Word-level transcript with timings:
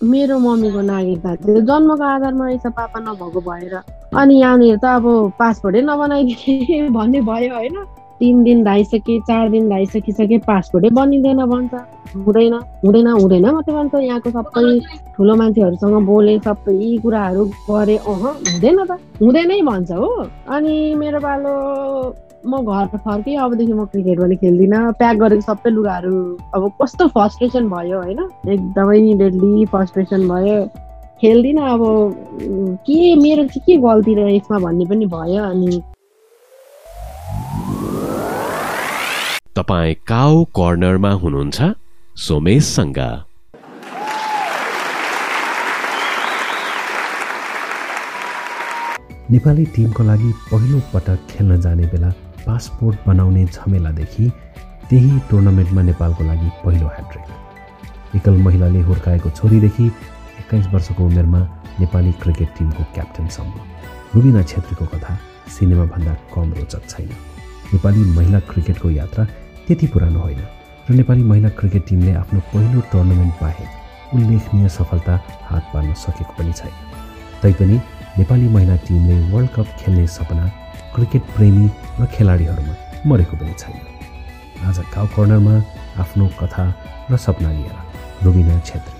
मेरो 0.00 0.38
मम्मीको 0.38 0.80
नागरिकता 0.80 1.34
थियो 1.36 1.60
जन्मको 1.60 2.04
आधारमा 2.04 2.46
रहेछ 2.46 2.66
पापा 2.70 2.98
नभएको 3.02 3.40
भएर। 3.42 3.74
अनि 4.14 4.34
यहाँनिर 4.40 4.76
त 4.78 4.84
अब 4.84 5.32
पासपोर्टै 5.38 5.80
नबनाइदिने 5.82 6.88
भन्ने 6.96 7.20
भयो 7.20 7.54
होइन। 7.54 7.76
तिन 8.20 8.42
दिन 8.44 8.62
धाइसके 8.64 9.18
चार 9.20 9.48
दिन 9.50 9.68
धाइसकिसके 9.68 10.38
पासपोर्टै 10.46 10.90
बनिँदैन 10.94 11.44
भन्छ। 11.50 11.74
हुँदैन 12.14 12.54
हुँदैन 12.84 13.06
हुँदैन 13.08 13.46
मात्रै 13.50 13.74
भन्छ। 13.74 13.94
यहाँको 13.94 14.30
सबै 14.30 14.78
ठुलो 15.16 15.34
मान्छेहरूसँग 15.34 16.06
बोले 16.06 16.38
सबै 16.46 16.98
कुराहरू 17.02 17.44
गरे 17.66 17.96
अह 17.98 18.22
हुँदैन 18.22 18.78
त। 18.86 18.90
हुँदैनै 19.18 19.60
भन्छ 19.62 19.90
हो। 19.90 20.10
अनि 20.46 20.94
मेरो 20.94 21.18
पालो 21.18 21.52
म 22.46 22.60
घर 22.62 22.86
फर्केँ 22.96 23.36
अबदेखि 23.36 23.72
म 23.72 23.84
क्रिकेट 23.92 24.18
पनि 24.20 24.36
खेल्दिनँ। 24.36 24.92
प्याक 24.98 25.16
गरेको 25.16 25.42
सबै 25.42 25.70
लुगाहरू 25.70 26.14
अब 26.54 26.62
कस्तो 26.82 27.06
फर्स्ट्रेसन 27.16 27.68
भयो 27.68 27.96
होइन 28.02 28.20
एकदमै 28.54 28.98
डेडली 29.18 29.64
फर्स्ट्रेसन 29.72 30.28
भयो। 30.28 30.58
खेल्दिनँ 31.20 31.68
अब 31.68 31.82
के 32.86 32.98
मेरो 33.22 33.44
चाहिँ 33.44 33.62
के 33.66 33.76
गल्ती 33.82 34.14
रह्यो 34.14 34.36
यसमा 34.36 34.58
भन्ने 34.64 34.84
पनि 34.86 35.06
भयो 35.14 35.42
अनि 35.44 35.82
तपाईँ 39.56 39.94
काउ 40.06 40.44
कर्नरमा 40.58 41.10
हुनुहुन्छ? 41.22 41.58
सोमेशसँग। 42.16 42.98
नेपाली 49.30 49.64
टिमको 49.74 50.02
लागि 50.04 50.30
पहिलो 50.48 50.78
पटक 50.94 51.26
खेल्न 51.30 51.60
जाने 51.60 51.86
बेला 51.86 52.10
पासपोर्ट 52.48 52.98
बनाउने 53.06 53.44
झमेलादेखि 53.44 54.28
त्यही 54.90 55.18
टुर्नामेन्टमा 55.30 55.82
नेपालको 55.82 56.24
लागि 56.24 56.50
पहिलो 56.64 56.86
ह्याट्रिक 56.86 58.16
एकल 58.16 58.36
महिलाले 58.42 58.80
हुर्काएको 58.82 59.30
छोरीदेखि 59.30 59.86
एक्काइस 59.86 60.66
वर्षको 60.74 61.04
उमेरमा 61.04 61.40
नेपाली 61.80 62.12
क्रिकेट 62.22 62.48
टिमको 62.58 62.84
क्याप्टेनसम्म 62.94 63.52
रुबिना 64.14 64.42
छेत्रीको 64.42 64.84
कथा 64.92 65.18
सिनेमाभन्दा 65.56 66.14
कम 66.34 66.52
रोचक 66.58 66.88
छैन। 66.90 67.10
नेपाली 67.72 68.04
महिला 68.16 68.38
क्रिकेटको 68.50 68.90
यात्रा 68.90 69.24
त्यति 69.66 69.86
पुरानो 69.92 70.20
होइन 70.20 70.40
र 70.90 70.94
नेपाली 70.94 71.22
महिला 71.30 71.48
क्रिकेट 71.58 71.86
टिमले 71.88 72.12
आफ्नो 72.22 72.40
पहिलो 72.54 72.80
टुर्नामेन्ट 72.92 73.34
बाहेक 73.40 74.14
उल्लेखनीय 74.14 74.68
सफलता 74.78 75.20
हात 75.50 75.70
पार्न 75.74 75.92
सकेको 76.04 76.32
पनि 76.38 76.52
छैन। 76.52 76.72
तैपनि 77.42 77.76
नेपाली 78.18 78.48
महिला 78.48 78.76
टिमले 78.88 79.20
वर्ल्ड 79.32 79.50
कप 79.56 79.76
खेल्ने 79.80 80.06
सपना 80.16 80.50
क्रिकेट 80.98 81.22
प्रेमी 81.34 81.66
र 82.00 82.06
खेलाडीहरूमा 82.10 82.74
मरेको 83.06 83.34
पनि 83.38 83.52
छैन। 83.54 83.74
आज 84.66 84.78
काउ 84.94 85.06
कर्नरमा 85.14 85.54
आफ्नो 86.02 86.26
कथा 86.40 86.64
र 87.10 87.16
सपना 87.16 87.50
लिएर 87.54 87.74
रुबिना 88.26 88.58
छेत्री। 88.66 88.96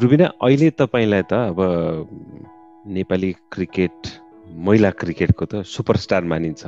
रुबिना 0.00 0.26
अहिले 0.40 0.70
तपाईँलाई 0.80 1.22
त 1.28 1.32
अब 1.52 1.60
नेपाली 2.96 3.30
क्रिकेट 3.52 3.96
महिला 4.64 4.90
क्रिकेटको 5.04 5.44
त 5.44 5.62
सुपरस्टार 5.68 6.24
मानिन्छ। 6.32 6.62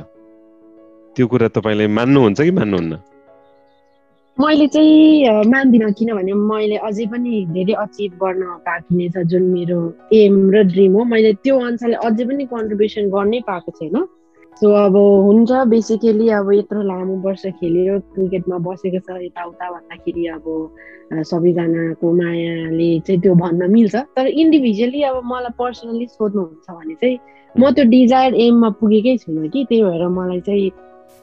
त्यो 1.17 1.25
कुरा 1.25 1.47
तपाईँले 1.57 1.85
मान्नुहुन्छ 1.89 2.37
कि 2.37 2.51
मान्नुहुन्न? 2.53 3.16
मैले 4.39 4.67
चाहिँ 4.67 5.49
मान्दिनँ 5.49 5.91
किनभने 5.97 6.33
मैले 6.37 6.77
अझै 6.85 7.05
पनि 7.09 7.33
धेरै 7.53 7.73
अचिभ 7.73 8.11
गर्न 8.21 8.41
बाँकी 8.61 8.93
नै 8.97 9.07
छ 9.09 9.25
जुन 9.25 9.43
मेरो 9.49 9.77
एम 10.13 10.35
र 10.53 10.61
ड्रिम 10.69 10.93
हो। 10.93 11.03
मैले 11.09 11.31
त्यो 11.41 11.57
अनुसारले 11.57 11.97
अझै 12.05 12.25
पनि 12.29 12.45
कन्ट्रिब्युसन 12.53 13.09
गर्नै 13.09 13.39
पाएको 13.49 13.71
छैन। 13.81 13.97
सो 14.61 14.67
अब 14.85 14.95
हुन्छ 15.25 15.51
बेसिकली 15.73 16.29
अब 16.37 16.51
यत्रो 16.53 16.81
लामो 16.85 17.15
वर्ष 17.25 17.45
खेलेर 17.57 17.97
क्रिकेटमा 18.13 18.57
बसेको 18.61 18.99
छ 19.09 19.17
यताउता 19.25 19.65
भन्दाखेरि 19.73 20.23
अब 20.37 20.45
सबैजनाको 21.25 22.05
मायाले 22.21 22.89
चाहिँ 23.09 23.21
त्यो 23.21 23.33
भन्न 23.41 23.71
मिल्छ। 23.73 23.95
तर 24.13 24.25
इन्डिभिजुअली 24.37 25.01
अब 25.09 25.15
मलाई 25.33 25.53
पर्सनली 25.57 26.05
सोध्नुहुन्छ 26.13 26.67
भने 26.77 26.95
चाहिँ 27.01 27.17
म 27.55 27.73
त्यो 27.73 27.89
डिजायर 27.89 28.33
एममा 28.45 28.69
पुगेकै 28.77 29.17
छुइनँ 29.17 29.49
कि। 29.49 29.65
त्यही 29.65 29.83
भएर 29.83 30.07
मलाई 30.13 30.39
चाहिँ 30.45 30.71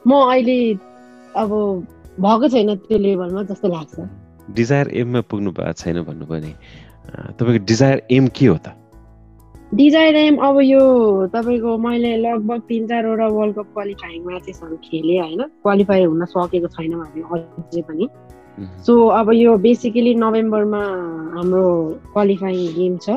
म 0.03 0.11
अहिले 0.19 0.59
अब 1.39 1.51
भएको 2.19 2.47
छैन 2.49 2.75
त्यो 2.75 2.97
लेभलमा 2.97 3.43
जस्तो 3.43 3.67
लाग्छ। 3.67 3.95
डिजायर 4.55 4.87
एममा 4.95 5.21
पुग्नु 5.29 5.51
भएको 5.51 5.73
छैन 5.73 6.01
भन्नु 6.03 6.25
पनि 6.25 6.51
तपाईँको 7.37 7.65
डिजायर 7.65 8.01
एम 8.11 8.27
के 8.35 8.45
हो 8.45 8.57
त? 8.57 8.67
डिजायर 9.73 10.15
एम 10.15 10.35
अब 10.47 10.59
यो 10.63 10.81
तपाईँको 11.33 11.77
मैले 11.77 12.15
लगभग 12.17 12.59
तिन 12.69 12.87
चारवटा 12.87 13.27
वर्ल्ड 13.27 13.55
कप 13.55 13.67
क्वालिफाइङ 13.73 14.23
म्याचेसहरू 14.25 14.75
खेलेँ 14.83 15.19
होइन? 15.19 15.41
क्वालिफाई 15.63 16.03
हुन 16.05 16.25
सकेको 16.25 16.67
छैन 16.75 16.93
हामी 16.93 17.21
अझै 17.21 17.81
पनि। 17.89 18.07
सो 18.85 18.93
अब 19.19 19.31
यो 19.33 19.57
बेसिकली 19.57 20.13
नोभेम्बरमा 20.15 20.83
हाम्रो 21.35 21.65
क्वालिफाइङ 22.13 22.59
गेम 22.75 22.97
छ। 22.97 23.09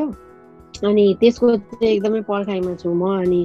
अनि 0.83 1.05
त्यसको 1.21 1.57
चाहिँ 1.57 1.93
एकदमै 1.95 2.21
पर्खाइमा 2.27 2.75
छु 2.75 2.89
म। 2.91 3.23
अनि 3.23 3.41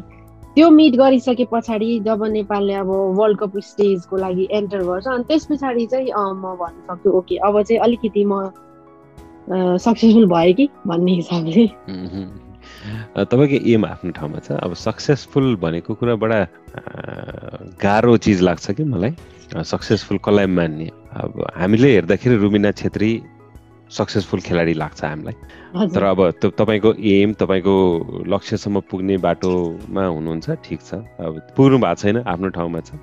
त्यो 0.56 0.70
मिट 0.70 0.96
गरिसके 0.96 1.46
पछाडि 1.52 2.00
जब 2.06 2.24
नेपालले 2.32 2.74
अब 2.74 2.90
वर्ल्ड 3.20 3.38
कप 3.40 3.58
स्टेजको 3.70 4.18
लागि 4.18 4.48
एन्टर 4.52 4.82
गर्छ 4.86 5.08
अनि 5.08 5.24
त्यस 5.28 5.46
पछाडि 5.52 5.86
चाहिँ 5.92 6.10
म 6.14 6.56
भन्न 6.62 6.78
सक्छु 6.90 7.10
ओके 7.10 7.36
अब 7.48 7.62
चाहिँ 7.62 7.82
अलिकति 7.82 8.26
म 8.26 8.52
सक्सेसफुल 9.84 10.26
भयो 10.30 10.54
कि 10.54 10.66
भन्ने 10.88 11.12
हिसाबले। 11.14 11.66
तपाईँको 13.28 13.58
एम 13.74 13.86
आफ्नो 13.86 14.12
ठाउँमा 14.16 14.40
छ? 14.40 14.52
अब 14.62 14.74
सक्सेसफुल 14.74 15.56
भनेको 15.60 15.94
कुरा 16.00 16.16
बडा 16.16 16.40
गाह्रो 17.84 18.18
चिज 18.24 18.42
लाग्छ 18.42 18.72
कि 18.72 18.84
मलाई? 18.84 19.12
सक्सेसफुल 19.52 20.18
कसलाई 20.24 20.48
मान्ने? 20.48 20.88
अब 21.18 21.32
हामीले 21.60 21.90
हेर्दाखेरि 21.94 22.36
रुमिना 22.40 22.72
छेत्री 22.72 23.12
सक्सेसफुल 23.94 24.40
खेलाडी 24.42 24.74
लाग्छ 24.74 25.04
हामीलाई। 25.04 25.36
तर 25.94 26.04
अब 26.04 26.20
त्यो 26.42 26.50
तपाईँको 26.58 26.94
एम 26.98 27.34
तपाईँको 27.38 27.76
लक्ष्यसम्म 28.28 28.80
पुग्ने 28.90 29.18
बाटोमा 29.22 30.04
हुनुहुन्छ 30.06 30.48
ठिक 30.66 30.80
छ। 30.82 30.94
अब 31.22 31.34
पुग्नु 31.58 31.78
भएको 31.78 31.96
छैन 32.02 32.18
आफ्नो 32.26 32.50
ठाउँमा 32.58 32.80
छ। 32.82 32.98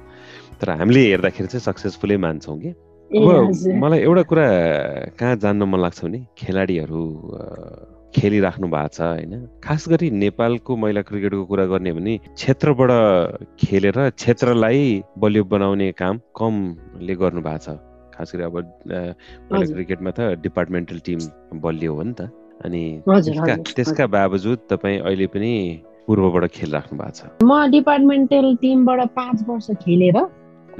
तर 0.60 0.70
हामीले 0.76 1.00
हेर्दाखेरि 1.00 1.48
चाहिँ 1.48 1.64
सक्सेसफुलै 1.64 2.16
मान्छौँ 2.16 2.58
कि। 2.60 2.70
अब 3.10 3.26
मलाई 3.82 3.98
एउटा 4.06 4.22
कुरा 4.22 4.46
कहाँ 5.18 5.36
जान्न 5.42 5.62
मन 5.66 5.80
लाग्छ 5.80 6.04
भने 6.04 6.18
खेलाडीहरू 6.38 7.02
खेलिराख्नु 8.14 8.66
भएको 8.68 8.88
छ 8.94 9.00
होइन। 9.00 9.32
खास 9.64 9.88
गरी 9.88 10.10
नेपालको 10.10 10.76
महिला 10.76 11.02
क्रिकेटको 11.06 11.44
कुरा 11.46 11.64
गर्ने 11.70 11.92
भने 11.92 12.16
क्षेत्रबाट 12.38 12.90
खेलेर 13.58 13.98
क्षेत्रलाई 14.14 15.02
बलियो 15.18 15.44
बनाउने 15.46 15.90
काम 15.94 16.18
कमले 16.34 17.14
गर्नु 17.14 17.42
भएको 17.42 17.58
छ। 17.66 17.89
खास 18.20 18.36
गरी 18.36 18.44
अब 18.44 18.56
पहिला 19.48 19.64
क्रिकेटमा 19.72 20.10
त 20.12 20.20
डिपार्टमेन्टल 20.44 20.98
टिम 21.08 21.18
बलियो 21.64 21.94
हो 21.96 22.02
नि 22.04 22.14
त। 22.20 22.28
अनि 22.60 22.82
त्यसका 23.08 24.06
बावजुद 24.12 24.58
तपाईँ 24.70 24.98
अहिले 25.00 25.26
पनि 25.32 25.52
पूर्वबाट 26.06 26.44
खेलिराख्नु 26.52 26.98
भएको 27.00 27.16
छ। 27.16 27.20
म 27.40 27.52
डिपार्टमेन्टल 27.72 28.46
टिमबाट 28.60 29.00
पाँच 29.16 29.38
वर्ष 29.48 29.70
खेलेर 29.80 30.18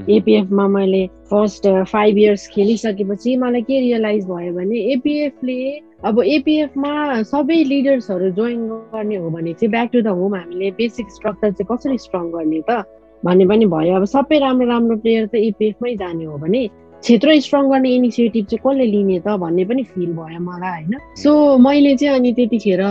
एपिएफमा 0.09 0.65
मैले 0.67 1.01
फर्स्ट 1.29 1.67
फाइभ 1.89 2.17
इयर्स 2.17 2.47
खेलिसकेपछि 2.53 3.35
मलाई 3.37 3.61
के 3.61 3.79
रियलाइज 3.79 4.25
भयो 4.29 4.53
भने 4.53 4.77
एपिएफले 4.93 5.57
अब 6.05 6.19
एपिएफमा 6.37 6.93
सबै 7.31 7.57
लिडर्सहरू 7.63 8.29
जोइन 8.37 8.61
गर्ने 8.93 9.15
हो 9.15 9.29
भने 9.29 9.53
चाहिँ 9.53 9.71
ब्याक 9.71 9.89
टु 9.93 10.01
द 10.01 10.13
होम 10.21 10.35
हामीले 10.35 10.71
बेसिक 10.77 11.11
स्ट्रक्चर 11.17 11.51
चाहिँ 11.51 11.67
कसरी 11.71 11.97
स्ट्रङ 12.05 12.29
गर्ने 12.37 12.61
त 12.69 12.81
भन्ने 13.25 13.45
पनि 13.45 13.65
भयो। 13.73 13.95
अब 13.95 14.05
सबै 14.15 14.39
राम्रो 14.45 14.67
राम्रो 14.67 14.97
प्लेयर 15.05 15.25
त 15.27 15.35
एपिएफमै 15.49 15.95
जाने 16.01 16.25
हो 16.25 16.37
भने 16.37 16.63
क्षेत्र 17.01 17.39
स्ट्रङ 17.41 17.69
गर्ने 17.69 17.89
इनिसिएटिभ 17.95 18.45
चाहिँ 18.45 18.61
कसले 18.65 18.85
लिने 18.85 19.19
त 19.19 19.37
भन्ने 19.41 19.65
पनि 19.65 19.83
फिल 19.83 20.11
भयो 20.13 20.39
मलाई 20.39 20.83
होइन? 20.83 20.97
सो 21.17 21.57
मैले 21.57 21.95
चाहिँ 21.97 22.15
अनि 22.15 22.31
त्यतिखेर 22.33 22.83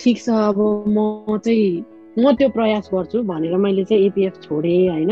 ठिक 0.00 0.16
छ 0.18 0.28
अब 0.28 0.58
म 0.88 1.38
चाहिँ 1.44 1.84
म 2.18 2.32
त्यो 2.36 2.48
प्रयास 2.48 2.90
गर्छु 2.94 3.22
भनेर 3.22 3.56
मैले 3.56 3.84
चाहिँ 3.84 4.06
एपिएफ 4.06 4.40
छोडेँ 4.44 4.88
होइन? 4.88 5.10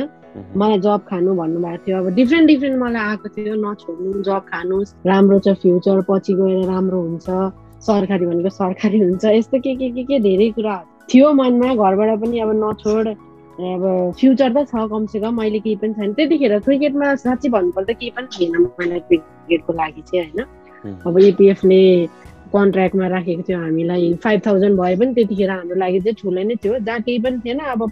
मलाई 0.57 0.79
जब 0.79 1.01
खानु 1.09 1.35
भन्नुभएको 1.35 1.85
थियो। 1.87 1.99
अब 1.99 2.09
डिफ्रेन्ट 2.15 2.47
डिफ्रेन्ट 2.49 2.77
मलाई 2.83 3.03
आएको 3.11 3.29
थियो। 3.29 3.55
नछोड्नु 3.65 4.23
जब 4.23 4.43
खानुहोस्। 4.53 4.95
राम्रो 5.07 5.39
छ 5.39 5.49
फ्युचर 5.63 6.01
पछि 6.11 6.33
गएर 6.35 6.69
राम्रो 6.69 7.01
हुन्छ। 7.01 7.27
सरकारी 7.89 8.27
भनेको 8.27 8.51
सरकारी 8.51 8.99
हुन्छ। 8.99 9.25
यस्तो 9.25 9.59
के 9.59 9.75
के 9.75 9.89
के 9.91 10.05
के 10.05 10.19
धेरै 10.21 10.51
कुरा 10.59 10.77
थियो 11.09 11.33
मनमा। 11.33 11.75
घरबाट 11.75 12.21
पनि 12.21 12.39
अब 12.45 12.51
नछोड 12.65 13.07
अब 13.59 14.13
फ्युचर 14.19 14.51
त 14.55 14.67
छ 14.71 14.87
कमसेकम 14.91 15.39
अहिले 15.43 15.59
केही 15.59 15.77
पनि 15.83 15.95
छैन। 15.95 16.13
त्यतिखेर 16.15 16.59
क्रिकेटमा 16.63 17.15
साँच्चै 17.27 17.49
भन्नुपर्दा 17.51 17.93
केही 17.99 18.11
पनि 18.17 18.27
थिएन 18.31 18.55
मलाई 18.63 19.01
क्रिकेटको 19.09 19.73
लागि 19.73 20.03
चाहिँ 20.11 20.31
होइन। 20.31 21.03
अब 21.07 21.19
एपिएफले 21.19 21.83
कन्ट्र्याक्टमा 22.55 23.07
राखेको 23.13 23.43
थियो 23.49 23.59
हामीलाई 23.59 24.13
फाइभ 24.25 24.41
थाउजन्ड 24.47 24.79
भए 24.81 24.95
पनि 24.97 25.15
त्यतिखेर 25.15 25.51
हाम्रो 25.51 25.77
लागि 25.83 26.01
चाहिँ 26.01 26.17
ठुलै 26.23 26.45
नै 26.45 26.55
थियो। 26.63 26.79
जहाँ 26.87 27.01
केही 27.03 27.19
पनि 27.19 27.39
थिएन 27.45 27.59
अब 27.75 27.83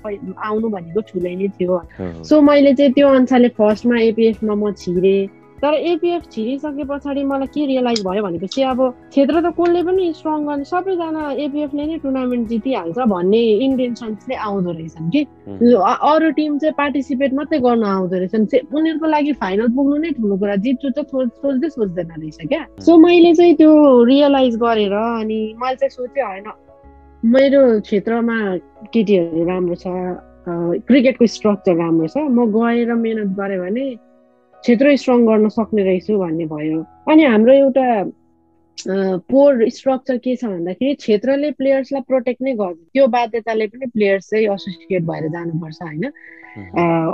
आउनु 0.49 0.69
भनेको 0.71 1.01
ठुलै 1.11 1.35
नै 1.35 1.49
थियो। 1.59 1.81
सो 2.23 2.41
मैले 2.41 2.75
चाहिँ 2.79 2.93
त्यो 2.95 3.09
अनुसारले 3.09 3.49
फर्स्टमा 3.59 3.97
एपिएफमा 4.07 4.55
म 4.55 4.73
छिरेँ। 4.73 5.21
तर 5.62 5.75
एपिएफ 5.75 6.23
छिरिसके 6.32 6.85
पछाडि 6.85 7.23
मलाई 7.25 7.47
के 7.55 7.67
रियलाइज 7.67 8.03
भयो 8.06 8.23
भनेपछि 8.23 8.62
अब 8.62 8.81
क्षेत्र 9.11 9.41
त 9.41 9.53
कसले 9.56 9.82
पनि 9.82 10.12
स्ट्रङ 10.12 10.47
गर्ने 10.47 10.64
सबैजना 10.64 11.23
एपिएफले 11.44 11.87
नै 11.87 11.97
टुर्नामेन्ट 12.05 12.49
जितिहाल्छ 12.49 12.99
भन्ने 13.14 13.41
इन्टेन्सन्सले 13.67 14.35
आउँदो 14.37 14.70
रहेछन् 14.73 15.11
कि? 15.11 15.23
अरू 16.12 16.31
टिम 16.37 16.58
चाहिँ 16.58 16.75
पार्टिसिपेट 16.76 17.35
मात्रै 17.35 17.58
गर्नु 17.64 17.87
आउँदो 17.87 18.17
रहेछन्। 18.17 18.47
उनीहरूको 18.76 19.06
लागि 19.06 19.32
फाइनल 19.41 19.69
पुग्नु 19.76 19.97
नै 19.97 20.11
ठुलो 20.20 20.37
कुरा 20.37 20.56
जित्छु 20.67 20.91
त 20.93 21.08
सोच्दै 21.08 21.69
सोच्दैन 21.73 22.11
रहेछ 22.20 22.38
क्या? 22.53 22.62
सो 22.85 22.97
मैले 23.00 23.35
चाहिँ 23.35 23.55
त्यो 23.56 23.73
रियलाइज 24.05 24.56
गरेर 24.61 24.93
अनि 24.93 25.41
मैले 25.56 25.76
चाहिँ 25.81 25.91
सोचेँ 25.97 26.25
होइन 26.25 26.49
मेरो 27.23 27.61
क्षेत्रमा 27.81 28.37
केटीहरू 28.93 29.44
राम्रो 29.49 29.75
छ 29.75 29.87
क्रिकेटको 30.87 31.26
स्ट्रक्चर 31.26 31.75
राम्रो 31.76 32.06
छ। 32.06 32.17
म 32.29 32.44
गएर 32.55 32.93
मिहिनेत 32.94 33.31
गरेँ 33.41 33.58
भने 33.61 33.87
क्षेत्र 34.67 34.97
स्ट्रङ 34.99 35.27
गर्न 35.27 35.49
सक्ने 35.55 35.83
रहेछु 35.87 36.19
भन्ने 36.19 36.45
भयो। 36.51 36.79
अनि 37.11 37.23
हाम्रो 37.25 37.53
एउटा 37.55 37.87
पोर 39.31 39.69
स्ट्रक्चर 39.71 40.17
के 40.25 40.35
छ 40.37 40.45
भन्दाखेरि 40.45 40.95
क्षेत्रले 40.95 41.51
प्लेयर्सलाई 41.59 42.03
प्रोटेक्ट 42.09 42.43
नै 42.43 42.53
गर्छ। 42.61 42.77
त्यो 42.93 43.07
बाध्यताले 43.15 43.67
पनि 43.67 43.87
प्लेयर्स 43.95 44.31
चाहिँ 44.31 44.47
एसोसिएट 44.55 45.03
भएर 45.11 45.29
जानुपर्छ 45.35 45.79
होइन? 45.83 46.05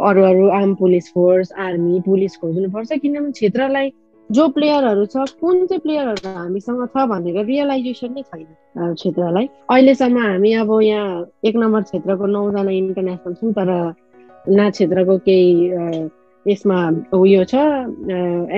अरू 0.08 0.22
अरू 0.24 0.48
arm 0.58 0.74
police 0.80 1.10
force 1.14 1.52
army 1.66 2.00
police 2.06 2.36
खोज्नुपर्छ 2.40 2.92
किनभने 3.02 3.32
क्षेत्रलाई 3.36 3.92
जो 4.30 4.48
प्लेयरहरू 4.56 5.04
छ 5.12 5.28
कुन 5.40 5.66
चाहिँ 5.66 5.80
प्लेयरहरू 5.84 6.28
हामीसँग 6.38 6.82
छ 6.88 7.04
भनेर 7.12 7.44
रियलाइजेसन 7.52 8.12
नै 8.16 8.22
छैन 8.32 8.48
क्षेत्रलाई। 8.96 9.48
अहिलेसम्म 9.70 10.24
हामी 10.24 10.52
अब 10.64 10.72
यहाँ 10.82 11.12
एक 11.44 11.56
नम्बर 11.64 11.82
क्षेत्रको 11.92 12.26
नौजना 12.32 12.70
इन्टरनेसनल 12.80 13.34
छौँ 13.34 13.52
तर 13.60 13.70
ना 14.56 14.70
क्षेत्रको 14.70 15.18
केही 15.28 15.52
यसमा 16.48 16.78
उयो 17.14 17.44
छ 17.44 17.54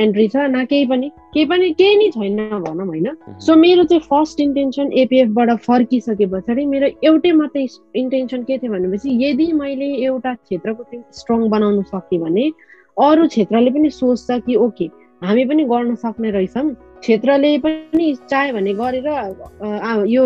एन्ट्री 0.02 0.26
छ 0.28 0.36
न 0.48 0.64
केही 0.64 0.86
पनि। 0.86 1.08
केही 1.34 1.46
पनि 1.46 1.70
केही 1.80 1.96
नै 1.96 2.08
छैन 2.10 2.36
भनौँ 2.64 2.86
होइन। 2.86 3.08
सो 3.44 3.56
मेरो 3.56 3.84
चाहिँ 3.84 4.02
फर्स्ट 4.08 4.40
इन्टेन्सन 4.40 4.92
एपिएफबाट 5.02 5.50
फर्किसके 5.66 6.26
पछाडि 6.32 6.64
मेरो 6.66 6.88
एउटै 7.04 7.32
मात्रै 7.40 7.66
इन्टेन्सन 8.00 8.42
के 8.48 8.58
थियो 8.58 8.72
भनेपछि 8.72 9.18
यदि 9.24 9.52
मैले 9.52 9.88
एउटा 10.06 10.34
क्षेत्रको 10.34 10.82
टिम 10.90 11.02
स्ट्रङ 11.20 11.48
बनाउन 11.50 11.82
सकेँ 11.92 12.20
भने 12.20 12.50
अरू 12.96 13.26
क्षेत्रले 13.26 13.70
पनि 13.70 13.90
सोच्छ 13.90 14.40
कि 14.46 14.56
ओके 14.64 14.86
हामी 15.22 15.44
पनि 15.44 15.64
गर्न 15.64 15.94
सक्ने 15.94 16.30
रहेछौँ। 16.30 16.68
क्षेत्रले 17.04 17.56
पनि 17.64 18.06
चाह्यो 18.30 18.54
भने 18.54 18.72
गरेर 18.74 19.08
यो 20.08 20.24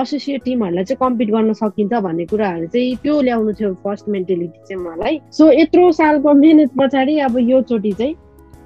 एसोसिएट 0.00 0.42
टिमहरूलाई 0.44 0.84
चाहिँ 0.84 0.98
कम्पिट 1.00 1.28
गर्न 1.30 1.52
सकिन्छ 1.56 1.92
भन्ने 2.06 2.24
कुराहरू 2.32 2.66
चाहिँ 2.68 2.96
त्यो 3.02 3.20
ल्याउनु 3.28 3.52
थियो 3.56 3.72
फर्स्ट 3.84 4.08
मेन्टेलिटी 4.14 4.58
चाहिँ 4.68 4.82
मलाई। 4.84 5.18
सो 5.32 5.50
यत्रो 5.52 5.90
सालको 6.00 6.32
मिहिनेत 6.42 6.70
पछाडि 6.80 7.18
अब 7.26 7.38
यो 7.40 7.60
चोटि 7.70 7.92
चाहिँ 7.92 8.14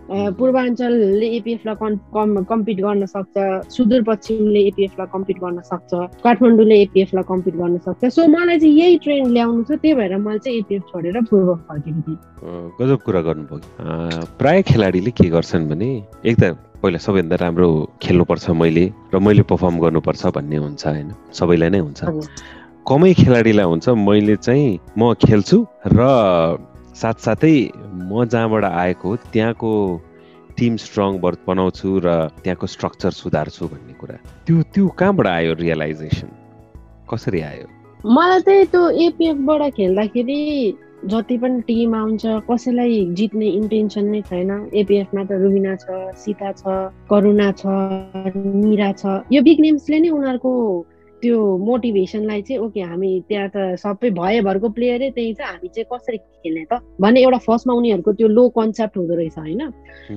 पूर्वाञ्चलले 0.07 1.27
एपिएफलाई 1.37 1.75
कन् 1.83 1.97
कम 2.15 2.43
कम्पिट 2.51 2.81
गर्न 2.81 3.07
सक्छ 3.07 3.37
सुदूरपश्चिमले 3.75 4.61
एपिएफलाई 4.71 5.07
कम्पिट 5.13 5.39
गर्न 5.45 5.61
सक्छ 5.67 5.91
काठमाडौँले 6.23 6.77
एपिएफलाई 6.83 7.25
कम्पिट 7.29 7.55
गर्न 7.57 7.79
सक्छ। 7.87 8.05
सो 8.15 8.27
मलाई 8.29 8.59
चाहिँ 8.59 8.75
यही 8.81 8.99
ट्रेन्ड 9.03 9.33
ल्याउनु 9.35 9.63
छ 9.65 9.71
त्यही 9.83 9.95
भएर 9.95 10.17
मैले 10.17 10.39
चाहिँ 10.39 10.59
एपिएफ 10.59 10.83
छोडेर 10.93 11.21
पूर्व 11.31 11.55
फर्केको 11.67 12.01
थिएँ। 12.07 12.19
गजब 12.81 12.99
कुरा 13.03 13.21
गर्नुभयो। 13.27 13.59
प्राय 14.39 14.63
खेलाडीले 14.63 15.11
के 15.11 15.29
गर्छन् 15.35 15.69
भने 15.69 15.91
एक 16.23 16.37
त 16.39 16.55
पहिला 16.83 16.99
सबैभन्दा 17.03 17.37
राम्रो 17.43 17.69
खेल्नुपर्छ 18.03 18.51
मैले 18.63 18.87
र 19.11 19.19
मैले 19.19 19.43
पर्फर्म 19.43 19.77
गर्नुपर्छ 19.81 20.27
भन्ने 20.39 20.57
हुन्छ 20.57 20.87
होइन? 20.87 21.11
सबैलाई 21.35 21.71
नै 21.75 21.81
हुन्छ। 21.83 22.01
कमै 22.87 23.13
खेलाडीलाई 23.19 23.67
हुन्छ 23.67 23.89
मैले 23.99 24.37
चाहिँ 24.39 24.79
म 24.99 25.15
खेल्छु 25.19 25.59
र 25.91 26.01
साथसाथै 26.97 27.57
म 28.09 28.25
जहाँबाट 28.33 28.65
आएको 28.65 29.17
त्यहाँको 29.33 29.73
टिम 30.59 30.77
स्ट्रङ 30.81 31.11
बनाउँछु 31.21 31.89
र 32.05 32.09
त्यहाँको 32.43 32.67
स्ट्रक्चर 32.67 33.11
सुधार्छु 33.21 33.65
भन्ने 33.69 33.95
कुरा। 34.01 34.17
त्यो 34.47 34.57
त्यो 34.73 34.85
कहाँबाट 34.97 35.27
आयो 35.27 35.53
रियलाइजेसन? 35.61 36.29
कसरी 37.11 37.41
आयो? 37.51 37.67
मलाई 38.17 38.41
चाहिँ 38.41 38.67
त्यो 38.73 38.83
एपिएफबाट 39.07 39.63
खेल्दाखेरि 39.77 40.41
जति 41.05 41.37
पनि 41.39 41.61
टिम 41.69 41.95
आउँछ 41.95 42.25
कसैलाई 42.49 42.95
जित्ने 43.13 43.49
इन्टेन्सन 43.61 44.05
नै 44.11 44.21
छैन। 44.33 44.51
एपिएफमा 44.73 45.23
त 45.29 45.31
रुबिना 45.37 45.75
छ 45.77 46.17
सीता 46.17 46.51
छ 46.57 46.65
करुणा 47.11 47.49
छ 47.61 47.63
निरा 48.33 48.91
छ। 48.97 49.29
यो 49.29 49.43
बिग 49.45 49.61
नेम्सले 49.61 49.99
नै 50.01 50.11
उनीहरूको 50.17 50.53
त्यो 51.23 51.57
मोटिभेसनलाई 51.59 52.43
चाहिँ 52.43 52.61
ओके 52.61 52.81
हामी 52.81 53.11
त्यहाँ 53.29 53.49
त 53.49 53.57
सबै 53.81 54.11
भएभरको 54.11 54.69
प्लेयरै 54.69 55.11
त्यही 55.11 55.33
छ 55.35 55.41
हामी 55.41 55.69
चाहिँ 55.69 55.87
कसरी 55.93 56.19
खेल्ने 56.19 56.65
त? 56.73 56.81
भन्ने 57.01 57.21
एउटा 57.23 57.39
फर्स्टमा 57.47 57.75
उनीहरूको 57.75 58.13
त्यो 58.13 58.29
लो 58.29 58.49
कन्सेप्ट 58.53 58.97
हुँदो 58.97 59.15
रहेछ 59.17 59.39
होइन? 59.39 59.63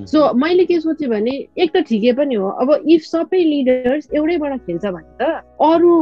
सो 0.06 0.18
मैले 0.34 0.64
के 0.64 0.80
सोचेँ 0.80 1.08
भने 1.08 1.34
एक 1.56 1.70
त 1.76 1.82
ठिकै 1.88 2.12
पनि 2.20 2.34
हो 2.34 2.48
अब 2.62 2.68
इफ 2.86 3.02
सबै 3.02 3.42
लिडर्स 3.44 4.08
एउटैबाट 4.14 4.52
खेल्छ 4.66 4.84
भने 4.86 5.10
त 5.20 5.42
अरू 5.60 5.92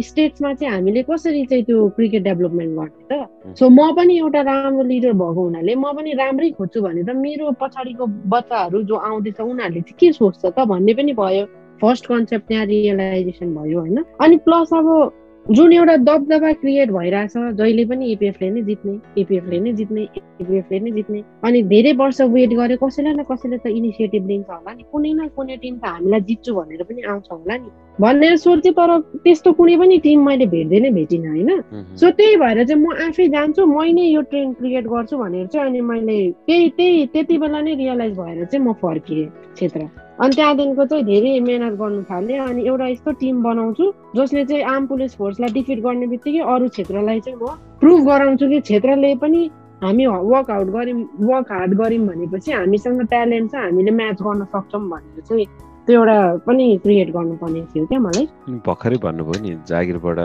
स्टेट्समा 0.00 0.52
चाहिँ 0.54 0.72
हामीले 0.74 1.02
कसरी 1.10 1.44
चाहिँ 1.46 1.64
त्यो 1.64 1.88
क्रिकेट 1.96 2.22
डेभलपमेन्ट 2.22 2.72
गर्ने 2.78 3.04
त? 3.10 3.26
सो 3.58 3.68
म 3.68 3.92
पनि 3.96 4.18
एउटा 4.18 4.40
राम्रो 4.42 4.82
लिडर 4.82 5.12
भएको 5.12 5.40
हुनाले 5.44 5.74
म 5.74 5.92
पनि 5.92 6.12
राम्रै 6.14 6.50
खोज्छु 6.56 6.80
भने 6.82 7.02
त 7.02 7.10
मेरो 7.16 7.50
पछाडिको 7.60 8.06
बच्चाहरू 8.32 8.82
जो 8.82 8.96
आउँदैछ 8.96 9.40
उनीहरूले 9.40 9.80
चाहिँ 9.80 9.98
के 10.00 10.12
सोच्छ 10.12 10.44
त 10.46 10.58
भन्ने 10.66 10.94
पनि 10.94 11.12
भयो। 11.12 11.44
फर्स्ट 11.80 12.06
कन्सेप्ट 12.06 12.48
त्यहाँ 12.48 12.66
रियलाइजेसन 12.66 13.54
भयो 13.54 13.80
होइन? 13.80 14.04
अनि 14.20 14.36
प्लस 14.44 14.74
अब 14.74 15.12
जुन 15.46 15.72
एउटा 15.72 15.96
दबदबा 15.96 16.52
क्रिएट 16.52 16.90
भइरहेछ 16.92 17.32
जहिले 17.56 17.84
पनि 17.84 18.10
एपिएफले 18.12 18.48
नै 18.50 18.62
जित्ने 18.62 18.92
एपिएफले 19.18 19.60
नै 19.60 19.72
जित्ने 19.72 20.02
एपिएफले 20.40 20.80
नै 20.80 20.90
जित्ने 20.90 21.22
अनि 21.44 21.62
धेरै 21.70 21.92
वर्ष 22.00 22.20
वेट 22.20 22.50
गरे 22.52 22.76
कसैलाई 22.82 23.12
न 23.14 23.22
कसैले 23.30 23.56
त 23.58 23.66
इनिसिएटिभ 23.66 24.26
लिन्छ 24.26 24.50
होला 24.50 24.72
नि? 24.72 24.82
कुनै 24.92 25.12
न 25.12 25.28
कुनै 25.36 25.56
टिम 25.56 25.76
त 25.78 25.84
हामीलाई 25.84 26.20
जित्छु 26.20 26.54
भनेर 26.54 26.82
पनि 26.82 27.02
आउँछ 27.02 27.30
होला 27.32 27.56
नि? 27.56 27.68
भनेर 28.00 28.36
सोचेँ 28.36 28.72
तर 28.72 28.90
त्यस्तो 29.24 29.52
कुनै 29.52 29.76
पनि 29.76 29.98
टिम 30.04 30.26
मैले 30.26 30.46
भेट्दै 30.52 30.80
नै 30.80 30.90
भेटिनँ 30.98 31.28
होइन? 31.28 31.50
सो 31.96 32.10
त्यही 32.10 32.36
भएर 32.36 32.64
चाहिँ 32.64 32.82
म 32.82 32.92
आफै 33.08 33.28
जान्छु 33.36 33.66
मै 33.66 33.92
नै 33.92 34.04
यो 34.04 34.22
ट्रेन 34.28 34.52
क्रिएट 34.60 34.84
गर्छु 34.84 35.16
भनेर 35.16 35.46
चाहिँ 35.46 35.66
अनि 35.68 35.80
मैले 35.80 36.18
त्यही 36.44 36.68
त्यही 36.76 37.06
त्यति 37.14 37.38
बेला 37.38 37.60
नै 37.62 37.74
रियलाइज 37.80 38.12
भएर 38.20 38.44
चाहिँ 38.44 38.64
म 38.66 38.72
फर्किएँ 38.82 39.26
क्षेत्र। 39.56 40.07
अनि 40.18 40.34
त्यहाँदेखिको 40.34 40.84
चाहिँ 40.84 41.04
धेरै 41.04 41.38
मिहिनेत 41.40 41.74
गर्नु 41.80 42.02
थालेँ 42.10 42.38
अनि 42.38 42.66
एउटा 42.66 42.86
यस्तो 42.88 43.10
टिम 43.20 43.42
बनाउँछु 43.42 43.84
जसले 44.16 44.44
चाहिँ 44.44 44.62
आर्म 44.72 44.86
पुलिस 44.86 45.14
फोर्सलाई 45.16 45.50
डिफिट 45.52 45.78
गर्ने 45.84 46.06
बित्तिकै 46.12 46.42
अरू 46.54 46.68
क्षेत्रलाई 46.74 47.20
चाहिँ 47.20 47.38
म 47.38 47.54
प्रुभ 47.80 48.00
गराउँछु 48.08 48.48
कि 48.48 48.60
क्षेत्रले 48.60 49.14
पनि 49.22 49.40
हामी 49.82 50.06
वर्कआउट 50.06 50.68
गऱ्यौँ 50.74 51.00
वर्क 51.22 51.52
हार्ड 51.52 51.74
गऱ्यौँ 51.80 52.06
भनेपछि 52.06 52.52
हामीसँग 52.52 53.02
ट्यालेन्ट 53.06 53.50
छ 53.52 53.54
हामीले 53.62 53.90
म्याच 53.94 54.22
गर्न 54.22 54.44
सक्छौँ 54.54 54.82
भनेर 54.90 55.22
चाहिँ 55.22 55.46
त्यो 55.86 56.00
एउटा 56.00 56.18
पनि 56.46 56.64
क्रिएट 56.82 57.10
गर्नुपर्ने 57.16 57.60
थियो 57.70 57.86
क्या 57.86 57.98
मलाई। 57.98 58.26
भर्खरै 58.66 58.98
भन्नुभयो 59.04 59.42
नि 59.42 59.52
जागिरबाट 59.70 60.18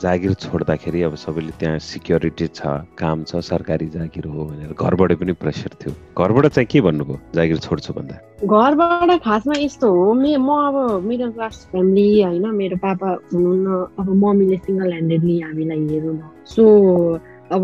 जागिर 0.00 0.32
छोड्दाखेरि 0.34 1.02
अब 1.02 1.14
सबैले 1.14 1.52
त्यहाँ 1.60 1.78
सिक्योरिटी 1.78 2.46
छ 2.56 2.66
काम 2.98 3.22
छ 3.28 3.36
सरकारी 3.44 3.86
जागिर 3.92 4.26
हो 4.26 4.44
भनेर 4.44 4.72
घरबाट 4.72 5.12
पनि 5.20 5.32
प्रेसर 5.42 5.76
थियो। 5.80 5.92
घरबाट 6.16 6.46
चाहिँ 6.46 6.66
के 6.72 6.80
भन्नुभयो? 6.80 7.18
जागिर 7.34 7.58
छोड्छु 7.66 7.92
भन्दा? 7.92 8.16
घरबाट 8.46 9.10
खासमा 9.24 9.54
यस्तो 9.58 9.90
हो 9.90 10.12
मे 10.14 10.36
म 10.36 10.48
अब 10.48 11.04
मिडल 11.06 11.30
क्लास 11.36 11.68
फ्यामिली 11.72 12.22
होइन 12.22 12.46
मेरो 12.56 12.76
पापा 12.82 13.08
हुनुहुन्न 13.32 13.68
अब 14.00 14.08
मम्मीले 14.24 14.56
सिङ्गल 14.64 14.90
ह्यान्डेडली 14.92 15.40
हामीलाई 15.40 15.80
हेर्नु 15.92 16.12
न 16.12 16.22
सो 16.46 16.64
अब 17.52 17.62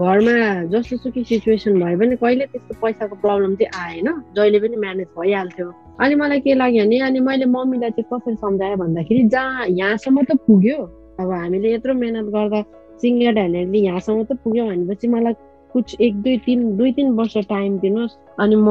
घरमा 0.00 0.36
जस्तो 0.72 0.96
सुकै 0.96 1.22
सिचुएसन 1.28 1.78
भयो 1.80 1.96
भने 2.00 2.16
कहिले 2.16 2.44
त्यस्तो 2.52 2.74
पैसाको 2.82 3.14
प्रब्लम 3.20 3.54
चाहिँ 3.60 3.70
आएन 3.84 4.08
जहिले 4.36 4.58
पनि 4.64 4.76
म्यानेज 4.84 5.08
भइहाल्थ्यो। 5.18 5.68
अनि 6.00 6.14
मलाई 6.20 6.40
के 6.40 6.54
लाग्यो 6.54 6.84
भने 6.84 6.98
अनि 7.08 7.20
मैले 7.20 7.46
मम्मीलाई 7.52 7.90
चाहिँ 7.96 8.08
कसरी 8.12 8.34
सम्झाएँ 8.44 8.76
भन्दाखेरि 8.82 9.22
जहाँ 9.28 9.66
यहाँसम्म 9.68 10.24
त 10.24 10.40
पुग्यो 10.46 10.78
अब 11.20 11.30
हामीले 11.32 11.72
यत्रो 11.74 11.94
मिहिनेत 11.94 12.28
गर्दा 12.36 12.60
सिङ्गल 13.02 13.36
ह्यान्डेडली 13.38 13.80
यहाँसम्म 13.80 14.24
त 14.24 14.32
पुग्यो 14.44 14.64
भनेपछि 14.66 15.08
मलाई 15.08 15.34
कुछ 15.74 15.96
एक 16.00 16.14
दुई 16.22 16.36
तिन 16.46 16.60
दुई 16.76 16.92
तिन 16.92 17.08
वर्ष 17.16 17.36
टाइम 17.48 17.78
दिनुहोस्। 17.78 18.16
अनि 18.40 18.56
म 18.56 18.68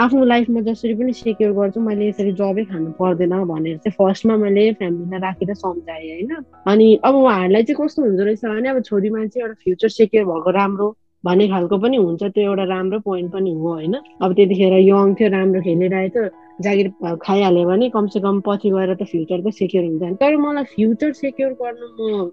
आफ्नो 0.00 0.24
लाइफमा 0.24 0.60
जसरी 0.66 0.94
पनि 0.94 1.12
सेक्योर 1.12 1.52
गर्छु 1.54 1.80
मैले 1.80 2.08
यसरी 2.08 2.32
जबै 2.40 2.64
खानु 2.70 2.90
पर्दैन 2.98 3.34
भनेर 3.50 3.76
चाहिँ 3.78 3.94
फर्स्टमा 3.98 4.36
मैले 4.36 4.62
फ्यामिलीलाई 4.78 5.20
राखेर 5.20 5.54
सम्झाएँ 5.54 6.10
होइन। 6.10 6.32
अनि 6.66 6.88
अब 7.04 7.14
उहाँहरूलाई 7.14 7.62
चाहिँ 7.62 7.78
कस्तो 7.80 8.02
हुँदो 8.02 8.24
रहेछ 8.24 8.44
भने 8.44 8.68
अब 8.68 8.82
छोरी 8.82 9.10
मान्छे 9.10 9.40
एउटा 9.40 9.54
फ्युचर 9.64 9.88
सेक्योर 9.98 10.24
भएको 10.30 10.50
राम्रो 10.58 10.88
भन्ने 11.24 11.48
खालको 11.48 11.78
पनि 11.78 11.96
हुन्छ 11.96 12.22
त्यो 12.22 12.42
एउटा 12.42 12.64
राम्रो 12.74 12.98
पोइन्ट 13.06 13.32
पनि 13.32 13.52
हो 13.54 13.72
होइन। 13.72 13.94
अब 14.22 14.34
त्यतिखेर 14.34 14.74
यङ 14.78 15.14
थियो 15.14 15.28
राम्रो 15.30 15.60
खेलिरहेको 15.62 16.20
थियो 16.20 16.43
जागिर 16.62 16.88
खाइहाल्यो 17.22 17.64
भने 17.68 17.88
कमसेकम 17.90 18.40
पछि 18.46 18.70
गएर 18.70 18.94
त 18.94 19.04
फ्युचर 19.10 19.40
त 19.42 19.52
सेक्योर 19.54 19.84
हुन्छ 19.84 20.18
तर 20.20 20.36
मलाई 20.36 20.64
फ्युचर 20.74 21.12
सेक्योर 21.12 21.52
गर्नु 21.62 21.86
म 21.98 22.30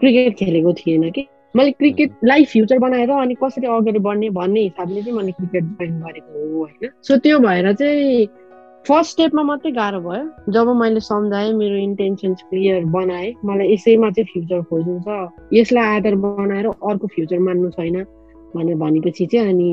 क्रिकेट 0.00 0.36
खेलेको 0.38 0.72
थिएन 0.80 1.10
कि। 1.10 1.26
मैले 1.56 1.70
क्रिकेटलाई 1.80 2.44
फ्युचर 2.52 2.78
बनाएर 2.78 3.10
अनि 3.10 3.34
कसरी 3.42 3.66
अगाडि 3.66 3.98
बढ्ने 3.98 4.30
भन्ने 4.36 4.60
हिसाबले 4.60 5.02
चाहिँ 5.02 5.16
मैले 5.16 5.32
क्रिकेट 5.32 5.64
जोइन 5.64 6.00
गरेको 6.00 6.32
हो 6.32 6.58
होइन। 6.60 6.90
सो 7.02 7.16
त्यो 7.24 7.38
भएर 7.38 7.72
चाहिँ 7.72 8.26
फर्स्ट 8.88 9.10
स्टेपमा 9.12 9.42
मात्रै 9.42 9.72
गाह्रो 9.72 10.00
भयो। 10.00 10.52
जब 10.52 10.68
मैले 10.80 11.00
सम्झाएँ 11.00 11.52
मेरो 11.54 11.76
इन्टेन्सन्स 11.76 12.42
क्लियर 12.50 12.84
बनाएँ 12.96 13.32
मलाई 13.44 13.72
यसैमा 13.72 14.10
चाहिँ 14.10 14.28
फ्युचर 14.32 14.62
खोज्नु 14.68 14.98
छ। 15.06 15.54
यसलाई 15.54 15.96
आधार 15.96 16.14
बनाएर 16.24 16.66
अर्को 16.66 17.06
फ्युचर 17.14 17.38
मान्नु 17.38 17.70
छैन 17.78 18.02
भनेर 18.56 18.76
भनेपछि 18.76 19.26
चाहिँ 19.26 19.48
अनि 19.48 19.70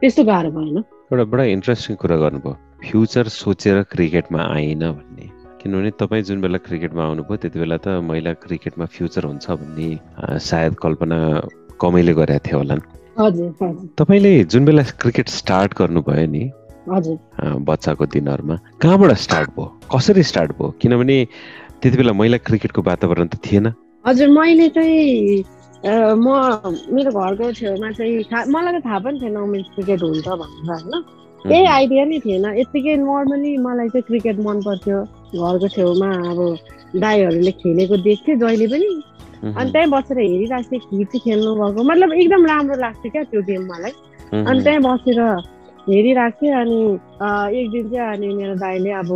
त्यस्तो 0.00 0.24
गाह्रो 0.24 0.50
भएन। 0.50 0.78
एउटा 1.12 1.24
बडा 1.24 1.44
इन्ट्रेस्टिङ 1.56 1.96
कुरा 1.96 2.16
गर्नुभयो। 2.24 2.65
फ्युचर 2.82 3.28
सोचेर 3.28 3.82
क्रिकेटमा 3.92 4.42
आइन 4.54 4.80
भन्ने। 4.80 5.26
किनभने 5.62 5.90
तपाईँ 6.00 6.22
जुन 6.22 6.40
बेला 6.40 6.58
क्रिकेटमा 6.66 7.02
आउनुभयो 7.04 7.36
त्यति 7.36 7.58
बेला 7.58 7.76
त 7.76 7.88
महिला 8.02 8.32
क्रिकेटमा 8.44 8.84
फ्युचर 8.86 9.24
हुन्छ 9.24 9.50
भन्ने 9.50 9.88
सायद 10.40 10.74
कल्पना 10.82 11.18
कमैले 11.80 12.12
गरेका 12.14 12.38
थियो 12.46 12.58
होला 12.58 12.76
तपाईँले 13.98 14.32
जुन 14.52 14.64
बेला 14.64 14.82
क्रिकेट 15.02 15.28
स्टार्ट 15.28 15.74
गर्नुभयो 15.78 16.26
नि 16.30 16.44
बच्चाको 16.86 18.06
दिनहरूमा 18.06 18.56
कहाँबाट 18.82 19.12
स्टार्ट 19.18 19.50
भयो? 19.56 19.66
कसरी 19.94 20.22
स्टार्ट 20.22 20.50
भयो? 20.58 20.70
किनभने 20.80 21.16
त्यति 21.82 21.96
बेला 21.98 22.12
महिला 22.12 22.36
क्रिकेटको 22.46 22.82
वातावरण 22.82 23.26
त 23.26 23.42
थिएन। 23.44 23.66
हजुर 24.06 24.28
मैले 24.30 24.68
चाहिँ 24.70 25.42
म 25.86 26.26
मेरो 26.94 27.10
घरको 27.10 27.52
छेउमा 27.58 27.90
चाहिँ 27.98 28.46
मलाई 28.54 28.72
त 28.72 28.84
थाहा 28.86 28.98
पनि 29.02 29.18
थिएन 29.22 29.36
वुमेन्स 29.36 29.66
क्रिकेट 29.74 30.02
हुन्छ 30.02 30.28
भनेर 30.28 30.70
होइन? 30.70 30.94
केही 31.48 31.64
आइडिया 31.66 32.04
नै 32.04 32.18
थिएन। 32.24 32.44
यत्तिकै 32.58 32.96
नर्मली 33.02 33.56
मलाई 33.66 33.88
चाहिँ 33.88 34.06
क्रिकेट 34.08 34.38
मन 34.46 34.62
पर्थ्यो 34.66 34.98
घरको 35.34 35.68
छेउमा 35.76 36.10
अब 36.30 36.38
दाईहरूले 37.02 37.52
खेलेको 37.62 37.96
देख्थेँ 38.08 38.36
जहिले 38.42 38.66
पनि। 38.72 38.88
अनि 39.56 39.70
त्यहीँ 39.72 39.90
बसेर 39.90 40.18
हेरिरहेको 40.18 40.68
थिएँ 40.70 40.80
खिर 40.80 41.04
चाहिँ 41.06 41.20
खेल्नु 41.24 41.50
भएको 41.60 41.82
मतलब 41.90 42.12
एकदम 42.12 42.46
राम्रो 42.46 42.76
लाग्थ्यो 42.80 43.10
क्या 43.12 43.22
त्यो 43.30 43.42
गेम 43.48 43.62
मलाई। 43.70 43.92
अनि 44.42 44.62
त्यहीँ 44.64 44.80
बसेर 44.86 45.20
हेरिरहेको 45.86 46.36
थिएँ 46.40 46.54
अनि 46.60 46.78
एक 47.60 47.70
दिन 47.70 47.84
चाहिँ 47.90 48.12
अनि 48.12 48.28
मेरो 48.34 48.54
दाईले 48.64 48.90
अब 49.02 49.10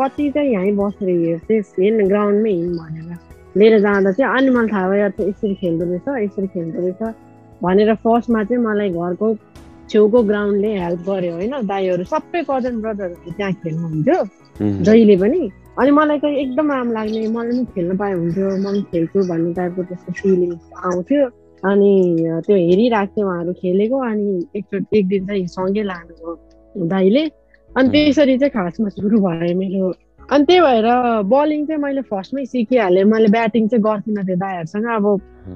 कति 0.00 0.30
चाहिँ 0.34 0.52
यहीँ 0.54 0.72
बसेर 0.76 1.08
हेर्थेँ 1.08 1.60
हेर्न 1.80 2.08
ग्राउन्डमै 2.08 2.50
हिँड 2.50 2.76
भनेर। 2.78 3.10
लिएर 3.56 3.78
जाँदा 3.80 4.12
चाहिँ 4.12 4.36
अनि 4.36 4.50
मलाई 4.50 4.68
थाहा 4.72 4.88
भयो 4.88 5.08
यसरी 5.28 5.54
खेल्दो 5.62 5.84
रहेछ 5.84 6.06
यसरी 6.24 6.46
खेल्दो 6.54 6.78
रहेछ 6.80 7.02
भनेर 7.62 7.94
फर्स्टमा 8.04 8.44
चाहिँ 8.44 8.62
मलाई 8.64 8.90
घरको 8.90 9.26
छेउको 9.92 10.22
ग्राउन्डले 10.22 10.70
हेल्प 10.82 11.00
गर्यो 11.08 11.32
होइन? 11.32 11.54
दाईहरू 11.66 12.04
सबै 12.12 12.42
कजन 12.50 12.80
ब्रदरहरू 12.80 13.32
त्यहाँ 13.36 13.52
खेल्नुहुन्थ्यो। 13.52 14.18
जहिले 14.86 15.16
पनि। 15.16 15.40
अनि 15.78 15.90
मलाई 15.90 16.18
चाहिँ 16.18 16.36
एकदम 16.36 16.72
राम्रो 16.72 16.94
लाग्ने 16.94 17.26
मलाई 17.28 17.52
पनि 17.52 17.64
खेल्न 17.74 17.96
पाए 17.96 18.12
हुन्थ्यो 18.12 18.48
म 18.56 18.64
पनि 18.64 18.80
खेल्छु 18.92 19.18
भन्ने 19.30 19.52
टाइपको 19.54 19.82
त्यस्तो 19.82 20.12
फिलिङ्स 20.12 20.60
आउँथ्यो। 20.84 21.22
अनि 21.62 21.92
त्यो 22.46 22.56
हेरिरहेको 22.56 23.12
थिएँ 23.16 23.26
उहाँहरू 23.26 23.52
खेलेको। 23.52 23.96
अनि 24.10 24.26
एकचोटि 24.56 24.98
एक 24.98 25.06
दिन 25.08 25.26
चाहिँ 25.26 25.46
सँगै 25.46 25.82
लानुभयो 25.82 26.30
दाईले। 26.86 27.24
अनि 27.76 27.88
त्यसरी 27.88 28.38
चाहिँ 28.38 28.52
खासमा 28.56 28.88
सुरु 28.88 29.18
भयो 29.20 29.54
मेरो 29.58 29.92
अनि 30.30 30.44
त्यही 30.44 30.60
भएर 30.60 30.86
बलिङ 31.28 31.66
चाहिँ 31.66 31.82
मैले 31.82 32.02
फर्स्टमै 32.08 32.44
सिकिहालेँ। 32.46 33.04
मैले 33.04 33.28
ब्याटिङ 33.28 33.68
चाहिँ 33.68 33.82
गर्थिनँ 33.82 34.24
थियो 34.24 34.36
दाईहरूसँग 34.36 34.86
अब 34.96 35.06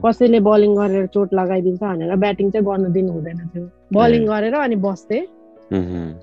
कसैले 0.05 0.41
बलिङ 0.41 0.75
गरेर 0.77 1.07
चोट 1.15 1.35
लगाइदिन्छ 1.35 1.81
भनेर 1.83 2.17
ब्याटिङ 2.17 2.51
चाहिँ 2.51 2.67
गर्नु 2.67 2.89
दिनु 2.93 3.13
हुँदैन 3.13 3.39
थियो। 3.55 3.65
बलिङ 3.93 4.27
गरेर 4.27 4.55
अनि 4.55 4.77
बस्थेँ। 4.77 5.23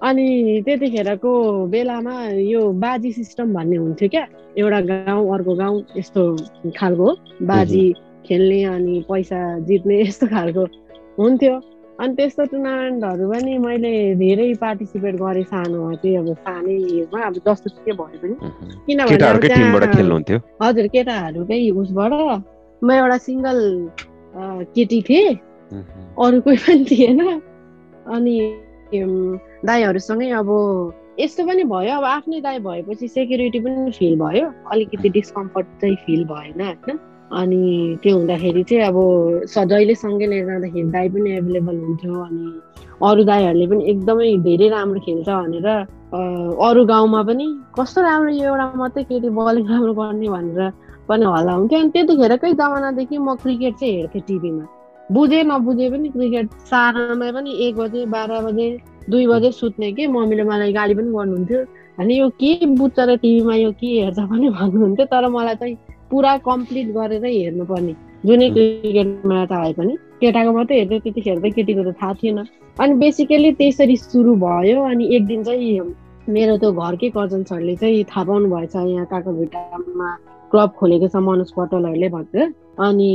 अनि 0.07 0.27
त्यतिखेरको 0.65 1.31
बेलामा 1.67 2.15
यो 2.53 2.61
बाजी 2.83 3.11
सिस्टम 3.11 3.53
भन्ने 3.53 3.77
हुन्थ्यो 3.77 4.09
क्या? 4.09 4.25
एउटा 4.57 4.79
गाउँ 4.81 5.33
अर्को 5.33 5.53
गाउँ 5.55 5.83
यस्तो 5.97 6.23
खालको। 6.77 7.07
बाजी 7.47 7.85
खेल्ने 8.27 8.63
अनि 8.63 9.03
पैसा 9.09 9.39
जित्ने 9.67 10.01
यस्तो 10.01 10.27
खालको 10.27 10.63
हुन्थ्यो। 11.19 11.55
अनि 11.99 12.15
त्यस्तो 12.15 12.45
टुर्नामेन्टहरू 12.45 13.29
पनि 13.31 13.57
मैले 13.57 13.91
धेरै 14.15 14.53
पार्टिसिपेट 14.61 15.15
गरेँ 15.15 15.43
सानोमा 15.43 15.93
चाहिँ 15.95 16.17
अब 16.17 16.33
सानै 16.33 16.73
एजमा 16.73 17.21
अब 17.21 17.33
जस्तो 17.47 17.69
के 17.85 17.91
भए 17.93 18.17
पनि। 18.17 18.35
किनभने 18.87 19.15
हजुर 20.61 20.87
केटाहरूकै 20.87 21.59
उसबाट। 21.71 22.13
म 22.81 22.91
एउटा 22.91 23.17
सिङ्गल 23.17 23.59
केटी 24.75 25.01
थिएँ। 25.09 25.33
अरू 26.17 26.41
कोही 26.41 26.57
पनि 26.57 26.85
थिएन। 26.91 27.21
अनि 28.09 28.35
दाईहरूसँगै 29.65 30.29
अब 30.41 30.49
यस्तो 31.19 31.45
पनि 31.45 31.63
भयो। 31.63 31.93
अब 31.97 32.03
आफ्नै 32.03 32.41
दाई 32.41 32.59
भएपछि 32.59 33.07
सेक्युरिटी 33.07 33.59
पनि 33.59 33.91
फिल 33.91 34.19
भयो। 34.19 34.45
अलिकति 34.71 35.09
डिस्कम्फर्ट 35.09 35.67
चाहिँ 35.81 35.95
फिल 35.95 36.25
भएन 36.25 36.61
होइन। 36.61 36.99
अनि 37.39 37.97
त्यो 38.03 38.15
हुँदाखेरि 38.17 38.63
चाहिँ 38.69 38.83
अब 38.87 38.97
जहिले 39.71 39.95
सँगै 39.95 40.25
लिएर 40.31 40.45
जाँदाखेरि 40.45 40.89
दाई 40.95 41.09
पनि 41.09 41.29
एभाइलेबल 41.37 41.77
हुन्थ्यो 41.85 42.21
अनि 42.27 42.45
अरू 43.09 43.23
दाईहरूले 43.29 43.65
पनि 43.71 43.83
एकदमै 43.91 44.27
धेरै 44.47 44.67
राम्रो 44.75 44.99
खेल्छ 45.05 45.29
भनेर 45.29 45.67
अरू 46.67 46.85
गाउँमा 46.93 47.21
पनि 47.29 47.45
कस्तो 47.77 48.01
राम्रो 48.01 48.31
यो 48.37 48.45
एउटा 48.53 48.65
मात्रै 48.81 49.03
केटी 49.09 49.29
बलिङ 49.39 49.65
राम्रो 49.73 49.93
गर्ने 49.99 50.29
भनेर 50.35 50.61
पनि 51.09 51.25
हल्ला 51.25 51.53
हुन्थ्यो। 51.53 51.79
अनि 51.79 51.89
त्यतिखेरकै 51.93 52.53
जमानादेखि 52.61 53.17
म 53.17 53.35
क्रिकेट 53.43 53.73
चाहिँ 53.79 53.93
हेर्थेँ 53.97 54.21
टिभीमा। 54.27 54.65
बुझे 55.11 55.39
नबुझे 55.43 55.89
पनि 55.91 56.09
क्रिकेट 56.09 56.45
सारामा 56.69 57.31
पनि 57.35 57.51
एक 57.65 57.75
बजे 57.75 58.05
बाह्र 58.13 58.41
बजे 58.45 58.67
दुई 59.09 59.25
बजे 59.27 59.51
सुत्ने 59.51 59.91
कि 59.97 60.07
मम्मीले 60.07 60.43
मलाई 60.47 60.71
गाली 60.73 60.93
पनि 60.95 61.09
गर्नुहुन्थ्यो। 61.17 61.59
अनि 61.99 62.13
यो 62.19 62.29
के 62.39 62.51
बुझ्छ 62.79 62.99
र 62.99 63.15
टिभीमा 63.23 63.55
यो 63.55 63.71
के 63.81 63.87
हेर्छ 63.99 64.19
पनि 64.31 64.49
भन्नुहुन्थ्यो। 64.59 65.05
तर 65.11 65.27
मलाई 65.35 65.55
चाहिँ 65.59 65.75
पुरा 66.11 66.33
कम्प्लिट 66.49 66.87
गरेरै 66.97 67.31
हेर्नुपर्ने 67.37 67.93
जुनै 68.27 68.49
क्रिकेट 68.55 69.25
म्याच 69.29 69.51
आए 69.51 69.73
पनि 69.79 69.93
केटाको 70.21 70.51
मात्रै 70.57 70.77
हेर्थ्यो 70.79 70.99
त्यतिखेर 71.05 71.37
त 71.39 71.53
केटीको 71.55 71.83
त 71.83 71.95
थाहा 72.01 72.13
थिएन। 72.21 72.39
अनि 72.81 72.93
बेसिकली 73.01 73.51
त्यसरी 73.59 73.95
सुरु 74.03 74.35
भयो 74.45 74.81
अनि 74.91 75.03
एक 75.15 75.25
दिन 75.31 75.43
चाहिँ 75.43 75.79
मेरो 76.35 76.57
त्यो 76.57 76.71
घरकै 76.71 77.09
कजन्सहरूले 77.15 77.75
चाहिँ 77.81 78.03
थाहा 78.11 78.23
पाउनु 78.27 78.47
भएछ 78.55 78.75
यहाँ 78.75 79.05
काको 79.11 79.31
भिटामा 79.39 80.09
क्लब 80.51 80.69
खोलेको 80.79 81.07
छ 81.13 81.15
मनोज 81.27 81.51
पटलहरूले 81.57 82.09
भनेर 82.15 82.53
अनि 82.85 83.09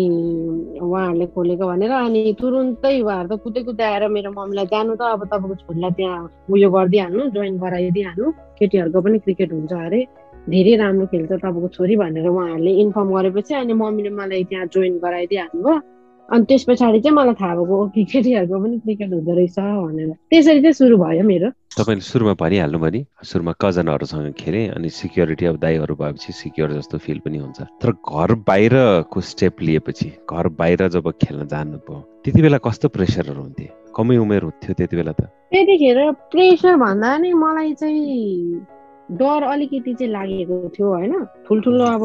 उहाँहरूले 0.83 1.26
खोलेको 1.35 1.64
भनेर 1.71 1.92
अनि 2.04 2.23
तुरुन्तै 2.40 2.95
उहाँहरू 3.00 3.28
त 3.37 3.40
कुदै 3.45 3.62
कुदै 3.68 3.85
आएर 3.85 4.04
मेरो 4.16 4.30
मम्मीलाई 4.37 4.66
जानु 4.75 4.95
त 5.00 5.02
अब 5.16 5.25
तपाईँको 5.33 5.54
छोरीलाई 5.62 5.92
त्यहाँ 5.99 6.21
उयो 6.52 6.68
गरिदिइहाल्नु 6.76 7.23
जोइन 7.37 7.54
गराइदिइहाल्नु 7.64 8.26
केटीहरूको 8.59 9.00
पनि 9.07 9.18
क्रिकेट 9.25 9.52
हुन्छ 9.52 9.73
अरे। 9.73 10.00
धेरै 10.48 10.74
राम्रो 10.80 11.06
खेल्छ 11.12 11.32
तपाईँको 11.32 11.68
छोरी 11.76 11.96
भनेर 12.02 12.26
उहाँहरूले 12.28 12.72
इन्फर्म 12.82 13.08
गरेपछि 13.16 13.54
अनि 13.54 13.72
मम्मीले 13.82 14.10
मलाई 14.16 14.44
त्यहाँ 14.48 14.66
जोइन 14.72 14.98
गराइदिइहाल्नु 15.04 15.62
भयो 15.62 15.80
अनि 16.28 16.44
त्यस 16.44 16.62
पछाडि 16.68 17.00
चाहिँ 17.00 17.16
मलाई 17.16 17.34
थाहा 17.40 17.54
भएको 17.56 17.74
ओके 17.84 18.04
केटीहरूको 18.04 18.56
पनि 18.60 18.76
क्रिकेट 18.84 19.12
हुँदो 19.12 19.32
रहेछ 19.32 19.58
भनेर। 19.58 20.10
त्यसरी 20.28 20.60
चाहिँ 20.60 20.72
सुरु 20.76 20.96
भयो 21.00 21.24
मेरो। 21.24 21.48
तपाईँले 21.72 22.04
सुरुमा 22.04 22.34
भनिहाल्नु 22.36 22.78
भयो 22.78 22.90
नि 22.92 23.00
सुरुमा 23.24 23.52
कजनहरूसँग 23.60 24.32
खेलेँ 24.36 24.68
अनि 24.76 24.88
सिक्योरिटी 24.88 25.44
अब 25.48 25.56
दाईहरू 25.56 25.94
भएपछि 25.96 26.32
सिक्योर 26.32 26.72
जस्तो 26.76 26.98
फिल 27.00 27.18
पनि 27.24 27.38
हुन्छ। 27.38 27.60
तर 27.80 27.90
घर 27.96 28.34
बाहिरको 28.44 29.20
स्टेप 29.20 29.62
लिएपछि 29.64 30.08
घर 30.28 30.48
बाहिर 30.60 30.88
जब 30.92 31.10
खेल्न 31.16 31.46
जानुभयो 31.48 31.96
त्यति 32.24 32.40
बेला 32.42 32.58
कस्तो 32.60 32.88
प्रेसरहरू 32.92 33.40
हुन्थे? 33.40 33.66
कमै 33.96 34.16
उमेर 34.20 34.42
हुन्थ्यो 34.42 34.72
त्यति 34.76 34.96
बेला 34.96 35.12
त? 35.12 35.32
त्यतिखेर 35.48 35.98
प्रेसर 36.28 36.76
भन्दा 36.76 37.16
नि 37.24 37.32
मलाई 37.32 37.72
चाहिँ 37.72 38.77
डर 39.08 39.42
अलिकति 39.42 39.94
चाहिँ 39.94 40.12
लागेको 40.12 40.68
थियो 40.76 40.88
होइन? 40.88 41.14
ठुल्ठुलो 41.48 41.84
अब 41.84 42.02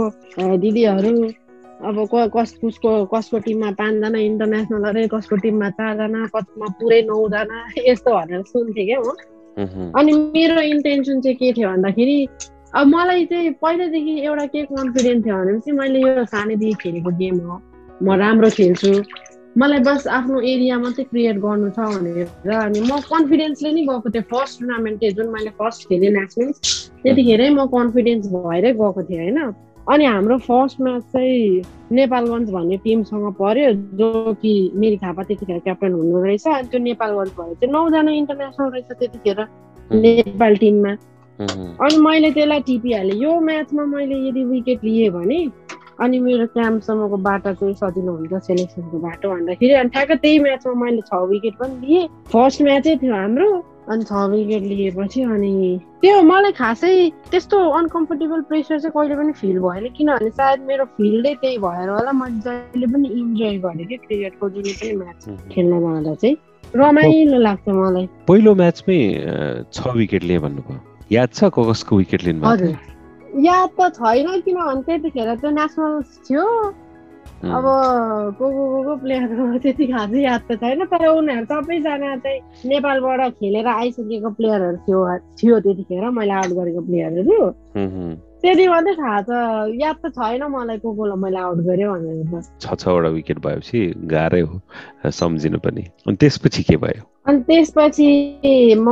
दिदीहरू 0.62 1.14
अब 1.84 1.98
कस 2.36 2.54
कसको 2.64 2.92
कसको 3.12 3.40
टिममा 3.44 3.72
पाँचजना 3.76 4.20
इन्टरनेसनल 4.20 4.84
अरे 4.90 5.08
कसको 5.14 5.36
टिममा 5.44 5.70
चारजना 5.76 6.26
कसमा 6.36 6.68
पुरै 6.80 7.02
नौजना 7.12 7.58
यस्तो 7.88 8.12
भनेर 8.16 8.42
सुन्थेँ 8.48 8.86
क्या 8.88 9.00
म। 9.04 9.92
अनि 10.00 10.12
मेरो 10.14 10.62
इन्टेन्सन 10.64 11.22
चाहिँ 11.22 11.38
के 11.38 11.52
थियो 11.54 11.70
भन्दाखेरि 11.70 12.18
अब 12.74 12.88
मलाई 12.88 13.26
चाहिँ 13.26 13.52
पहिल्यैदेखि 13.62 14.14
एउटा 14.26 14.46
के 14.54 14.64
कन्फिडेन्ट 14.72 15.26
थियो 15.26 15.36
भनेपछि 15.38 15.72
मैले 15.72 16.00
यो 16.02 16.26
सानैदेखि 16.26 16.74
खेलेको 16.82 17.12
गेम 17.20 17.38
हो। 17.46 17.62
म 18.04 18.16
राम्रो 18.18 18.50
खेल्छु। 18.50 18.94
मलाई 19.58 19.80
बस 19.86 20.08
आफ्नो 20.10 20.40
एरिया 20.52 20.78
मात्रै 20.80 21.04
क्रिएट 21.06 21.38
गर्नु 21.42 21.70
छ 21.74 21.80
भनेर 21.94 22.52
अनि 22.52 22.80
म 22.80 22.98
कन्फिडेन्सले 23.10 23.72
नै 23.74 23.82
गएको 23.90 24.10
थिएँ। 24.14 24.24
फर्स्ट 24.32 24.60
टुर्नामेन्ट 24.60 25.04
जुन 25.18 25.28
मैले 25.34 25.52
फर्स्ट 25.60 25.88
खेलेँ 25.90 26.10
नेसनल्स 26.16 26.58
त्यतिखेरै 27.04 27.50
म 27.50 27.66
कन्फिडेन्स 27.76 28.26
भएरै 28.34 28.72
गएको 28.74 29.04
थिएँ 29.10 29.20
होइन? 29.20 29.40
अनि 29.94 30.06
हाम्रो 30.06 30.38
फर्स्ट 30.48 30.82
म्याच 30.82 31.04
चाहिँ 31.14 31.62
नेपालगञ्ज 31.94 32.50
भन्ने 32.52 32.78
टिमसँग 32.84 33.26
पर्यो 33.40 33.72
जो 34.02 34.34
कि 34.42 34.54
मेरी 34.82 34.98
थापा 34.98 35.24
त्यतिखेर 35.30 35.60
क्याप्टन 35.70 35.94
हुनु 35.94 36.24
रहेछ 36.24 36.48
अनि 36.48 36.68
त्यो 36.72 36.80
नेपालगञ्ज 36.90 37.32
भयो 37.38 37.54
चाहिँ 37.54 37.72
नौजना 37.74 38.12
इन्टरनेसनल 38.12 38.70
रहेछ 38.74 38.90
त्यतिखेर 39.00 39.40
नेपाल 39.94 40.56
टिममा 40.64 40.94
अनि 41.84 41.98
मैले 42.08 42.32
त्यसलाई 42.32 42.62
टिपिहालेँ। 42.68 43.22
यो 43.22 43.40
म्याचमा 43.50 43.86
मैले 43.86 44.18
यदि 44.28 44.44
विकेट 44.50 44.84
लिएँ 44.84 45.10
भने 45.12 45.40
अनि 46.02 46.20
मेरो 46.20 46.46
क्याम्पसम्मको 46.54 47.18
बाटो 47.28 47.54
चाहिँ 47.60 47.74
सजिलो 47.82 48.12
हुन्छ 48.18 48.34
सेलेक्सनको 48.48 48.98
बाटो 49.06 49.30
भन्दाखेरि। 49.30 49.74
अनि 49.82 49.90
ठ्याक्क 49.94 50.12
त्यही 50.24 50.40
म्याचमा 50.40 50.74
मैले 50.84 51.02
छ 51.10 51.14
विकेट 51.30 51.56
पनि 51.62 51.76
लिएँ। 51.88 52.08
फर्स्ट 52.34 52.62
म्याचै 52.62 52.96
थियो 53.04 53.14
हाम्रो 53.14 53.50
अनि 53.92 54.04
छ 54.10 54.14
विकेट 54.32 54.64
लिएपछि 54.64 55.22
अनि 55.36 55.52
त्यो 56.02 56.22
मलाई 56.24 56.52
खासै 56.56 56.94
त्यस्तो 57.32 57.58
अनकम्फर्टेबल 57.80 58.42
प्रेसर 58.50 58.80
चाहिँ 58.80 58.94
कहिले 58.96 59.16
पनि 59.20 59.32
फिल 59.42 59.60
भएन। 59.60 59.86
किनभने 59.98 60.30
सायद 60.40 60.60
मेरो 60.68 60.86
फिल्डै 60.98 61.34
त्यही 61.42 61.58
भएर 61.66 61.90
होला 61.90 62.12
मैले 62.22 62.40
जहिले 62.46 62.88
पनि 62.94 63.08
इन्जोय 63.20 63.58
गरेँ 63.66 63.86
कि 63.86 63.98
क्रिकेटको 64.08 64.50
जुन 64.50 64.64
पनि 64.64 64.96
म्याच 65.04 65.22
खेल्न 65.52 65.80
जाँदा 65.84 66.16
चाहिँ। 66.16 66.36
रमाइलो 66.76 67.40
लाग्छ 67.40 67.68
मलाई। 67.70 68.08
पहिलो 68.28 68.56
म्याचमै 68.56 69.00
छ 69.74 69.88
विकेट 70.00 70.24
लिए 70.24 70.40
भन्नुभयो। 70.48 70.80
याद 71.12 71.30
छ 71.34 71.52
कसको 71.54 71.98
विकेट 71.98 72.24
लिनु 72.24 72.46
हजुर। 72.48 72.93
याद 73.34 73.70
त 73.80 73.90
छैन 73.98 74.28
किनभने 74.42 74.82
त्यतिखेर 74.86 75.36
त्यो 75.36 75.50
नेसनल 75.52 76.02
थियो। 76.30 76.48
अब 77.44 77.66
को 78.40 78.46
को 78.52 78.64
को 78.72 78.84
को 78.84 78.96
प्लेयरको 79.04 79.58
त्यति 79.60 79.86
खासै 79.88 80.20
याद 80.24 80.42
त 80.52 80.56
छैन 80.64 80.86
तर 80.88 81.08
उनीहरू 81.08 81.46
सबैजना 81.46 82.16
चाहिँ 82.24 82.40
नेपालबाट 82.72 83.32
खेलेर 83.40 83.68
आइसकेको 83.68 84.30
प्लेयरहरू 84.40 84.78
थियो 84.88 85.00
थियो 85.40 85.60
त्यतिखेर 85.60 86.10
मैले 86.10 86.34
आउट 86.40 86.52
गरेको 86.60 86.82
प्लेयरहरू 86.88 87.40
त्यति 88.44 88.68
मात्रै 88.68 88.94
थाहा 88.94 89.20
छ। 89.24 89.32
याद 89.80 89.96
त 90.04 90.12
छैन 90.20 90.44
मलाई 90.52 90.78
को 90.84 90.94
कोलाई 90.96 91.18
मैले 91.24 91.40
आउट 91.40 91.58
गरेँ 91.64 91.88
भनेर 91.88 92.42
छ 92.60 92.76
छवटा 92.76 93.10
विकेट 93.16 93.40
भएपछि 93.40 93.80
गाह्रै 94.12 94.42
हो 94.42 94.60
सम्झिनु 95.08 95.60
पनि। 95.64 95.84
अनि 96.08 96.16
त्यसपछि 96.20 96.64
के 96.68 96.78
भयो? 96.84 97.04
अनि 97.24 97.40
त्यसपछि 97.48 98.10
म 98.76 98.88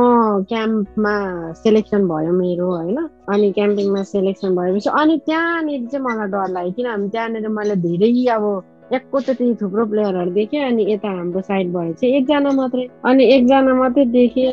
क्याम्पमा 0.48 1.14
सेलेक्सन 1.62 2.08
भयो 2.08 2.32
मेरो 2.32 2.66
होइन? 2.76 2.98
अनि 3.28 3.52
क्याम्पिङमा 3.52 4.02
सेलेक्सन 4.08 4.56
भएपछि 4.56 4.88
अनि 4.88 5.18
त्यहाँनिर 5.28 5.86
चाहिँ 5.92 6.04
मलाई 6.06 6.28
डर 6.32 6.48
लाग्यो। 6.56 6.72
किनभने 6.72 7.08
त्यहाँनिर 7.12 7.48
मैले 7.48 7.76
धेरै 7.84 8.10
अब 8.32 8.44
एकैचोटि 8.92 9.54
थुप्रो 9.60 9.84
प्लेयरहरू 9.90 10.30
देखेँ 10.30 10.60
अनि 10.64 10.82
यता 10.92 11.08
हाम्रो 11.08 11.40
साइड 11.40 11.72
भयो 11.72 11.92
चाहिँ 12.00 12.14
एकजना 12.16 12.50
मात्रै। 12.52 12.86
अनि 13.08 13.24
एकजना 13.34 13.74
मात्रै 13.74 14.04
देखेँ 14.12 14.50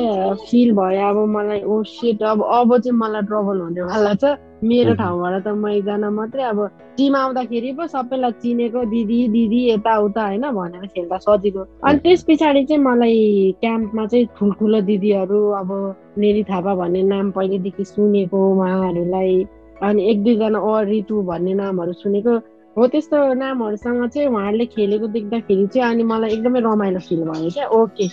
फिल 0.50 0.72
भयो। 0.80 1.08
अब 1.10 1.18
मलाई 1.36 1.62
ओ 1.64 1.82
सेट 1.84 2.24
अब 2.24 2.44
अब 2.44 2.78
चाहिँ 2.78 2.98
मलाई 3.00 3.22
ट्रबल 3.28 3.60
हुनेवाला 3.62 4.14
छ। 4.22 4.36
मेरो 4.64 4.94
ठाउँबाट 4.96 5.44
त 5.44 5.48
म 5.56 5.68
एकजना 5.72 6.10
मात्रै। 6.10 6.44
अब 6.44 6.60
टिम 6.98 7.16
आउँदाखेरि 7.16 7.72
पो 7.80 7.88
सबैलाई 7.88 8.32
चिनेको 8.44 8.84
दिदी 8.92 9.20
दिदी 9.36 9.60
यताउता 9.70 10.24
होइन 10.26 10.46
भनेर 10.52 10.86
खेल्दा 10.96 11.18
सजिलो। 11.26 11.62
अनि 11.84 12.00
त्यस 12.04 12.24
पछाडि 12.28 12.64
चाहिँ 12.66 12.84
मलाई 12.84 13.20
क्याम्पमा 13.62 14.06
चाहिँ 14.08 14.26
ठुल्ठुलो 14.40 14.82
दिदीहरू 14.90 15.40
अब 15.60 15.70
नेरी 16.18 16.44
थापा 16.44 16.76
भन्ने 16.76 17.04
नाम 17.12 17.32
पहिलेदेखि 17.32 17.84
सुनेको 17.84 18.40
उहाँहरूलाई। 18.56 19.36
अनि 19.84 20.10
एक 20.12 20.24
दुईजना 20.24 20.60
अ 20.60 20.82
रितु 20.92 21.22
भन्ने 21.24 21.54
नामहरू 21.60 21.94
सुनेको। 22.04 22.36
हो 22.78 22.88
त्यस्तो 22.88 23.18
नामहरूसँग 23.34 24.08
चाहिँ 24.08 24.28
उहाँहरूले 24.30 24.66
खेलेको 24.74 25.08
देख्दाखेरि 25.14 25.68
चाहिँ 25.68 25.94
अनि 25.94 26.04
मलाई 26.12 26.30
एकदमै 26.32 26.60
रमाइलो 26.62 27.00
फिल 27.08 27.24
भयो 27.30 27.50
क्या। 27.54 27.68
Okay 27.68 28.08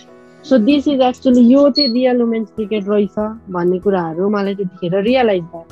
so 0.45 0.57
this 0.65 0.87
is 0.87 1.01
actually 1.01 1.41
यो 1.53 1.69
चाहिँ 1.69 1.93
रियल 1.93 2.21
वुमेन्स 2.21 2.49
क्रिकेट 2.55 2.87
रहेछ 2.89 3.17
भन्ने 3.53 3.79
कुराहरू 3.79 4.29
मलाई 4.29 4.55
त्यतिखेर 4.55 5.01
रियलाइज 5.03 5.43
भयो। 5.53 5.65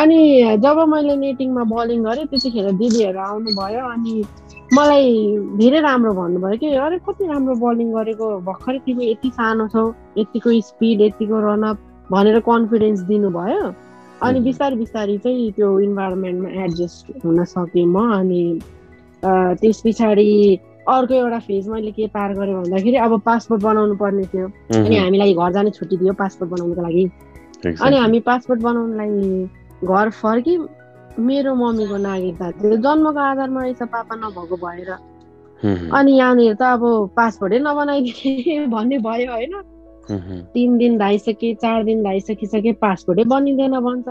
अनि 0.00 0.18
जब 0.62 0.78
मैले 0.88 1.16
नेटिङमा 1.16 1.62
बलिङ 1.74 2.02
गरेँ 2.04 2.26
त्यतिखेर 2.26 2.70
दिदीहरू 2.80 3.20
आउनुभयो 3.20 3.86
अनि 3.90 4.14
मलाई 4.74 5.06
धेरै 5.58 5.80
राम्रो 5.80 6.12
भन्नुभयो 6.14 6.58
कि 6.58 6.74
अरे 6.86 6.98
कति 7.06 7.26
राम्रो 7.26 7.54
बलिङ 7.62 7.92
गरेको 7.92 8.26
भर्खरै 8.48 8.78
तिमी 8.86 9.10
यति 9.10 9.30
सानो 9.38 9.68
छौ 9.68 9.84
यतिको 10.18 10.60
स्पिड 10.68 11.00
यतिको 11.00 11.40
रनअप 11.46 11.78
भनेर 12.12 12.38
कन्फिडेन्स 12.48 13.00
दिनुभयो। 13.10 13.62
अनि 14.22 14.40
बिस्तारै 14.40 14.76
बिस्तारै 14.76 15.16
चाहिँ 15.24 15.50
त्यो 15.56 15.68
इन्भाइरोमेन्टमा 15.80 16.50
एडजस्ट 16.64 17.24
हुन 17.24 17.44
सकेँ 17.44 17.86
म 17.86 17.96
अनि 18.18 18.42
त्यस 19.60 19.80
पछाडि 19.86 20.28
अर्को 20.88 21.14
एउटा 21.14 21.38
फेज 21.46 21.68
मैले 21.68 21.90
के 21.92 22.06
पार 22.14 22.34
गरेँ 22.34 22.54
भन्दाखेरि 22.54 22.96
अब 22.96 23.12
पासपोर्ट 23.24 23.62
बनाउनु 23.62 23.94
पर्ने 23.96 24.24
थियो। 24.32 24.46
अनि 24.74 24.96
हामीलाई 24.96 25.34
घर 25.34 25.52
जाने 25.52 25.70
छुट्टी 25.70 25.96
दियो 25.96 26.12
पासपोर्ट 26.20 26.50
बनाउनुको 26.52 26.82
लागि। 26.82 27.04
अनि 27.84 27.96
हामी 27.96 28.20
पासपोर्ट 28.28 28.60
बनाउनुलाई 28.60 29.10
घर 29.84 30.10
फर्कि 30.20 30.56
मेरो 31.20 31.54
मम्मीको 31.54 31.96
नागरिकता 31.96 32.50
थियो। 32.58 32.76
जन्मको 32.84 33.20
आधारमा 33.20 33.60
रहेछ 33.62 33.82
पापा 33.92 34.14
नभएको 34.16 34.56
भएर। 34.64 34.90
अनि 35.92 36.12
यहाँनिर 36.18 36.54
त 36.54 36.62
अब 36.62 36.82
पासपोर्टै 37.16 37.58
नबनाइदिने 37.60 38.66
भन्ने 38.74 38.98
भयो 38.98 39.30
होइन। 39.32 39.54
तिन 40.10 40.76
दिन 40.78 40.98
धाइसके 40.98 41.54
चार 41.54 41.84
दिन 41.84 42.02
धाइसकिसके 42.02 42.72
पासपोर्टै 42.72 43.24
बनिँदैन 43.24 43.78
भन्छ। 43.80 44.08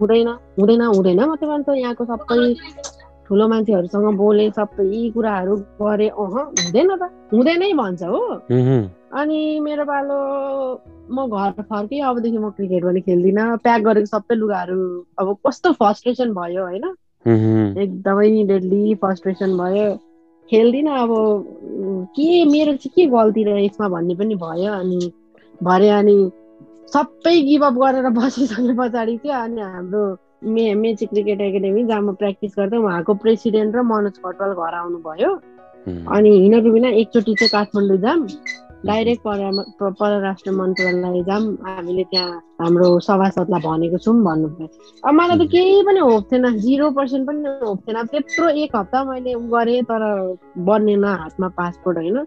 हुँदैन 0.00 0.28
हुँदैन 0.58 0.82
हुँदैन 0.82 1.20
मात्रै 1.24 1.48
भन्छ। 1.48 1.68
यहाँको 1.76 2.04
सबै 2.04 2.54
ठुलो 3.26 3.48
मान्छेहरूसँग 3.48 4.06
बोले 4.16 4.50
सबै 4.50 5.10
कुराहरू 5.14 5.56
गरे 5.82 6.08
अह 6.08 6.34
हुँदैन 6.38 6.88
त। 6.96 7.02
हुँदैनै 7.34 7.72
भन्छ 7.72 8.02
हो। 8.02 8.22
अनि 9.10 9.38
मेरो 9.60 9.84
पालो 9.84 10.18
म 11.10 11.26
घर 11.26 11.50
फर्केँ 11.62 12.00
अबदेखि 12.00 12.38
म 12.38 12.50
क्रिकेट 12.50 12.82
पनि 12.84 13.00
खेल्दिनँ। 13.00 13.56
प्याक 13.58 13.80
गरेको 13.82 14.06
सबै 14.06 14.34
लुगाहरू 14.34 14.78
अब 15.18 15.36
कस्तो 15.46 15.72
फर्स्ट्रेसन 15.72 16.30
भयो 16.34 16.62
होइन? 16.62 16.86
एकदमै 17.78 18.28
डेडली 18.46 18.94
फर्स्ट्रेसन 18.94 19.56
भयो। 19.58 19.88
खेल्दिनँ 20.50 20.94
अब 20.98 21.10
के 22.14 22.44
मेरो 22.44 22.72
चाहिँ 22.74 22.92
के 22.94 23.06
गल्ती 23.06 23.42
रह्यो 23.44 23.64
यसमा 23.64 23.88
भन्ने 23.88 24.14
पनि 24.14 24.34
भयो 24.34 24.72
अनि 24.72 25.00
भरे 25.60 25.88
अनि 25.90 26.16
सबै 26.92 27.34
गिभअप 27.48 27.74
गरेर 27.82 28.08
बसिसके 28.18 28.74
पछाडि 28.78 29.16
चाहिँ 29.24 29.42
अनि 29.44 29.60
हाम्रो 29.60 30.02
मे 30.52 30.64
मेची 30.74 31.06
क्रिकेट 31.06 31.40
एकाडेमी 31.40 31.84
जहाँ 31.84 32.02
म 32.02 32.14
प्र्याक्टिस 32.20 32.52
गर्दै 32.58 32.78
उहाँको 32.78 33.14
प्रेसिडेन्ट 33.22 33.76
र 33.76 33.82
मनोज 33.84 34.16
कटवाल 34.24 34.52
घर 34.56 34.74
आउनुभयो। 34.74 35.30
अनि 36.08 36.30
हिँडेको 36.30 36.70
बिना 36.72 36.88
एकचोटि 37.00 37.34
चाहिँ 37.34 37.50
काठमाडौँ 37.52 37.98
जाम। 38.04 38.26
डाइरेक्ट 38.88 39.22
पर 39.22 39.90
परराष्ट्र 40.00 40.50
मन्त्रालय 40.50 41.22
जाम। 41.28 41.44
हामीले 41.60 42.04
त्यहाँ 42.10 42.40
हाम्रो 42.60 42.88
सभासदलाई 43.04 43.60
भनेको 43.60 43.98
छौँ 44.00 44.16
भन्नुभयो। 44.24 44.68
अब 45.04 45.12
मलाई 45.14 45.36
त 45.38 45.50
केही 45.52 45.82
पनि 45.84 46.00
होप 46.00 46.32
थिएन। 46.32 46.44
जिरो 46.64 46.90
पर्सेन्ट 46.96 47.26
पनि 47.28 47.48
होप 47.64 47.78
थिएन। 47.84 48.06
त्यत्रो 48.08 48.48
एक 48.64 48.76
हप्ता 48.76 49.04
मैले 49.04 49.34
गरेँ 49.52 49.82
तर 49.84 50.02
बनेन 50.58 51.04
हातमा 51.04 51.48
पासपोर्ट 51.60 51.96
होइन। 51.98 52.18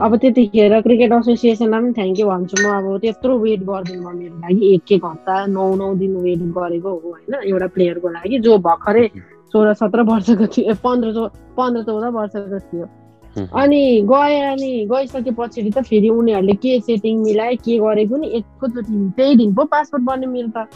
अब 0.00 0.16
त्यतिखेर 0.16 0.80
क्रिकेट 0.80 1.12
एसोसिएसनलाई 1.12 1.80
पनि 1.80 1.92
थ्याङ्क 1.92 2.20
यू 2.20 2.26
भन्छु 2.28 2.56
म 2.62 2.70
अब 2.72 2.98
त्यत्रो 3.02 3.38
वेट 3.38 3.60
गरिदिनु 3.68 4.02
भयो 4.02 4.16
मेरो 4.18 4.36
लागि। 4.40 4.74
एक 4.74 4.92
एक 4.92 5.04
हप्ता 5.04 5.34
नौ 5.46 5.74
नौ 5.76 5.94
दिन 6.00 6.16
वेट 6.24 6.40
गरेको 6.56 6.90
हो 6.90 7.10
होइन 7.12 7.34
एउटा 7.44 7.66
प्लेयरको 7.74 8.08
लागि 8.08 8.38
जो 8.46 8.58
भर्खरै 8.66 9.06
सोह्र 9.52 9.74
सत्र 9.74 10.02
वर्षको 10.08 10.46
थियो 10.56 10.74
पन्ध्र 10.84 11.28
पन्ध्र 11.56 11.82
चौध 11.82 12.04
वर्षको 12.14 12.58
थियो। 12.58 12.88
अनि 13.32 13.82
गए 14.08 14.40
अनि 14.48 14.70
गइसके 14.92 15.30
पछाडि 15.36 15.70
त 15.70 15.82
फेरि 15.84 16.08
उनीहरूले 16.08 16.54
के 16.62 16.80
सेटिङ 16.88 17.22
मिलाए 17.24 17.54
के 17.64 17.78
गरेको 17.78 18.16
नि 18.16 18.28
एकैचोटि 18.38 18.96
त्यही 19.16 19.36
दिन 19.36 19.54
पो 19.54 19.64
पासपोर्ट 19.72 20.04
बन्यो 20.04 20.30
मेरो 20.30 20.50
त। 20.56 20.68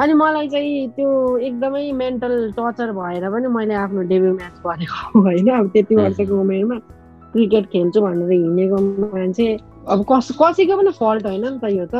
अनि 0.00 0.12
मलाई 0.20 0.48
चाहिँ 0.48 0.88
त्यो 0.96 1.10
एकदमै 1.48 1.90
मेन्टल 1.92 2.34
टर्चर 2.56 2.92
भएर 2.92 3.28
पनि 3.30 3.48
मैले 3.56 3.74
आफ्नो 3.84 4.02
डेब्यु 4.12 4.32
म्याच 4.32 4.56
गरेको 4.64 5.20
होइन? 5.20 5.48
अब 5.48 5.68
त्यति 5.72 5.94
वर्षको 5.96 6.40
उमेरमा। 6.40 6.80
क्रिकेट 7.32 7.66
खेल्छु 7.66 8.00
भनेर 8.00 8.32
हिँडेको 8.32 8.78
मान्छे 9.14 9.46
अब 9.88 10.04
कस 10.12 10.30
कसैको 10.42 10.76
पनि 10.76 10.90
फल्ट 11.00 11.26
होइन 11.26 11.44
नि 11.46 11.58
त 11.58 11.72
यो 11.72 11.86
त। 11.86 11.96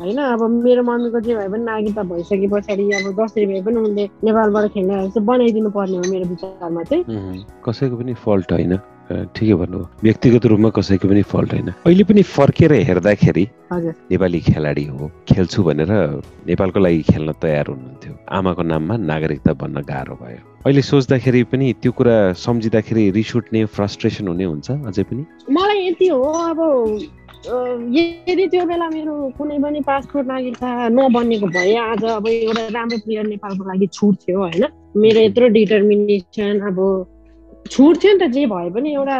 होइन 0.00 0.18
अब 0.18 0.42
मेरो 0.50 0.82
मम्मीको 0.82 1.20
जे 1.20 1.34
भए 1.34 1.48
पनि 1.48 1.64
नागरिकता 1.64 2.02
भइसके 2.02 2.48
पछाडि 2.48 2.90
अब 2.92 3.06
जसरी 3.20 3.46
भए 3.46 3.62
पनि 3.62 3.76
उनले 3.76 4.04
नेपालबाट 4.24 4.70
खेल्ने 4.72 5.20
बनाइदिनु 5.20 5.70
पर्ने 5.70 5.96
हो 5.96 6.04
मेरो 6.12 6.28
विचारमा 6.28 6.82
चाहिँ। 6.82 7.44
कसैको 7.64 7.96
पनि 7.96 8.14
फल्ट 8.24 8.52
होइन। 8.52 8.78
ठिकै 9.06 9.54
भन्नु 9.54 9.78
व्यक्तिगत 10.02 10.46
रूपमा 10.50 10.70
कसैको 10.76 11.08
पनि 11.08 11.22
फल्ट 11.32 11.52
होइन। 11.54 11.68
अहिले 11.86 12.04
पनि 12.04 12.22
फर्केर 12.26 12.72
हेर्दाखेरि 12.88 13.44
नेपाली 14.10 14.40
खेलाडी 14.48 14.84
हो 14.84 15.10
खेल्छु 15.28 15.62
भनेर 15.62 15.92
नेपालको 16.46 16.78
लागि 16.80 17.02
खेल्न 17.10 17.32
तयार 17.42 17.66
हुनुहुन्थ्यो। 17.70 18.12
आमाको 18.38 18.62
नाममा 18.62 18.96
नागरिकता 19.10 19.52
बन्न 19.62 19.76
गाह्रो 19.86 20.14
भयो। 20.22 20.40
अहिले 20.66 20.82
सोच्दाखेरि 20.82 21.42
पनि 21.52 21.72
त्यो 21.82 21.92
कुरा 21.92 22.16
सम्झिँदाखेरि 22.34 23.10
रिस 23.18 23.36
उठ्ने 23.36 23.64
फ्रस्ट्रेसन 23.76 24.28
हुने 24.28 24.44
हुन्छ 24.44 24.70
अझै 24.70 25.02
पनि? 25.06 25.22
मलाई 25.50 25.86
यति 25.86 26.06
हो 26.08 26.22
अब 26.50 26.60
यदि 27.46 28.46
त्यो 28.50 28.64
बेला 28.66 28.88
मेरो 28.90 29.14
कुनै 29.38 29.58
पनि 29.62 29.80
पासपोर्ट 29.86 30.26
नागरिकता 30.26 30.88
नबनेको 30.90 31.46
भए 31.46 31.74
आज 31.78 32.04
अब 32.18 32.26
एउटा 32.28 32.66
राम्रो 32.74 32.98
प्लेयर 33.06 33.26
नेपालको 33.26 33.64
लागि 33.70 33.86
छुट 33.86 34.14
थियो 34.26 34.38
होइन? 34.38 34.64
मेरो 34.98 35.20
यत्रो 35.20 35.46
डिटर्मिनेसन 35.54 36.60
अब 36.66 36.78
छुट 37.70 38.02
थियो 38.02 38.12
नि 38.12 38.18
त 38.18 38.30
जे 38.32 38.46
भए 38.46 38.70
पनि 38.70 38.92
एउटा 38.94 39.18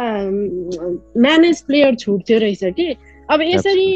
म्यानेज 1.21 1.61
प्लेयर 1.67 1.95
छुट 1.95 2.21
थियो 2.29 2.39
रहेछ 2.39 2.63
कि। 2.77 2.87
अब 3.31 3.41
यसरी 3.41 3.87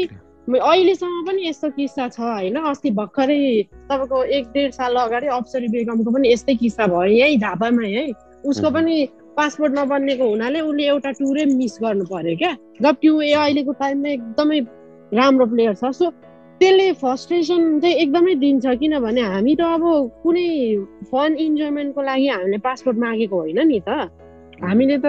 अहिलेसम्म 0.48 1.26
पनि 1.26 1.48
यस्तो 1.48 1.68
किस्सा 1.70 2.08
छ 2.08 2.20
होइन 2.20 2.56
अस्ति 2.56 2.90
भर्खरै 2.90 3.40
तपाईँको 3.90 4.22
एक 4.36 4.46
डेढ 4.54 4.70
साल 4.72 4.96
अगाडि 5.02 5.26
अप्सरी 5.38 5.68
बेगमको 5.74 6.10
पनि 6.10 6.32
यस्तै 6.32 6.54
किस्सा 6.62 6.86
भयो 6.86 7.12
यही 7.14 7.36
झापामा 7.38 7.86
है। 7.86 8.06
उसको 8.44 8.70
पनि 8.70 8.96
पासपोर्ट 9.36 9.72
नबन्नेको 9.78 10.28
हुनाले 10.28 10.60
उसले 10.60 10.84
एउटा 10.86 11.10
टुरै 11.18 11.44
मिस 11.54 11.78
गर्नु 11.82 12.04
पर्यो 12.10 12.36
क्या। 12.36 12.52
जबकि 12.82 13.08
ऊ 13.08 13.18
अहिलेको 13.20 13.72
टाइममा 13.80 14.08
एकदमै 14.08 14.60
राम्रो 15.12 15.46
प्लेयर 15.46 15.74
छ। 15.74 15.90
सो 15.94 16.10
त्यसले 16.60 16.92
फ्रस्ट्रेसन 16.98 17.62
चाहिँ 17.80 17.94
एकदमै 18.02 18.34
दिन्छ 18.42 18.66
किनभने 18.82 19.22
हामी 19.22 19.54
त 19.54 19.62
अब 19.62 19.84
कुनै 20.22 20.48
फन 21.10 21.30
इन्जोयमेन्टको 21.46 22.02
लागि 22.02 22.26
हामीले 22.28 22.58
पासपोर्ट 22.66 22.98
मागेको 22.98 23.36
होइन 23.38 23.66
नि 23.68 23.80
त। 23.88 24.10
हामीले 24.62 24.98
त 24.98 25.06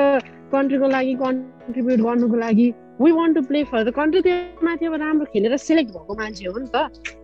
कन्ट्रीको 0.52 0.88
लागि 0.88 1.14
कन्ट्रिब्युट 1.16 2.00
गर्नुको 2.00 2.38
लागि 2.38 2.68
we 3.02 3.12
want 3.12 3.36
to 3.36 3.42
play 3.42 3.64
for 3.64 3.84
the 3.84 3.94
country 3.94 4.22
त्यो 4.22 4.36
माथि 4.64 4.86
अब 4.86 4.94
राम्रो 4.96 5.26
खेलेर 5.34 5.58
सेलेक्ट 5.58 5.90
भएको 5.92 6.14
मान्छे 6.14 6.46
हो 6.46 6.58
नि 6.58 6.70
त। 6.76 6.78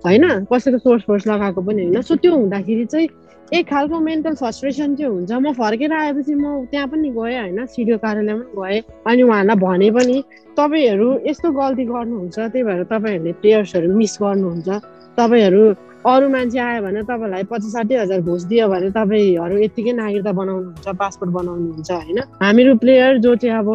होइन? 0.06 0.46
कसैको 0.46 0.78
सोर्स 0.78 1.04
फोर्स 1.04 1.28
लगाएको 1.28 1.62
पनि 1.62 1.84
होइन। 1.84 2.02
सो 2.02 2.16
त्यो 2.16 2.36
हुँदाखेरि 2.36 2.86
चाहिँ 2.86 3.08
एक 3.54 3.66
खालको 3.70 4.00
मेन्टल 4.00 4.34
फ्रस्ट्रेसन 4.36 4.96
चाहिँ 4.96 5.12
हुन्छ। 5.12 5.32
म 5.32 5.54
फर्केर 5.54 5.94
आएपछि 5.94 6.34
म 6.36 6.66
त्यहाँ 6.72 6.88
पनि 6.88 7.10
गएँ 7.10 7.38
होइन। 7.40 7.66
सिडिओ 7.66 7.98
कार्यालयमा 7.98 8.46
पनि 8.54 8.62
गएँ। 8.62 8.82
अनि 9.08 9.22
उहाँलाई 9.24 9.58
भने 9.58 9.90
पनि 9.92 10.18
तपाईँहरू 10.58 11.10
यस्तो 11.28 11.52
गल्ती 11.52 11.86
गर्नुहुन्छ। 11.86 12.38
त्यही 12.40 12.64
भएर 12.64 12.84
तपाईँहरूले 12.84 13.34
प्लेयर्सहरू 13.42 13.94
मिस 13.94 14.18
गर्नुहुन्छ। 14.22 14.70
तपाईँहरू 15.18 15.64
अरू 16.08 16.28
मान्छे 16.30 16.60
आयो 16.60 16.82
भने 16.82 17.02
तपाईँलाई 17.04 17.44
पचास 17.44 17.72
साठी 17.72 17.96
हजार 17.96 18.22
घुस 18.24 18.44
दियो 18.48 18.68
भने 18.72 18.90
तपाईँहरू 18.96 19.58
यत्तिकै 19.60 19.92
नागरिकता 20.00 20.32
बनाउनुहुन्छ 20.32 20.88
पासपोर्ट 20.96 21.32
बनाउनुहुन्छ 21.32 21.92
होइन? 21.92 22.20
हामीहरू 22.40 22.76
प्लेयर 22.80 23.18
जो 23.20 23.36
चाहिँ 23.36 23.58
अब 23.60 23.70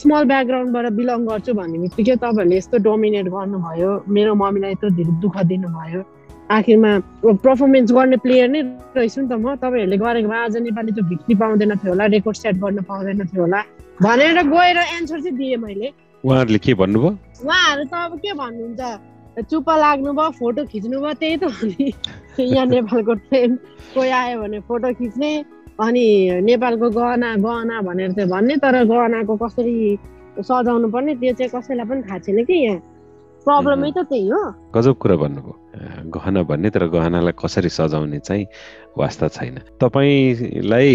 स्मल 0.00 0.24
ब्याकग्राउन्डबाट 0.32 0.86
बिलङ 0.96 1.26
गर्छु 1.28 1.52
भन्ने 1.52 1.78
बित्तिकै 1.84 2.16
तपाईँहरूले 2.24 2.56
यस्तो 2.56 2.76
डोमिनेट 2.88 3.26
गर्नुभयो। 3.28 3.90
मेरो 4.08 4.32
मम्मीलाई 4.34 4.72
यत्रो 4.72 4.90
धेरै 4.96 5.12
दुःख 5.20 5.36
दिनुभयो। 5.52 6.00
आखिरमा 6.56 6.92
पर्फर्मेन्स 7.44 7.92
गर्ने 7.92 8.16
प्लेयर 8.24 8.48
नै 8.48 8.60
रहेछु 8.96 9.20
नि 9.20 9.28
त 9.28 9.32
म। 9.36 9.52
तपाईँहरूले 9.60 9.96
गरेको 10.00 10.28
भए 10.32 10.40
आज 10.48 10.56
नेपाली 10.56 10.92
त्यो 10.96 11.04
भिक्टी 11.12 11.34
पाउँदैन 11.36 11.72
थियो 11.84 11.92
होला 11.92 12.04
रेकर्ड 12.16 12.36
सेट 12.40 12.56
गर्न 12.64 12.80
पाउँदैन 12.88 13.20
थियो 13.28 13.42
होला। 13.44 13.60
भनेर 14.00 14.40
गएर 14.48 14.78
एन्सर 14.96 15.20
चाहिँ 15.20 15.36
दिएँ 15.36 15.56
मैले। 15.60 15.92
उहाँहरूले 16.24 16.58
के 16.64 16.72
भन्नुभयो? 16.80 17.12
उहाँहरू 17.44 17.84
त 17.84 17.94
अब 18.08 18.12
के 18.24 18.32
भन्नुहुन्छ? 18.40 19.11
चुप्प 19.40 19.68
लाग्नुभयो 19.70 20.30
फोटो 20.38 20.64
खिच्नुभयो 20.68 21.12
त्यही 21.20 21.36
त 21.36 21.44
हो 21.44 21.66
नि 21.66 21.92
यहाँ 22.52 22.66
नेपालको 22.66 23.14
ट्रेन 23.32 23.50
कोही 23.94 24.10
आयो 24.10 24.40
भने 24.42 24.60
फोटो 24.68 24.92
खिच्ने 25.00 25.30
अनि 25.80 26.06
नेपालको 26.44 26.90
गहना 26.90 27.28
गहना 27.40 27.80
भनेर 27.80 28.12
चाहिँ 28.12 28.28
भन्ने 28.30 28.56
तर 28.60 28.84
गहनाको 28.84 29.36
कसरी 29.40 29.76
सजाउनु 30.36 30.88
पर्ने 30.92 31.14
त्यो 31.16 31.32
चाहिँ 31.32 31.50
कसैलाई 31.54 31.86
पनि 31.88 32.02
थाहा 32.08 32.18
छैन 32.18 32.44
कि 32.44 32.54
यहाँ। 32.54 32.80
प्रब्लमै 33.46 33.90
त 33.96 33.98
त्यही 34.06 34.28
हो। 34.28 34.70
गजब 34.70 34.94
कुरा 35.02 35.16
भन्नुभयो। 35.16 35.54
गहना 36.14 36.42
भन्ने 36.46 36.70
तर 36.70 36.84
गहनालाई 36.94 37.34
कसरी 37.34 37.68
सजाउने 37.68 38.18
चाहिँ 38.22 38.46
वास्ता 38.98 39.28
छैन। 39.28 39.56
तपाईँलाई 39.82 40.88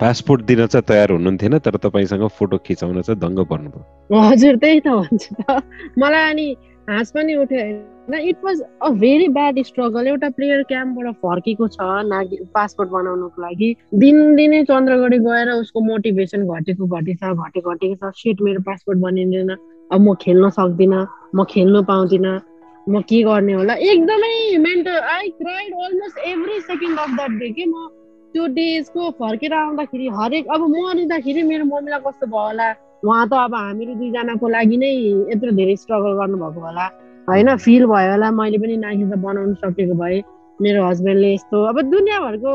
पासपोर्ट 0.00 0.40
दिन 0.48 0.66
चाहिँ 0.72 0.86
तयार 0.88 1.10
हुनुहुन्थेन 1.12 1.58
तर 1.58 1.76
तपाईँसँग 1.82 2.26
फोटो 2.38 2.56
खिचाउन 2.64 3.00
चाहिँ 3.02 3.20
दङ्ग 3.20 3.38
पर्नुभयो। 3.44 3.82
हजुर 4.08 4.56
त्यही 4.56 4.80
त 4.80 4.88
भन्छु 4.88 5.30
त। 5.36 5.62
मलाई 5.98 6.30
अनि 6.30 6.46
हाँस 6.88 7.10
पनि 7.14 7.34
उठ्यो 7.34 7.58
होइन। 7.58 8.14
It 8.28 8.36
was 8.44 8.60
a 8.60 8.88
very 9.00 9.28
bad 9.28 9.58
struggle 9.64 10.06
एउटा 10.06 10.28
प्लेयर 10.36 10.62
क्याम्पबाट 10.62 11.14
फर्केको 11.16 11.68
छ 11.68 11.78
नागि 12.06 12.36
पासपोर्ट 12.54 12.90
बनाउनुको 12.90 13.42
लागि। 13.42 13.68
दिनदिनै 13.94 14.62
चन्द्रगढी 14.64 15.18
गएर 15.18 15.50
उसको 15.52 15.80
मोटिभेसन 15.80 16.46
घटेको 16.48 16.86
घटेछ 16.86 17.22
घटेको 17.24 17.70
घटेको 17.70 17.94
छ। 18.02 18.14
सिट 18.18 18.42
मेरो 18.42 18.60
पासपोर्ट 18.66 18.98
बनिँदैन। 18.98 19.50
अब 19.90 20.00
म 20.00 20.14
खेल्न 20.20 20.50
सक्दिनँ 20.58 21.06
म 21.34 21.44
खेल्नु 21.44 21.82
पाउँदिनँ। 21.82 22.40
म 22.88 23.00
के 23.06 23.22
गर्ने 23.22 23.52
होला? 23.52 23.74
एकदमै 23.74 24.34
mental 24.58 24.98
I 25.14 25.28
cried 25.38 25.74
almost 25.74 26.18
every 26.18 26.60
second 26.60 26.98
of 26.98 27.10
that 27.16 27.30
day 27.38 27.50
के 27.50 27.66
म 27.66 27.88
त्यो 28.32 28.46
डेजको 28.56 29.10
फर्केर 29.20 29.52
आउँदाखेरि 29.52 30.08
हरेक 30.18 30.44
अब 30.54 30.60
मरिँदाखेरि 30.72 31.42
मेरो 31.50 31.64
मम्मीलाई 31.64 32.00
कस्तो 32.06 32.26
भयो 32.26 32.44
होला? 32.46 32.68
उहाँ 33.04 33.26
त 33.28 33.32
अब 33.46 33.54
हामीहरू 33.54 33.94
दुईजनाको 34.00 34.48
लागि 34.48 34.76
नै 34.82 34.90
यत्रो 35.32 35.50
धेरै 35.58 35.76
स्ट्रगल 35.82 36.12
गर्नुभएको 36.20 36.60
होला। 36.66 36.86
होइन 37.28 37.56
फिल 37.64 37.86
भयो 37.92 38.10
होला। 38.10 38.30
मैले 38.40 38.58
पनि 38.58 38.76
नानी 38.84 39.04
त 39.10 39.14
बनाउनु 39.26 39.54
सकेको 39.64 39.94
भए 40.00 40.22
मेरो 40.60 40.80
हस्बेन्डले 40.88 41.32
यस्तो 41.34 41.62
अब 41.70 41.80
दुनियाँभरको 41.90 42.52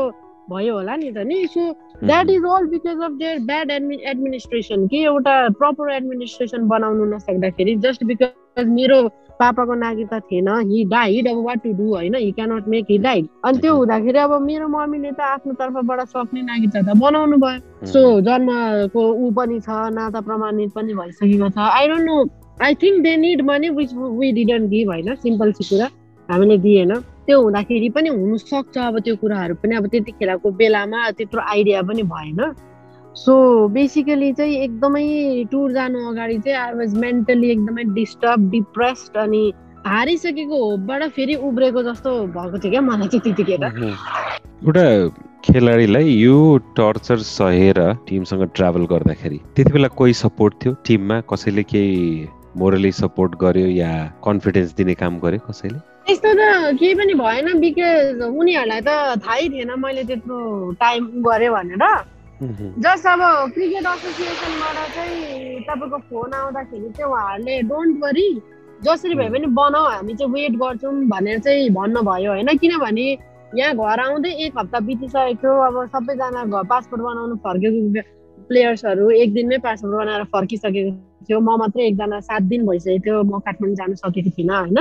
भयो 0.50 0.74
होला 0.74 0.94
नि 0.96 1.10
त 1.12 1.18
नि 1.28 1.46
so 1.54 1.62
that 2.08 2.30
is 2.30 2.44
all 2.48 2.66
because 2.72 3.00
of 3.04 3.12
their 3.22 3.38
bad 3.48 3.70
admin 3.70 3.96
administration 4.12 4.86
कि 4.90 4.98
एउटा 5.04 5.34
प्रपर 5.60 5.92
एडमिनिस्ट्रेसन 5.92 6.68
बनाउनु 6.68 7.04
नसक्दाखेरि 7.14 7.74
जस्ट 7.84 8.04
बिकज 8.10 8.64
मेरो 8.78 9.00
पापाको 9.40 9.74
नागरिकता 9.74 10.18
थिएन। 10.20 10.48
हि 10.70 10.84
डाइड 10.90 11.28
अब 11.28 11.38
वाट 11.46 11.62
टु 11.64 11.72
डु 11.78 11.86
होइन? 11.94 12.14
He 12.14 12.30
cannot 12.32 12.68
make 12.68 12.86
he 12.90 12.98
died 12.98 13.26
अनि 13.44 13.58
त्यो 13.58 13.74
हुँदाखेरि 13.74 14.18
अब 14.18 14.32
मेरो 14.42 14.68
मम्मीले 14.68 15.10
त 15.12 15.20
आफ्नो 15.20 15.52
तर्फबाट 15.60 16.00
सक्ने 16.08 16.42
नागरिकता 16.42 16.80
त 16.82 16.96
बनाउनु 16.98 17.36
भयो। 17.38 17.86
सो 17.86 18.00
जन्मको 18.20 19.02
ऊ 19.12 19.30
पनि 19.38 19.60
छ 19.60 19.68
नाता 19.94 20.20
प्रमाणित 20.20 20.72
पनि 20.74 20.94
भइसकेको 20.94 21.48
छ। 21.48 21.58
I 21.58 21.88
don't 21.88 22.04
know 22.10 22.16
I 22.62 22.74
think 22.82 23.02
they 23.02 23.16
need 23.16 23.40
money 23.46 23.68
which 23.78 23.94
we 23.94 24.32
didn't 24.32 24.70
give 24.70 24.88
होइन? 24.88 25.14
सिम्पल 25.22 25.52
सी 25.52 25.64
कुरा 25.70 25.88
हामीले 26.28 26.58
दिएन। 26.58 26.94
त्यो 27.26 27.40
हुँदाखेरि 27.42 27.88
पनि 27.94 28.08
हुनसक्छ 28.08 28.78
अब 28.78 28.98
त्यो 29.04 29.14
कुराहरू 29.22 29.54
पनि। 29.62 29.76
अब 29.76 29.86
त्यतिखेरको 29.86 30.50
बेलामा 30.50 31.10
त्यत्रो 31.18 31.40
आइडिया 31.40 31.82
पनि 31.82 32.02
भएन। 32.02 32.40
सो 33.18 33.34
बेसिकली 33.74 34.32
चाहिँ 34.32 34.56
एकदमै 34.64 35.44
टुर 35.52 35.72
जानु 35.72 35.98
अगाडि 36.08 36.38
चाहिँ 36.38 36.58
आई 36.58 36.74
वाज 36.78 36.94
मेन्टली 37.04 37.50
एकदमै 37.50 37.84
डिस्टर्ब 37.94 38.50
डिप्रेस्ड 38.50 39.16
अनि 39.18 39.40
हारिसकेको 39.86 40.58
होपबाट 40.64 41.02
फेरि 41.16 41.34
उब्रेको 41.48 41.82
जस्तो 41.82 42.10
भएको 42.36 42.58
थियो 42.58 42.70
क्या 42.70 42.80
मलाई 42.80 43.08
चाहिँ 43.08 43.22
त्यतिखेर। 43.24 43.64
एउटा 44.62 44.84
खेलाडीलाई 45.44 46.12
यो 46.12 46.36
टर्चर 46.76 47.18
सहेर 47.30 47.80
टिमसँग 48.08 48.44
ट्राभल 48.56 48.84
गर्दाखेरि 48.92 49.38
त्यति 49.56 49.72
बेला 49.72 49.88
कोही 50.00 50.12
सपोर्ट 50.20 50.54
थियो 50.64 50.72
टिममा? 50.86 51.20
कसैले 51.32 51.62
केही 51.62 52.28
मोरली 52.56 52.92
सपोर्ट 52.92 53.34
गर्यो 53.40 53.66
या 53.66 53.90
कन्फिडेन्स 54.24 54.74
दिने 54.76 54.94
काम 55.02 55.18
गर्यो 55.24 55.40
कसैले? 55.48 55.78
त्यस्तो 56.06 56.30
त 56.34 56.78
केही 56.78 56.94
पनि 57.00 57.14
भएन 57.14 57.58
बिकज 57.60 58.22
उनीहरूलाई 58.22 58.80
त 58.86 59.18
थाहै 59.26 59.48
थिएन 59.48 59.74
मैले 59.78 60.04
त्यत्रो 60.04 60.38
टाइम 60.80 61.10
गरेँ 61.26 61.50
भनेर। 61.56 61.84
जस्ट 62.38 63.06
अब 63.08 63.20
क्रिकेट 63.52 63.86
एसोसिएसनबाट 63.86 64.76
चाहिँ 64.94 65.60
तपाईँको 65.66 65.98
फोन 65.98 66.32
आउँदाखेरि 66.32 66.90
चाहिँ 66.94 67.10
उहाँहरूले 67.10 67.62
डोन्ट 67.66 67.98
वरी 68.02 68.28
जसरी 68.80 69.14
भए 69.14 69.28
पनि 69.28 69.46
बनाऊ 69.58 69.86
हामी 69.90 70.14
चाहिँ 70.14 70.32
वेट 70.32 70.52
गर्छौँ 70.62 70.92
भनेर 71.10 71.38
चाहिँ 71.42 71.70
भन्नुभयो 71.74 72.30
होइन। 72.30 72.56
किनभने 72.56 73.06
यहाँ 73.58 73.74
घर 73.74 74.00
आउँदै 74.00 74.30
एक 74.46 74.58
हप्ता 74.58 74.80
बितिसकेको 74.86 75.34
थियो 75.34 75.54
अब 75.66 75.86
सबैजना 75.90 76.44
घर 76.44 76.62
पासपोर्ट 76.70 77.02
बनाउनु 77.02 77.36
फर्केको 77.42 78.02
प्लेयर्सहरू 78.48 79.10
एक 79.10 79.34
दिनमै 79.34 79.58
पासपोर्ट 79.66 79.94
बनाएर 79.98 80.24
फर्किसकेको 80.30 80.90
थियो। 81.26 81.40
म 81.40 81.58
मात्रै 81.58 81.86
एकजना 81.86 82.20
सात 82.22 82.42
दिन 82.46 82.66
भइसकेको 82.70 83.02
थियो 83.02 83.22
म 83.24 83.38
काठमाडौँ 83.42 83.74
जानु 83.74 83.94
सकेको 83.98 84.30
थिइनँ 84.38 84.54
होइन। 84.54 84.78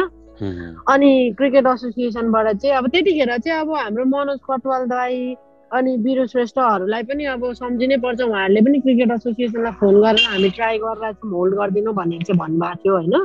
अनि 0.93 1.11
क्रिकेट 1.37 1.65
एसोसिएसनबाट 1.65 2.47
चाहिँ 2.61 2.77
अब 2.77 2.87
त्यतिखेर 2.93 3.37
चाहिँ 3.37 3.59
अब 3.61 3.73
हाम्रो 3.75 4.05
मनोज 4.05 4.39
कटवाल 4.45 4.85
दाई 4.93 5.35
अनि 5.71 5.97
बिरु 6.03 6.25
श्रेष्ठहरूलाई 6.27 7.03
पनि 7.03 7.23
अब 7.35 7.43
सम्झिनै 7.53 7.97
पर्छ। 8.03 8.21
उहाँहरूले 8.21 8.61
पनि 8.65 8.79
क्रिकेट 8.79 9.11
एसोसिएसनलाई 9.11 9.73
फोन 9.79 9.95
गरेर 10.01 10.25
हामी 10.31 10.49
ट्राई 10.57 10.77
गरेर 10.79 11.13
होल्ड 11.33 11.53
गरिदिनु 11.59 11.91
भनेर 11.93 12.21
चाहिँ 12.23 12.39
भन्नुभएको 12.39 12.79
थियो 12.83 12.93
होइन? 12.95 13.15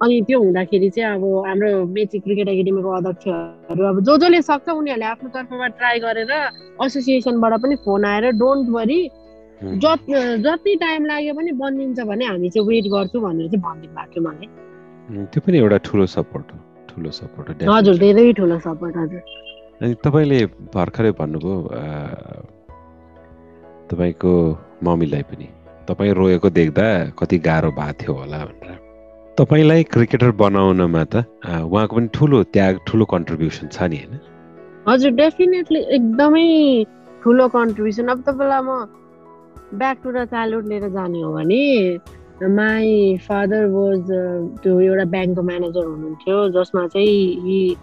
अनि 0.00 0.20
त्यो 0.26 0.38
हुँदाखेरि 0.42 0.88
चाहिँ 0.90 1.14
अब 1.14 1.24
हाम्रो 1.46 1.70
मेची 1.94 2.18
क्रिकेट 2.18 2.48
एकाडेमीको 2.48 2.90
अध्यक्षहरू 2.90 3.82
अब 3.86 4.00
जो 4.02 4.16
जसले 4.18 4.40
सक्छ 4.42 4.68
उनीहरूले 4.68 5.06
आफ्नो 5.06 5.28
तर्फबाट 5.30 5.72
ट्राई 5.78 5.98
गरेर 6.06 6.32
एसोसिएसनबाट 6.82 7.52
पनि 7.62 7.76
फोन 7.86 8.04
आएर 8.04 8.24
डोन्ट 8.42 8.68
वरी 8.74 9.00
जति 9.62 10.12
जति 10.42 10.74
टाइम 10.82 11.06
लाग्यो 11.06 11.34
पनि 11.38 11.52
बनिन्छ 11.62 12.00
भने 12.10 12.24
हामी 12.26 12.48
चाहिँ 12.50 12.66
वेट 12.68 12.86
गर्छौँ 12.94 13.22
भनेर 13.22 13.46
चाहिँ 13.46 13.62
भनिदिनु 13.62 13.94
भएको 13.94 14.10
थियो 14.10 14.22
मलाई। 14.26 15.26
त्यो 15.30 15.40
पनि 15.46 15.58
एउटा 15.58 15.78
ठुलो 15.86 16.06
सपोर्ट 16.18 16.46
हो 16.52 16.58
ठुलो 16.90 17.10
सपोर्ट 17.14 17.62
हजुर 17.70 17.96
धेरै 18.02 18.32
ठुलो 18.42 18.58
सपोर्ट 18.66 18.96
हजुर। 18.96 19.22
अनि 19.80 19.94
तपाईँले 20.04 20.40
भर्खरै 20.74 21.10
भन्नुभयो 21.20 21.54
तपाईँको 23.90 24.32
मम्मीलाई 24.84 25.22
पनि। 25.30 25.48
तपाईँ 25.88 26.12
रोएको 26.14 26.48
देख्दा 26.50 26.86
कति 27.18 27.38
गाह्रो 27.46 27.70
भएको 27.78 27.92
थियो 28.00 28.12
होला 28.14 28.38
भनेर। 28.46 28.78
तपाईँलाई 29.38 29.82
क्रिकेटर 29.94 30.30
बनाउनमा 30.38 31.04
त 31.12 31.14
उहाँको 31.66 31.96
पनि 31.96 32.08
ठुलो 32.14 32.38
त्याग 32.54 32.74
ठुलो 32.86 33.04
कन्ट्रिब्युसन 33.14 33.66
छ 33.74 33.82
नि 33.90 33.96
होइन? 34.02 34.14
हजुर 34.88 35.10
डेफिनेटली 35.18 35.80
एकदमै 35.96 36.48
ठुलो 37.22 37.48
कन्ट्रिब्युसन 37.56 38.06
अब 38.12 38.18
तपाईँलाई 38.28 38.62
म 38.62 38.70
ब्याक 39.80 39.96
टु 40.04 40.08
द 40.12 40.24
चाइल्डहुड 40.30 40.64
लिएर 40.68 40.88
जाने 40.96 41.20
हो 41.22 41.32
भने 41.32 41.62
माई 42.42 43.16
फादर 43.26 43.64
वाज 43.74 44.06
त्यो 44.62 44.72
एउटा 44.80 45.04
ब्याङ्कको 45.14 45.42
म्यानेजर 45.42 45.84
हुनुहुन्थ्यो 45.86 46.36
जसमा 46.56 46.86
चाहिँ 46.94 47.76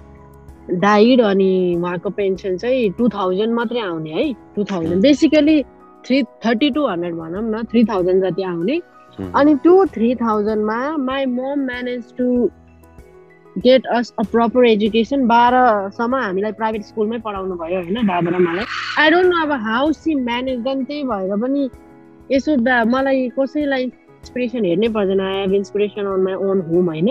डाइड 0.71 1.21
अनि 1.21 1.75
उहाँको 1.77 2.09
पेन्सन 2.09 2.57
चाहिँ 2.57 2.89
टु 2.97 3.09
थाउजन्ड 3.09 3.53
मात्रै 3.53 3.79
आउने 3.81 4.11
है। 4.11 4.33
Two 4.55 4.63
thousand 4.71 5.01
basically 5.01 5.61
three 6.05 6.21
thirty 6.45 6.69
two 6.71 6.87
hundred 6.87 7.15
भनौँ 7.15 7.41
न 7.43 7.63
थ्री 7.71 7.83
थाउजन्ड 7.85 8.25
जति 8.25 8.43
आउने। 8.43 8.79
अनि 9.35 9.55
त्यो 9.63 9.85
three 9.93 10.13
थाउजन्डमा 10.15 10.79
my 10.97 11.25
mom 11.25 11.65
manage 11.65 12.13
to 12.17 12.49
get 13.55 13.85
us 13.91 14.13
a 14.19 14.23
proper 14.31 14.65
education 14.65 15.25
बाह्रसम्म 15.27 16.15
हामीलाई 16.15 16.51
प्राइभेट 16.59 16.83
स्कुलमै 16.85 17.17
पढाउनु 17.19 17.55
भयो 17.55 17.79
होइन 17.79 18.07
बाबा 18.07 18.29
र 18.29 18.39
मलाई। 18.39 18.65
आई 18.99 19.09
डोन्ट 19.11 19.33
नो 19.33 19.41
अब 19.43 19.51
हाउ 19.61 19.91
सी 19.91 20.15
म्यानेज 20.15 20.59
देन 20.67 20.83
त्यही 20.85 21.03
भएर 21.03 21.35
पनि 21.41 21.69
यसो 22.31 22.55
मलाई 22.93 23.29
कसैलाई 23.39 23.83
इन्सपिरेसन 23.83 24.65
हेर्नै 24.65 24.89
पर्दैन। 24.95 25.21
I 25.21 25.35
have 25.39 25.53
inspiration 25.53 26.05
on 26.05 26.21
my 26.23 26.33
own 26.33 26.61
home 26.69 26.85
होइन? 26.89 27.09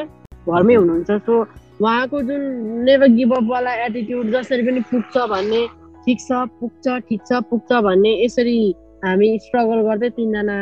घरमै 0.48 0.74
हुनुहुन्छ। 0.74 1.10
सो 1.26 1.44
उहाँको 1.80 2.20
जुन 2.22 2.40
नेभर 2.84 3.08
गिभ 3.08 3.32
अपवाला 3.34 3.72
एटिट्युड 3.84 4.30
जसरी 4.32 4.62
पनि 4.62 4.80
पुग्छ 4.90 5.16
भन्ने 5.30 5.66
ठिक 6.06 6.20
छ 6.20 6.40
पुग्छ 6.60 6.96
ठिक 7.08 7.20
छ 7.26 7.40
पुग्छ 7.50 7.80
भन्ने 7.82 8.12
यसरी 8.24 8.58
हामी 9.04 9.28
स्ट्रगल 9.38 9.82
गर्दै 9.82 10.10
तिनजना 10.16 10.56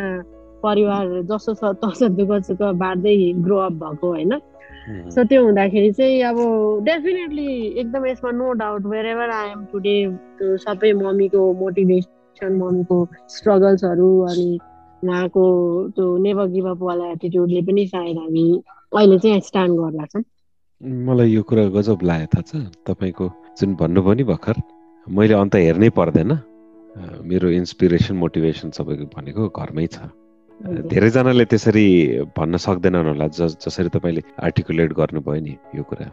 परिवार 0.62 1.22
जसो 1.30 1.54
छ 1.54 1.72
तसो 1.84 2.08
दुःख 2.18 2.42
सुख 2.44 2.62
बाँड्दै 2.82 3.16
ग्रो 3.46 3.56
अप 3.58 3.72
भएको 3.82 4.06
होइन? 4.08 4.38
सो 5.10 5.24
त्यो 5.24 5.44
हुँदाखेरि 5.44 5.92
चाहिँ 5.92 6.22
अब 6.22 6.38
डेफिनेटली 6.84 7.48
एकदम 7.80 8.06
यसमा 8.06 8.30
no 8.32 8.52
doubt 8.60 8.86
wherever 9.06 9.30
I 9.30 9.48
am 9.50 9.64
today 9.72 9.96
सबै 10.64 10.92
मम्मीको 11.00 11.42
मोटिभेसन 11.62 12.52
मम्मीको 12.52 12.98
स्ट्रगल्सहरू 13.36 14.10
अनि 14.26 14.48
उहाँको 15.02 15.44
त्यो 15.96 16.16
नेभर 16.18 16.46
गिभ 16.54 16.66
अपवाला 16.68 17.10
एटिट्युडले 17.10 17.62
पनि 17.62 17.86
सायद 17.86 18.16
हामी 18.18 18.46
अहिले 18.92 19.18
चाहिँ 19.18 19.40
स्ट्यान्ड 19.40 19.80
गर्दा 19.80 20.06
छौँ 20.06 20.22
मलाई 20.80 21.30
यो 21.32 21.42
कुरा 21.42 21.64
गजब 21.72 22.02
लाग्यो 22.04 22.26
थाहा 22.36 22.42
छ? 22.44 22.68
तपाईँको 22.84 23.26
जुन 23.56 23.74
भन्नुभयो 23.80 24.12
नि 24.12 24.24
भर्खर 24.28 24.56
मैले 25.08 25.34
अन्त 25.34 25.54
हेर्नै 25.56 25.88
पर्दैन। 25.96 26.32
मेरो 27.24 27.48
इन्सपिरेसन 27.50 28.16
मोटिभेसन 28.16 28.70
सबैको 28.76 29.08
भनेको 29.08 29.48
घरमै 29.56 29.86
छ। 29.88 30.12
धेरैजनाले 30.92 31.44
त्यसरी 31.48 31.86
भन्न 32.36 32.56
सक्दैनन् 32.60 33.08
होला 33.08 33.26
जस 33.32 33.56
जसरी 33.64 33.88
तपाईँले 33.88 34.22
आर्टिकुलेट 34.36 34.92
गर्नुभयो 34.92 35.40
नि 35.40 35.54
यो 35.76 35.82
कुरा। 35.88 36.06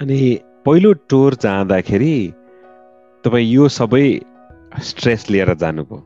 अनि 0.00 0.18
पहिलो 0.64 0.90
टुर 1.12 1.34
जाँदाखेरि 1.44 2.14
तपाईँ 3.24 3.52
यो 3.52 3.68
सबै 3.68 4.06
स्ट्रेस 4.80 5.28
लिएर 5.30 5.54
जानुभयो। 5.60 5.98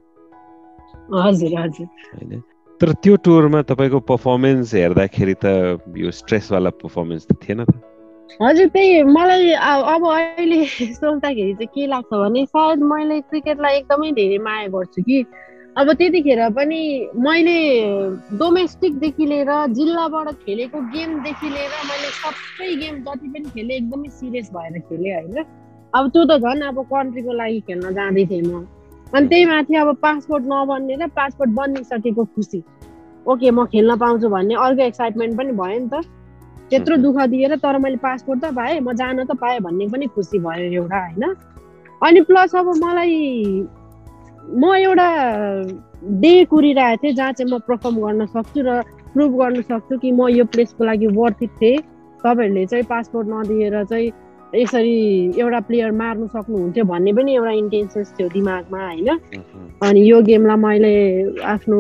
हजुर 1.15 1.53
हजुर। 1.63 1.87
होइन? 1.87 2.43
तर 2.81 2.93
त्यो 2.93 3.17
टुरमा 3.17 3.63
तपाईँको 3.63 3.99
पर्फर्मेन्स 4.11 4.75
हेर्दाखेरि 4.75 5.35
त 5.45 5.47
यो 5.97 6.11
स्ट्रेसवाला 6.11 6.71
पर्फर्मेन्स 6.83 7.27
त 7.27 7.33
थिएन 7.43 7.65
त? 7.65 7.71
हजुर 8.43 8.67
त्यही 8.67 9.03
मलाई 9.03 9.53
अब 9.95 10.07
अहिले 10.11 10.65
सोच्दाखेरि 11.01 11.55
चाहिँ 11.55 11.67
के 11.75 11.87
लाग्छ 11.87 12.13
भने 12.13 12.45
सायद 12.47 12.79
मैले 12.83 13.21
क्रिकेटलाई 13.31 13.77
एकदमै 13.77 14.11
धेरै 14.13 14.39
माया 14.39 14.67
गर्छु 14.69 15.03
कि। 15.03 15.25
अब 15.77 15.93
त्यतिखेर 15.93 16.41
पनि 16.51 16.81
मैले 17.17 17.59
डोमेस्टिकदेखि 18.39 19.27
लिएर 19.27 19.51
जिल्लाबाट 19.79 20.29
खेलेको 20.43 20.79
गेमदेखि 20.95 21.49
लिएर 21.49 21.75
मैले 21.91 22.11
सबै 22.19 22.75
गेम 22.83 22.95
जति 23.07 23.29
पनि 23.29 23.49
खेलेँ 23.55 23.77
एकदमै 23.77 24.09
सिरियस 24.19 24.51
भएर 24.51 24.79
खेलेँ 24.79 25.15
होइन। 25.15 25.45
अब 25.95 26.11
त्यो 26.11 26.25
त 26.25 26.43
झन् 26.43 26.63
अब 26.63 26.79
कन्ट्रीको 26.91 27.33
लागि 27.33 27.61
खेल्न 27.61 27.95
जाँदै 27.95 28.27
थिएँ 28.27 28.43
म। 28.43 28.67
अनि 29.13 29.29
त्यही 29.29 29.45
माथि 29.45 29.75
अब 29.77 29.95
पासपोर्ट 30.03 30.45
नबन्ने 30.47 30.95
र 30.97 31.07
पासपोर्ट 31.13 31.51
बनिसकेको 31.51 32.25
खुसी। 32.25 32.63
ओके 33.27 33.51
म 33.51 33.65
खेल्न 33.67 33.97
पाउँछु 33.97 34.29
भन्ने 34.29 34.55
अर्को 34.55 34.83
एक्साइटमेन्ट 34.83 35.39
पनि 35.39 35.53
भयो 35.53 35.79
नि 35.79 35.89
त। 35.89 36.05
त्यत्रो 36.71 36.97
दुःख 36.97 37.19
दिएर 37.29 37.57
तर 37.57 37.79
मैले 37.79 37.97
पासपोर्ट 38.01 38.45
त 38.45 38.53
पाएँ 38.57 38.81
म 38.81 38.93
जान 38.93 39.25
त 39.25 39.37
पाएँ 39.37 39.61
भन्ने 39.61 39.87
पनि 39.89 40.07
खुसी 40.15 40.39
भयो 40.39 40.83
एउटा 40.83 40.99
होइन? 40.99 41.25
अनि 42.03 42.21
प्लस 42.21 42.55
अब 42.57 42.69
मलाई 42.85 43.15
म 44.45 44.75
एउटा 44.75 45.09
डे 46.21 46.35
कुरिरहेको 46.45 47.03
थिएँ 47.03 47.15
जहाँ 47.15 47.33
चाहिँ 47.33 47.53
म 47.53 47.59
पर्फर्म 47.69 47.97
गर्न 48.01 48.27
सक्छु 48.27 48.61
र 48.61 48.83
प्रुभ 49.13 49.33
गर्न 49.41 49.63
सक्छु 49.63 49.99
कि 49.99 50.13
म 50.13 50.29
यो 50.29 50.45
प्लेसको 50.45 50.85
लागि 50.85 51.07
वर्थित 51.07 51.51
थिएँ। 51.61 51.79
तपाईँहरूले 52.25 52.67
चाहिँ 52.67 52.85
पासपोर्ट 52.85 53.29
नदिएर 53.29 53.85
चाहिँ 53.85 54.11
यसरी 54.55 54.97
एउटा 55.41 55.61
प्लेयर 55.69 55.91
मार्नु 55.93 56.27
सक्नुहुन्थ्यो 56.35 56.85
भन्ने 56.85 57.13
पनि 57.13 57.35
एउटा 57.35 57.51
इन्टेन्सेस 57.63 58.13
थियो 58.19 58.29
दिमागमा 58.29 58.81
होइन? 58.87 59.09
अनि 59.83 60.01
यो 60.11 60.21
गेमलाई 60.23 60.57
मैले 60.65 60.95
आफ्नो 61.43 61.79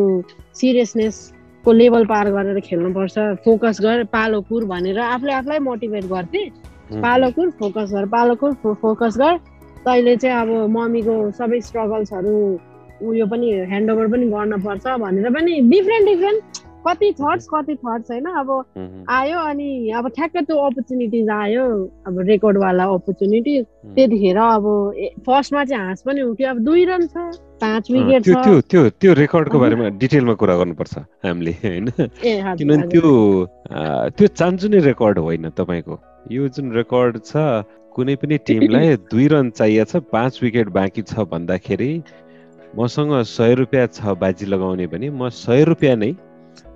सिरियसनेसको 0.59 1.73
लेभल 1.73 2.05
पार 2.13 2.31
गरेर 2.35 2.61
खेल्नुपर्छ। 2.61 3.17
फोकस 3.45 3.81
गर 3.83 4.05
पालो 4.13 4.41
कुर 4.49 4.65
भनेर 4.65 4.99
आफूले 4.99 5.33
आफूलाई 5.33 5.59
मोटिभेट 5.71 6.05
गर्थेँ। 6.13 6.47
पालो 7.03 7.31
कुर 7.37 7.51
फोकस 7.61 7.93
गर 7.95 8.07
पालो 8.15 8.35
कुर 8.43 8.53
फोकस 8.83 9.17
गर। 9.19 9.37
तैँले 9.85 10.17
चाहिँ 10.17 10.37
अब 10.41 10.71
मम्मीको 10.77 11.15
सबै 11.39 11.61
स्ट्रगल्सहरू 11.61 12.37
उयो 13.05 13.27
पनि 13.27 13.51
ह्यान्डओभर 13.71 14.07
पनि 14.13 14.27
गर्नुपर्छ 14.33 14.87
भनेर 15.03 15.31
पनि 15.35 15.61
डिफ्रेन्ट 15.71 16.07
डिफ्रेन्ट 16.09 16.64
कति 16.87 17.11
थट्स 17.21 17.49
कति 17.55 17.75
थट्स 17.75 18.11
होइन? 18.11 18.27
अब 18.41 18.51
आयो 19.11 19.39
अनि 19.39 19.91
अब 19.97 20.09
ठ्याक्कै 20.17 20.43
त्यो 20.43 20.57
अपर्च्युनिटिज 20.67 21.29
आयो। 21.31 21.65
अब 22.07 22.21
रेकर्डवाला 22.29 22.85
अपर्च्युनिटी 22.97 23.55
त्यतिखेर 23.95 24.39
अब 24.39 24.65
फर्स्टमा 25.27 25.65
चाहिँ 25.65 25.85
हाँस 25.85 26.03
पनि 26.07 26.23
उठ्यो। 26.23 26.51
अब 26.51 26.59
दुई 26.65 26.85
रन 26.85 27.07
छ 27.07 27.17
पाँच 27.61 27.91
विकेट 27.91 28.23
छ। 28.25 28.43
त्यो 28.45 28.61
त्यो 28.71 28.89
त्यो 29.01 29.13
रेकर्डको 29.15 29.59
बारेमा 29.59 29.89
डिटेलमा 30.01 30.35
कुरा 30.41 30.57
गर्नुपर्छ 30.57 30.99
हामीले 31.25 31.53
होइन? 31.65 31.89
किनभने 32.21 32.87
त्यो 32.89 33.07
त्यो 34.17 34.27
चान्चुने 34.27 34.79
रेकर्ड 34.91 35.19
होइन 35.19 35.49
तपाईँको। 35.57 36.01
यो 36.33 36.49
जुन 36.49 36.73
रेकर्ड 36.73 37.19
छ 37.25 37.37
कुनै 37.95 38.15
पनि 38.17 38.37
टिमलाई 38.47 38.97
दुई 39.11 39.27
रन 39.33 39.51
चाहिएको 39.51 39.91
छ 39.91 40.03
पाँच 40.13 40.39
विकेट 40.43 40.69
बाँकी 40.77 41.03
छ 41.03 41.27
भन्दाखेरि 41.33 41.91
मसँग 42.79 43.13
सय 43.23 43.55
रुपियाँ 43.55 43.87
छ 43.87 44.15
बाजी 44.19 44.47
लगाउने 44.47 44.87
भने 44.91 45.11
म 45.11 45.29
सय 45.31 45.65
रुपियाँ 45.65 45.97
नै 45.97 46.11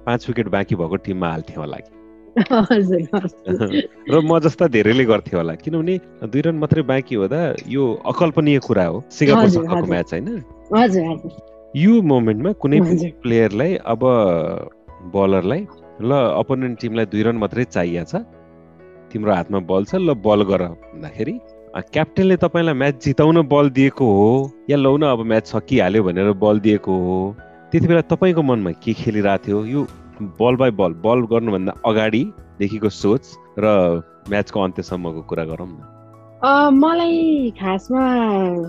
पाँच 0.09 0.29
विकेट 0.29 0.49
बाँकी 0.57 0.75
भएको 0.81 0.97
टिममा 1.07 1.29
हाल्थेँ 1.31 1.57
होला 1.57 1.79
कि? 1.85 1.91
र 2.39 4.21
म 4.23 4.39
जस्ता 4.39 4.67
धेरैले 4.71 5.05
गर्थे 5.05 5.37
होला 5.37 5.55
किनभने 5.59 5.95
दुई 6.31 6.41
रन 6.47 6.57
मात्रै 6.63 6.83
बाँकी 6.91 7.15
हुँदा 7.15 7.41
यो 7.67 7.83
अकल्पनीय 8.07 8.59
कुरा 8.67 8.85
हो 8.87 9.03
सिङ्गापुरसँगको 9.11 9.87
म्याच 9.91 10.13
होइन? 10.13 10.29
यो 11.75 11.93
मोमेन्टमा 12.13 12.53
कुनै 12.63 12.79
प्लेयरलाई 13.23 13.75
अब 13.85 14.03
बलरलाई 15.15 15.63
ल 16.01 16.11
अपोनेन्ट 16.13 16.81
टिमलाई 16.81 17.07
दुई 17.13 17.23
रन 17.27 17.37
मात्रै 17.43 17.65
चाहिएको 17.65 18.07
छ। 18.11 18.23
तिम्रो 19.13 19.33
हातमा 19.35 19.59
बल 19.71 19.85
छ 19.91 19.95
ल 19.99 20.15
बल 20.27 20.41
गर 20.51 20.63
भन्दाखेरि 20.69 21.35
क्याप्टेनले 21.95 22.37
तपाईँलाई 22.45 22.75
म्याच 22.75 22.95
जिताउन 23.05 23.37
बल 23.51 23.71
दिएको 23.71 24.07
हो 24.19 24.31
या 24.71 24.77
लौ 24.77 24.97
न 24.97 25.11
अब 25.11 25.21
म्याच 25.33 25.45
सकिहाल्यो 25.49 26.03
भनेर 26.03 26.33
बल 26.45 26.57
दिएको 26.61 26.95
हो। 27.07 27.19
त्यति 27.73 27.87
बेला 27.87 28.01
तपाईँको 28.09 28.43
मनमा 28.43 28.71
के 28.81 28.93
खेलिरहेको 28.97 29.45
थियो 29.45 29.59
यो 29.69 29.81
बल 30.41 30.57
बाई 30.57 30.71
बल 30.81 30.93
बल 31.05 31.19
गर्नुभन्दा 31.33 31.73
अगाडिदेखिको 31.85 32.89
सोच 32.89 33.25
र 33.61 33.67
म्याचको 34.33 34.61
अन्त्यसम्मको 34.61 35.21
कुरा 35.29 35.45
गरौँ 35.53 35.69
न। 35.69 35.77
मलाई 36.73 37.19
खासमा 37.61 38.03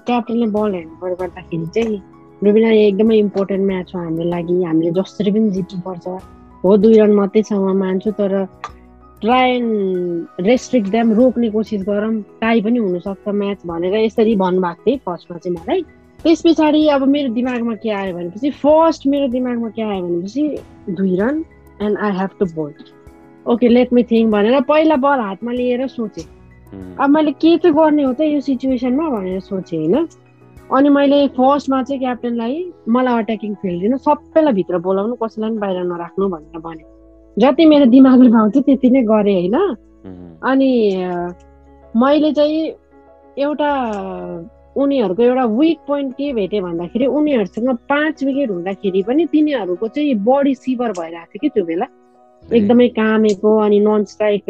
क्याप्टेनले 0.04 0.48
बल 0.52 0.72
ह्यान्डओभर 0.76 1.12
गर्दाखेरि 1.22 1.68
चाहिँ 1.76 1.98
रुबिना 2.44 2.70
एकदमै 2.72 3.18
इम्पोर्टेन्ट 3.20 3.64
म्याच 3.72 3.96
हो 3.96 4.00
हाम्रो 4.04 4.24
लागि। 4.36 4.64
हामीले 4.64 4.92
जसरी 5.00 5.32
पनि 5.32 5.50
जित्नुपर्छ। 5.56 6.08
हो 6.64 6.76
दुई 6.84 7.00
रन 7.00 7.14
मात्रै 7.20 7.42
छ 7.48 7.54
म 7.56 7.72
मान्छु 7.80 8.12
तर 8.20 8.36
ट्राई 9.24 9.48
एन्ड 9.56 10.44
रेस्ट्रिक्ट 10.50 10.90
द्याम 10.92 11.14
रोक्ने 11.20 11.50
कोसिस 11.56 11.82
गरौँ 11.88 12.14
टाई 12.44 12.62
पनि 12.68 12.80
हुनसक्छ 12.84 13.28
म्याच 13.32 13.60
भनेर 13.64 13.96
यसरी 14.04 14.36
भन्नुभएको 14.44 14.84
थिएँ 14.86 15.00
फर्स्टमा 15.08 15.38
चाहिँ 15.40 15.56
मलाई। 15.56 15.82
त्यस 16.24 16.42
पछाडि 16.46 16.88
अब 16.94 17.04
मेरो 17.08 17.34
दिमागमा 17.34 17.74
के 17.84 17.90
आयो 17.90 18.14
भनेपछि 18.16 18.50
फर्स्ट 18.64 19.08
मेरो 19.08 19.28
दिमागमा 19.32 19.70
के 19.76 19.82
आयो 19.82 20.02
भनेपछि 20.02 20.44
दुई 20.98 21.16
run 21.16 21.44
and 21.82 21.98
I 21.98 22.12
have 22.18 22.30
to 22.40 22.46
bowl 22.56 22.74
okay 23.46 23.68
let 23.68 23.94
me 23.94 24.04
think 24.04 24.32
भनेर 24.32 24.62
पहिला 24.68 24.96
बल 24.96 25.20
हातमा 25.20 25.52
लिएर 25.52 25.88
सोचेँ। 25.88 26.26
अब 27.00 27.10
मैले 27.10 27.32
के 27.32 27.58
चाहिँ 27.58 27.76
गर्ने 27.76 28.04
हो 28.04 28.14
त 28.14 28.22
यो 28.22 28.42
सिचुएसनमा 28.42 29.10
भनेर 29.10 29.40
सोचेँ 29.40 29.80
होइन? 29.80 30.08
अनि 30.76 30.90
मैले 30.90 31.28
फर्स्टमा 31.40 31.82
चाहिँ 31.84 32.00
क्याप्टेनलाई 32.00 32.56
मलाई 32.90 33.24
अट्याकिङ 33.24 33.56
फिल्ड 33.62 33.82
दिनु 33.82 33.98
सबैलाई 33.98 34.54
भित्र 34.54 34.78
बोलाउनु 34.86 35.16
कसैलाई 35.24 35.50
पनि 35.50 35.60
बाहिर 35.60 35.84
नराख्नु 35.84 36.30
भनेर 36.30 36.60
भने। 36.60 36.84
जति 37.38 37.66
मेरो 37.66 37.86
दिमागले 37.96 38.30
पाउँछ 38.30 38.58
त्यति 38.58 38.90
नै 38.90 39.02
गरेँ 39.08 39.36
होइन? 39.40 39.56
अनि 40.52 40.72
मैले 41.96 42.32
चाहिँ 42.34 42.62
एउटा 43.40 43.72
उनीहरूको 44.80 45.24
एउटा 45.24 45.46
विक 45.60 45.80
पोइन्ट 45.88 46.13
के 46.13 46.32
भेटेँ 46.34 46.62
भन्दाखेरि 46.62 47.06
उनीहरूसँग 47.06 47.70
पाँच 47.89 48.24
विकेट 48.24 48.50
हुँदाखेरि 48.50 49.02
पनि 49.04 49.26
तिनीहरूको 49.32 49.88
चाहिँ 49.88 50.15
बडी 50.26 50.54
सिभर 50.56 50.92
भइरहेको 51.00 51.32
थियो 51.34 51.39
कि 51.42 51.50
त्यो 51.50 51.65
बेला। 51.65 51.86
एकदमै 52.44 52.88
कामेको 52.98 53.58
अनि 53.60 53.80
नन 53.80 54.04
स्ट्राइक 54.12 54.46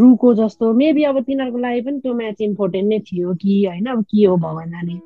रुको 0.00 0.34
जस्तो। 0.34 0.72
मेबी 0.72 1.02
अब 1.04 1.20
तिनीहरूको 1.20 1.58
लागि 1.58 1.80
पनि 1.80 1.98
त्यो 2.00 2.14
म्याच 2.14 2.40
इम्पोर्टेन्ट 2.42 2.88
नै 2.88 2.98
थियो 3.06 3.34
कि 3.34 3.64
होइन 3.66 3.86
अब 3.86 4.02
के 4.04 4.24
हो 4.24 4.36
जाने 4.36 4.98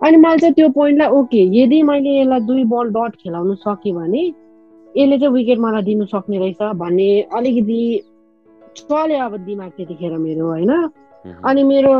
अनि 0.00 0.16
मैले 0.16 0.38
चाहिँ 0.38 0.54
त्यो 0.54 0.68
पोइन्टलाई 0.70 1.08
ओके 1.18 1.42
यदि 1.56 1.82
मैले 1.82 2.10
यसलाई 2.20 2.40
दुई 2.46 2.64
बल 2.72 2.88
डट 2.92 3.14
खेलाउनु 3.16 3.54
सकेँ 3.56 3.92
भने 3.94 4.22
यसले 4.94 5.18
चाहिँ 5.18 5.32
विकेट 5.34 5.58
मलाई 5.58 5.82
दिनु 5.82 6.04
सक्ने 6.06 6.38
रहेछ 6.38 6.62
भन्ने 6.76 7.08
अलिकति 7.32 7.80
चल्यो 8.76 9.18
अब 9.24 9.36
दिमाग 9.44 9.70
त्यतिखेर 9.76 10.16
मेरो 10.18 10.46
होइन। 10.46 10.72
अनि 11.42 11.62
मेरो 11.64 11.94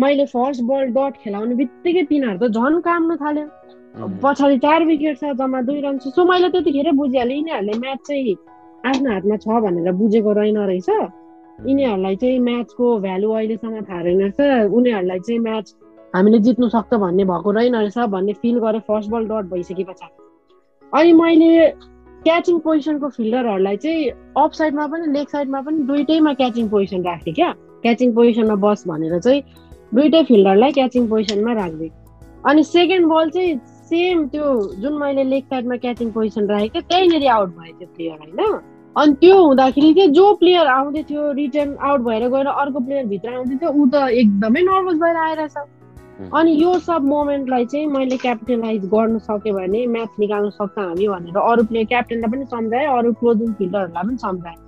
मैले 0.00 0.24
फर्स्ट 0.26 0.62
बल 0.64 0.86
डट 0.96 1.16
खेलाउने 1.22 1.54
बित्तिकै 1.54 2.02
तिनीहरू 2.10 2.38
त 2.38 2.50
झन् 2.50 2.80
काम्न 2.80 3.16
थाल्यो। 3.16 3.46
पछाडि 4.22 4.56
चार 4.58 4.84
विकेट 4.86 5.18
छ 5.20 5.32
जम्मा 5.36 5.60
दुई 5.68 5.80
रन 5.80 5.98
छ। 5.98 6.08
सो 6.16 6.24
मैले 6.24 6.48
त्यतिखेरै 6.48 6.92
बुझिहालेँ 6.96 7.36
यिनीहरूले 7.36 7.78
म्याच 7.78 7.98
चाहिँ 8.08 8.36
आफ्नो 8.88 9.10
हातमा 9.12 9.36
छ 9.36 9.46
भनेर 9.64 9.92
बुझेको 10.00 10.32
रहेन 10.32 10.58
रहेछ। 10.70 10.88
यिनीहरूलाई 11.68 12.16
चाहिँ 12.16 12.38
म्याचको 12.40 12.84
भ्यालु 13.04 13.30
अहिलेसम्म 13.30 13.80
थाहा 13.84 14.00
रहेन 14.02 14.20
रहेछ। 14.22 14.72
उनीहरूलाई 14.72 15.18
चाहिँ 15.26 15.40
म्याच 15.40 15.74
हामीले 16.14 16.38
जित्नु 16.46 16.68
सक्छ 16.68 16.94
भन्ने 17.04 17.24
भएको 17.24 17.50
रहेन 17.52 17.76
रहेछ 17.76 17.98
भन्ने 18.14 18.32
फिल 18.42 18.58
गरेँ 18.64 18.80
फर्स्ट 18.88 19.10
बल 19.10 19.24
डट 19.28 19.44
भइसके 19.52 19.84
पछाडि। 19.84 20.16
अनि 20.92 21.12
मैले 21.12 21.50
क्याचिङ 22.24 22.58
पोजिसनको 22.64 23.08
फिल्डरहरूलाई 23.08 23.76
चाहिँ 23.76 24.10
अफ 24.40 24.52
साइडमा 24.54 24.86
पनि 24.86 25.06
लेग 25.12 25.28
साइडमा 25.28 25.60
पनि 25.66 25.78
दुइटैमा 25.84 26.32
क्याचिङ 26.40 26.68
पोजिसन 26.68 27.02
राख्थेँ 27.04 27.34
क्या। 27.34 27.50
क्याचिङ 27.82 28.12
पोजिसनमा 28.14 28.54
बस 28.64 28.84
भनेर 28.88 29.18
चाहिँ 29.18 29.42
दुइटै 29.94 30.22
फिल्डरलाई 30.24 30.72
क्याचिङ 30.72 31.08
पोजिसनमा 31.08 31.52
राख्दै। 31.60 31.88
अनि 32.50 32.62
सेकेन्ड 32.64 33.06
बल 33.06 33.30
चाहिँ 33.30 33.56
सेम 33.92 34.26
त्यो 34.28 34.46
जुन 34.82 34.94
मैले 35.00 35.24
लेग 35.24 35.44
साइडमा 35.44 35.76
क्याचिङ 35.84 36.10
पोजिसन 36.12 36.46
राखेको 36.50 36.78
थिएँ 36.78 36.88
त्यहीँनिर 36.88 37.28
आउट 37.30 37.50
भयो 37.58 37.74
त्यो 37.78 37.88
प्लेयर 37.96 38.18
होइन? 38.18 38.60
अनि 38.96 39.12
त्यो 39.20 39.36
हुँदाखेरि 39.42 39.92
चाहिँ 39.94 40.10
जो 40.12 40.32
प्लेयर 40.40 40.66
आउँदै 40.68 41.02
थियो 41.10 41.30
रिटर्न 41.32 41.76
आउट 41.88 42.00
भएर 42.08 42.28
गएर 42.28 42.46
अर्को 42.46 42.80
प्लेयर 42.86 43.06
भित्र 43.12 43.34
आउँदै 43.34 43.56
थियो 43.60 43.70
ऊ 43.72 43.86
त 43.92 44.08
एकदमै 44.22 44.62
नर्भस 44.62 44.98
भएर 45.04 45.16
आइरहेछ 45.26 45.56
अनि 46.38 46.50
यो 46.62 46.78
सब 46.78 47.04
मोमेन्टलाई 47.12 47.64
चाहिँ 47.72 47.86
मैले 47.92 48.16
क्यापिटलाइज 48.24 48.84
गर्नु 48.94 49.18
सक्यो 49.28 49.54
भने 49.54 49.86
म्याच 49.94 50.18
निकाल्नु 50.20 50.50
सक्छ 50.50 50.78
हामी 50.78 51.08
भनेर 51.08 51.38
अरू 51.44 51.62
प्लेयर 51.70 51.86
क्याप्टेनलाई 51.92 52.30
पनि 52.32 52.44
सम्झाएँ 52.52 52.86
अरू 52.98 53.12
क्लोजिङ 53.20 53.52
फिल्डरहरूलाई 53.60 54.04
पनि 54.08 54.16
सम्झाएँ। 54.26 54.58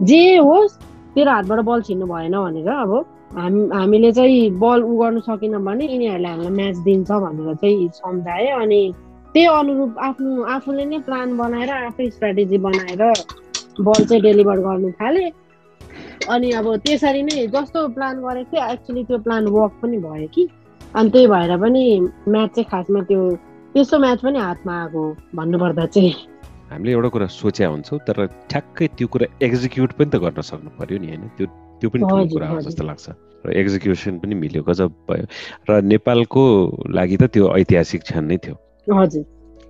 जे 0.00 0.22
होस् 0.36 0.78
तेरो 1.14 1.30
हातबाट 1.30 1.60
बल 1.68 1.82
छिन्नु 1.88 2.06
भएन 2.06 2.36
भनेर 2.38 2.68
अब 2.76 2.92
हामी 3.34 3.68
हामीले 3.72 4.12
चाहिँ 4.12 4.50
बल 4.58 4.82
उ 4.82 4.96
गर्नु 4.98 5.20
सकेन 5.20 5.56
भने 5.64 5.84
यिनीहरूले 5.84 6.28
हामीलाई 6.28 6.52
म्याच 6.52 6.76
दिन्छ 6.86 7.10
भनेर 7.10 7.54
चाहिँ 7.54 7.88
सम्झाए 7.94 8.46
अनि 8.62 8.80
त्यही 9.34 9.46
अनुरूप 9.46 9.98
आफ्नो 10.08 10.42
आफूले 10.54 10.84
नै 10.84 10.98
प्लान 11.08 11.36
बनाएर 11.36 11.70
आफै 11.70 12.10
स्ट्राटेजी 12.10 12.58
बनाएर 12.66 13.02
बल 13.80 14.04
चाहिँ 14.04 14.22
डेलिभर 14.22 14.58
गर्नु 14.66 14.90
थालेँ। 15.00 15.30
अनि 16.30 16.50
अब 16.58 16.66
त्यसरी 16.84 17.22
नै 17.22 17.46
जस्तो 17.54 17.88
प्लान 17.96 18.22
गरेको 18.22 18.50
थियो 18.50 18.70
एक्चुली 18.72 19.02
त्यो 19.04 19.18
प्लान 19.26 19.48
वर्क 19.56 19.72
पनि 19.82 19.98
भयो 19.98 20.28
कि। 20.34 20.48
अनि 20.94 21.10
त्यही 21.10 21.26
भएर 21.26 21.56
पनि 21.60 21.84
म्याच 22.28 22.50
चाहिँ 22.54 22.68
खासमा 22.70 23.00
त्यो 23.10 23.20
त्यस्तो 23.74 23.98
म्याच 23.98 24.20
पनि 24.22 24.38
हातमा 24.38 24.74
आएको 24.82 25.02
भन्नुपर्दा 25.34 25.86
चाहिँ। 25.86 26.14
हामीले 26.70 26.92
एउटा 26.92 27.08
कुरा 27.08 27.26
सोच्या 27.26 27.68
हुन्छौँ 27.68 27.98
तर 28.08 28.26
ठ्याक्कै 28.50 28.86
त्यो 28.96 29.06
कुरा 29.12 29.26
एक्जिक्युट 29.46 29.92
पनि 29.98 30.10
त 30.10 30.16
गर्न 30.24 30.40
सक्नु 30.40 30.70
पर्यो 30.78 30.98
नि 30.98 31.06
होइन? 31.06 31.28
त्यो 31.36 31.46
त्यो 31.80 31.88
पनि 31.90 32.02
ठुलो 32.08 32.24
कुरा 32.32 32.48
हो 32.48 32.60
जस्तो 32.60 32.84
लाग्छ। 32.84 33.06
र 33.46 33.52
एक्जिक्युसन 33.52 34.18
पनि 34.18 34.34
मिल्यो 34.34 34.62
गजब 34.62 34.90
भयो। 35.10 35.26
र 35.70 35.80
नेपालको 35.82 36.42
लागि 36.90 37.16
त 37.16 37.22
त्यो 37.34 37.44
ऐतिहासिक 37.56 38.00
क्षण 38.02 38.24
नै 38.26 38.36
थियो। 38.42 38.56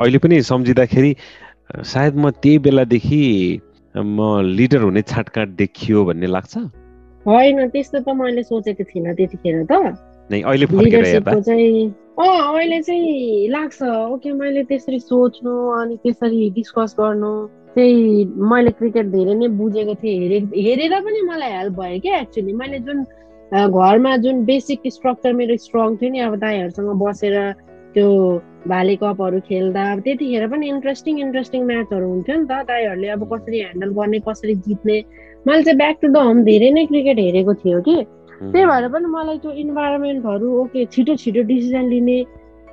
अहिले 0.01 0.19
पनि 0.19 0.43
सम्झिँदाखेरि 0.43 1.11
सायद 1.85 2.15
म 2.17 2.31
त्यही 2.31 2.59
बेलादेखि 2.59 3.23
म 3.95 4.41
लिडर 4.45 4.81
हुने 4.83 5.03
छाटकाट 5.03 5.49
देखियो 5.57 6.05
भन्ने 6.05 6.27
लाग्छ? 6.27 6.55
होइन 7.27 7.69
त्यस्तो 7.69 7.99
त 8.01 8.09
मैले 8.15 8.43
सोचेको 8.43 8.85
थिइनँ 8.85 9.15
त्यतिखेर 9.15 9.65
त। 9.71 9.73
नै 10.31 10.41
अहिले 10.43 10.67
अहिले 12.17 12.81
चाहिँ 12.83 13.49
लाग्छ। 13.51 13.83
ओके 13.83 14.33
मैले 14.33 14.63
त्यसरी 14.65 14.99
सोच्नु 15.01 15.53
अनि 15.81 15.97
त्यसरी 15.97 16.51
डिस्कस 16.51 16.95
गर्नु। 17.01 17.33
चाहिँ 17.77 18.25
मैले 18.51 18.71
क्रिकेट 18.81 19.07
धेरै 19.13 19.35
नै 19.35 19.49
बुझेको 19.61 19.95
थिएँ 20.03 20.19
हेरे 20.21 20.39
हेरेर 20.67 21.01
पनि 21.07 21.21
मलाई 21.31 21.53
हेल्प 21.53 21.79
भयो 21.81 22.01
क्या 22.01 22.19
एक्चुली 22.21 22.53
मैले 22.63 22.79
जुन 22.89 23.05
घरमा 23.53 24.17
जुन 24.25 24.45
बेसिक 24.45 24.81
स्ट्रक्चर 24.93 25.33
मेरो 25.41 25.57
स्ट्रङ 25.65 25.97
थियो 25.97 26.11
नि 26.11 26.21
अब 26.27 26.37
दाईहरूसँग 26.45 26.91
बसेर 27.03 27.37
त्यो 27.95 28.09
भाले 28.69 28.95
कपहरू 29.03 29.41
खेल्दा 29.49 29.83
अब 29.93 30.01
त्यतिखेर 30.07 30.47
पनि 30.53 30.69
इन्ट्रेस्टिङ 30.69 31.21
इन्ट्रेस्टिङ 31.21 31.63
म्याचहरू 31.67 32.09
हुन्थ्यो 32.09 32.37
नि 32.37 32.47
त। 32.51 32.65
दाईहरूले 32.71 33.09
अब 33.09 33.23
कसरी 33.33 33.61
ह्यान्डल 33.61 33.91
गर्ने 33.99 34.19
कसरी 34.29 34.55
जित्ने। 34.67 34.97
मैले 35.47 35.63
चाहिँ 35.63 35.79
ब्याक 35.79 35.97
टु 36.03 36.09
द 36.09 36.17
होम 36.27 36.43
धेरै 36.45 36.71
नै 36.77 36.85
क्रिकेट 36.87 37.19
हेरेको 37.19 37.55
थियो 37.63 37.81
कि। 37.89 37.97
त्यही 38.43 38.65
भएर 38.67 38.89
पनि 38.95 39.07
मलाई 39.17 39.39
त्यो 39.45 39.53
इन्भाइरोमेन्टहरू 39.65 40.49
ओके 40.63 40.85
छिटो 40.93 41.17
छिटो 41.23 41.43
डिसिजन 41.53 41.89
लिने 41.89 42.19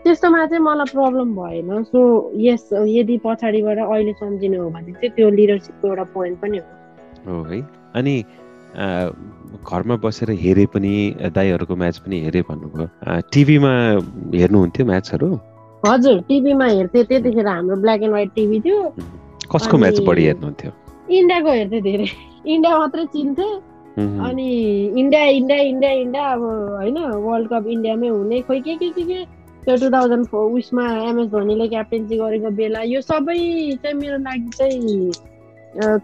त्यस्तोमा 0.04 0.46
चाहिँ 0.46 0.64
मलाई 0.64 0.94
प्रब्लम 0.94 1.36
भएन। 1.36 1.84
सो 1.84 2.00
यस 2.38 2.70
यदि 2.88 3.18
पछाडिबाट 3.26 3.78
अहिले 3.80 4.14
सम्झिने 4.14 4.58
हो 4.58 4.70
भने 4.70 4.92
चाहिँ 4.92 5.10
त्यो 5.16 5.30
लिडरसिपको 5.30 5.88
एउटा 5.88 6.04
पोइन्ट 6.14 6.40
पनि 6.42 6.58
हो। 6.58 7.44
है 7.44 7.62
अनि 7.96 8.16
घरमा 9.64 9.96
बसेर 10.04 10.30
हेरे 10.44 10.66
पनि 10.74 10.94
दाईहरूको 11.36 11.76
म्याच 11.76 11.98
पनि 12.04 12.20
हेरे 12.20 12.42
भन्नुभयो। 12.50 12.88
टिभीमा 13.34 13.74
हेर्नुहुन्थ्यो 14.40 14.86
म्याचहरू? 14.86 15.30
हजुर 15.84 16.20
टिभीमा 16.28 16.66
हेर्थेँ। 16.66 17.04
त्यतिखेर 17.04 17.48
हाम्रो 17.48 17.76
ब्ल्याक 17.84 18.02
एन्ड 18.02 18.12
व्हाइट 18.12 18.30
टिभी 18.36 18.60
थियो। 18.66 18.82
कसको 19.54 19.78
म्याच 19.78 20.00
बढी 20.08 20.24
हेर्नुहुन्थ्यो? 20.26 20.72
इन्डियाको 21.12 21.52
हेर्थेँ 21.52 21.82
धेरै। 21.82 22.08
इन्डिया 22.54 22.78
मात्रै 22.78 23.06
चिन्थे। 23.14 23.48
अनि 24.28 24.48
इन्डिया 25.00 25.24
इन्डिया 25.38 25.60
इन्डिया 25.62 25.92
इन्डिया 25.92 26.26
अब 26.34 26.44
होइन 26.44 26.98
वर्ल्ड 27.26 27.48
कप 27.50 27.68
इन्डियामै 27.70 28.08
हुने 28.08 28.42
खोइ 28.48 28.60
के 28.62 28.76
के 28.76 28.90
के 28.90 29.04
के? 29.04 29.20
त्यो 29.66 29.76
टु 29.82 29.90
थाउजन्ड 29.98 30.26
फोर 30.28 30.52
उयसमा 30.52 30.86
एमएस 31.10 31.28
धोनीले 31.36 31.68
क्याप्टेन्सी 31.76 32.18
गरेको 32.18 32.50
बेला 32.62 32.82
यो 32.94 33.02
सबै 33.02 33.38
चाहिँ 33.84 33.96
मेरो 34.00 34.18
लागि 34.24 34.50
चाहिँ 34.58 35.12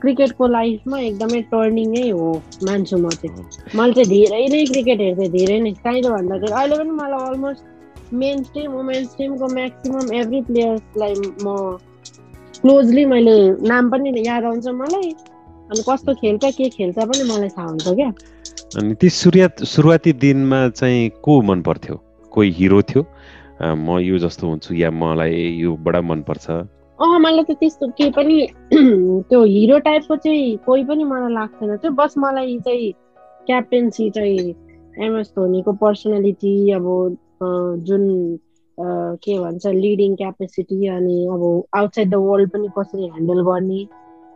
क्रिकेटको 0.01 0.47
लाइफमा 0.47 0.99
एकदमै 0.99 1.41
टर्निङै 1.51 2.09
हो 2.09 2.29
मान्छु 2.69 2.97
म 2.97 3.09
चाहिँ 3.09 3.43
मैले 3.79 3.93
चाहिँ 3.93 4.09
धेरै 4.09 4.47
नै 4.53 4.63
क्रिकेट 4.71 4.99
हेर्थेँ 5.01 5.29
धेरै 5.35 5.59
नै 5.65 5.71
काहीँ 5.83 6.01
भन्दाखेरि 6.03 6.53
अहिले 6.61 6.77
पनि 6.79 6.91
मलाई 7.01 7.27
अलमोस्ट 7.29 7.63
मेन्स 8.23 8.49
टिम 8.53 8.71
वुमेन्स 8.71 9.15
टिमको 9.17 9.47
म्याक्सिमम् 9.53 10.13
एभ्री 10.21 10.41
प्लेयर्सलाई 10.49 11.13
म 11.43 11.77
क्लोजली 12.61 13.05
मैले 13.05 13.35
नाम 13.67 13.89
पनि 13.89 14.09
याद 14.27 14.43
आउँछ 14.43 14.67
मलाई। 14.79 15.09
अनि 15.71 15.81
कस्तो 15.89 16.13
खेल्छ 16.21 16.43
के 16.57 16.69
खेल्छ 16.69 16.97
पनि 16.97 17.23
मलाई 17.31 17.49
थाहा 17.57 17.67
हुन्छ 17.67 17.87
क्या। 17.99 18.09
अनि 18.79 18.93
ती 19.01 19.09
सुरुवात 19.09 19.63
सुरुवाती 19.73 20.13
दिनमा 20.23 20.67
चाहिँ 20.69 21.09
को 21.23 21.41
मन 21.49 21.61
पर्थ्यो? 21.61 21.95
कोही 22.33 22.49
हिरो 22.57 22.81
थियो? 22.89 23.01
म 23.61 23.97
यो 23.99 24.17
जस्तो 24.17 24.47
हुन्छु 24.47 24.73
या 24.75 24.89
मलाई 24.91 25.35
यो 25.59 25.75
बडा 25.83 26.01
मनपर्छ। 26.01 26.49
अँ 26.99 27.19
मलाई 27.19 27.43
त 27.43 27.51
त्यस्तो 27.59 27.87
केही 27.97 28.11
पनि 28.15 28.37
त्यो 29.29 29.43
हिरो 29.43 29.79
टाइपको 29.87 30.15
चाहिँ 30.15 30.57
कोही 30.65 30.83
पनि 30.83 31.03
मलाई 31.03 31.33
लाग्थेन 31.33 31.75
त्यो। 31.77 31.91
बस 31.91 32.13
मलाई 32.17 32.57
चाहिँ 32.65 32.91
क्याप्टेन्सी 33.47 34.09
चाहिँ 34.15 34.55
एमएस 35.03 35.27
धोनीको 35.35 35.71
पर्सनालिटी 35.83 36.53
अब 36.71 36.85
जुन 37.87 38.03
के 39.23 39.37
भन्छ 39.39 39.67
लिडिङ 39.67 40.15
क्यापेसिटी 40.15 40.87
अनि 40.87 41.17
अब 41.27 41.43
आउटसाइड 41.75 42.09
द 42.09 42.15
वर्ल्ड 42.15 42.49
पनि 42.51 42.67
कसरी 42.77 43.07
ह्यान्डल 43.07 43.41
गर्ने 43.43 43.83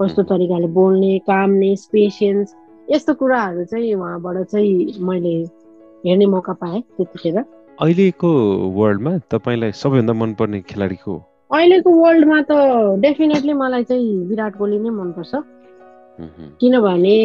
कस्तो 0.01 0.23
तरिकाले 0.31 0.67
बोल्ने 0.75 1.17
कामने 1.27 1.75
पेसेन्स 1.91 2.55
यस्तो 2.91 3.13
कुराहरू 3.19 3.63
चाहिँ 3.71 3.93
उहाँबाट 3.95 4.43
चाहिँ 4.51 4.99
मैले 4.99 5.35
हेर्ने 6.03 6.25
मौका 6.25 6.53
पाएँ 6.59 6.81
त्यतिखेर। 6.81 7.43
अहिलेको 7.81 8.29
वर्ल्डमा 8.75 9.11
तपाईँलाई 9.33 9.71
सबैभन्दा 9.73 10.13
मनपर्ने 10.13 10.59
खेलाडी 10.69 10.95
को 10.95 11.13
अहिलेको 11.51 11.89
वर्ल्डमा 11.89 12.41
त 12.49 12.53
डेफिनेटली 13.01 13.53
मलाई 13.53 13.83
चाहिँ 13.89 14.29
विराट 14.29 14.57
कोहली 14.57 14.79
नै 14.79 14.89
मनपर्छ। 14.89 15.33
किनभने 16.61 17.15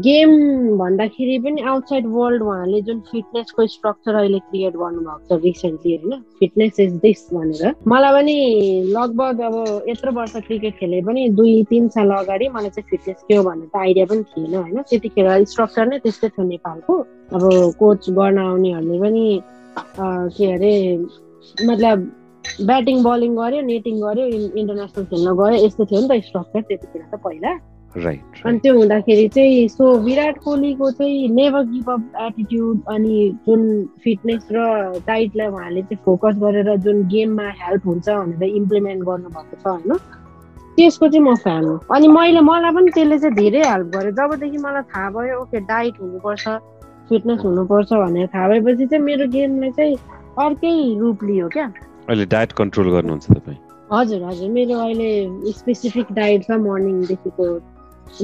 गेम 0.00 0.30
भन्दाखेरि 0.78 1.38
पनि 1.44 1.60
आउटसाइड 1.60 2.06
वर्ल्ड 2.08 2.42
उहाँले 2.42 2.80
जुन 2.88 3.00
फिटनेसको 3.10 3.66
स्ट्रक्चर 3.66 4.14
अहिले 4.14 4.38
क्रिएट 4.48 4.74
गर्नुभएको 4.80 5.36
छ 5.36 5.40
रिसेन्टली 5.44 5.96
होइन? 5.96 6.22
फिटनेस 6.40 6.80
इज 6.80 6.92
दिस 7.04 7.28
भनेर। 7.34 7.74
मलाई 7.84 8.12
पनि 8.16 8.36
लगभग 8.96 9.40
अब 9.44 9.84
यत्रो 9.88 10.12
वर्ष 10.16 10.36
क्रिकेट 10.48 10.78
खेले 10.80 11.02
पनि 11.04 11.28
दुई 11.36 11.62
तिन 11.70 11.88
साल 11.92 12.10
अगाडि 12.24 12.48
मलाई 12.56 12.70
चाहिँ 12.72 12.88
फिटनेस 12.90 13.24
के 13.28 13.34
हो 13.36 13.42
भन्ने 13.44 13.66
त 13.68 13.76
आइडिया 13.76 14.06
पनि 14.08 14.22
थिएन 14.32 14.54
होइन? 14.54 14.82
त्यतिखेर 14.88 15.44
स्ट्रक्चर 15.44 15.86
नै 15.92 15.98
त्यस्तै 16.00 16.28
थियो 16.28 16.48
नेपालको। 16.48 16.98
अब 17.36 17.42
कोच 17.78 18.10
गर्न 18.10 18.38
आउनेहरूले 18.48 18.98
पनि 19.04 19.24
के 19.78 20.52
अरे 20.52 20.74
मतलब 21.66 22.10
ब्याटिङ 22.66 23.02
बलिङ 23.02 23.34
गर्यो 23.36 23.60
नेटिङ 23.62 24.00
गर्यो 24.00 24.26
इन्टरनेसनल 24.26 25.04
खेल्न 25.04 25.34
गयो 25.40 25.64
यस्तो 25.64 25.84
थियो 25.84 26.00
नि 26.00 26.08
त 26.08 26.24
स्ट्रक्चर 26.24 26.60
त्यतिखेर 26.60 27.02
त 27.02 27.20
पहिला। 27.24 27.58
राइट 27.96 28.46
अनि 28.46 28.58
त्यो 28.58 28.74
हुँदाखेरि 28.74 29.28
चाहिँ 29.34 29.68
सो 29.68 29.84
विराट 29.98 30.38
कोहलीको 30.38 30.90
चाहिँ 30.90 31.28
नेभर 31.28 31.62
गिभ 31.70 31.90
अप 31.90 32.02
एटिट्युड 32.22 32.82
अनि 32.88 33.14
जुन 33.46 33.62
फिटनेस 34.04 34.48
र 34.52 34.58
डाइटलाई 35.06 35.46
उहाँले 35.46 35.82
चाहिँ 35.82 36.02
फोकस 36.04 36.34
गरेर 36.42 36.76
जुन 36.86 37.02
गेममा 37.08 37.48
हेल्प 37.62 37.86
हुन्छ 37.86 38.08
भनेर 38.08 38.42
इम्प्लिमेन्ट 38.42 39.04
गर्नुभएको 39.04 39.56
छ 39.62 39.66
होइन? 39.66 39.96
त्यसको 40.76 41.08
चाहिँ 41.08 41.24
म 41.26 41.34
फ्यान 41.34 41.64
हो। 41.64 41.76
अनि 41.94 42.08
मैले 42.08 42.40
मलाई 42.40 42.72
पनि 42.74 42.90
त्यसले 42.94 43.18
चाहिँ 43.18 43.34
धेरै 43.36 43.62
हेल्प 43.68 43.86
गर्यो। 43.96 44.12
जबदेखि 44.18 44.58
मलाई 44.58 44.82
थाहा 44.94 45.10
भयो 45.10 45.40
ओके 45.42 45.60
डाइट 45.60 45.94
हुनुपर्छ। 46.00 46.48
फिटनेस 47.10 47.40
हुनुपर्छ 47.44 47.92
भनेर 47.92 48.26
थाहा 48.34 48.48
भएपछि 48.48 48.86
चाहिँ 48.86 49.04
मेरो 49.04 49.26
गेमले 49.34 49.70
चाहिँ 49.70 49.96
अर्कै 50.46 50.74
रूप 51.00 51.24
लियो 51.24 51.48
क्या। 51.48 51.66
अहिले 52.08 52.24
डाइट 52.34 52.52
कन्ट्रोल 52.60 52.90
गर्नुहुन्छ 52.92 53.26
तपाईँ? 53.30 53.58
हजुर 53.92 54.22
हजुर। 54.22 54.48
मेरो 54.50 54.78
अहिले 54.78 55.52
स्पेसिफिक 55.52 56.06
डाइट 56.14 56.46
छ 56.46 56.58
मर्निङदेखिको। 56.62 57.46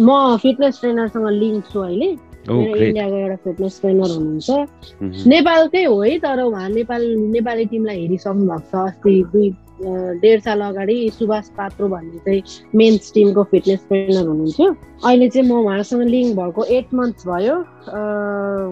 म 0.01 0.37
फिटनेस 0.43 0.81
ट्रेनरसँग 0.81 1.29
लिङ्क 1.43 1.65
छु 1.73 1.81
अहिले। 1.81 2.11
मेरो 2.47 2.75
इन्डियाको 2.87 3.17
एउटा 3.17 3.37
फिटनेस 3.45 3.81
ट्रेनर 3.81 4.11
हुनुहुन्छ। 4.17 5.27
नेपालकै 5.27 5.85
हो 5.85 5.97
है 6.03 6.19
तर 6.25 6.41
उहाँ 6.43 6.69
नेपाल 6.71 7.03
नेपाली 7.35 7.65
टिमलाई 7.75 8.01
हेरिसक्नु 8.01 8.47
भएको 8.47 8.67
छ। 8.71 8.75
अस्ति 8.89 9.15
दुई 9.33 9.49
डेढ 9.83 10.41
साल 10.41 10.61
अगाडि 10.61 10.97
सुभाष 11.19 11.49
पात्रो 11.57 11.89
भन्ने 11.89 12.19
चाहिँ 12.19 12.43
मेन्स 12.75 13.13
टिमको 13.15 13.43
फिटनेस 13.51 13.85
ट्रेनर 13.89 14.27
हुनुहुन्थ्यो। 14.29 14.71
अहिले 15.05 15.29
चाहिँ 15.29 15.49
म 15.49 15.53
उहाँसँग 15.65 16.03
लिङ्क 16.03 16.37
भएको 16.37 16.65
एट 16.65 16.95
मन्थ्स 16.95 17.27
भयो। 17.27 17.57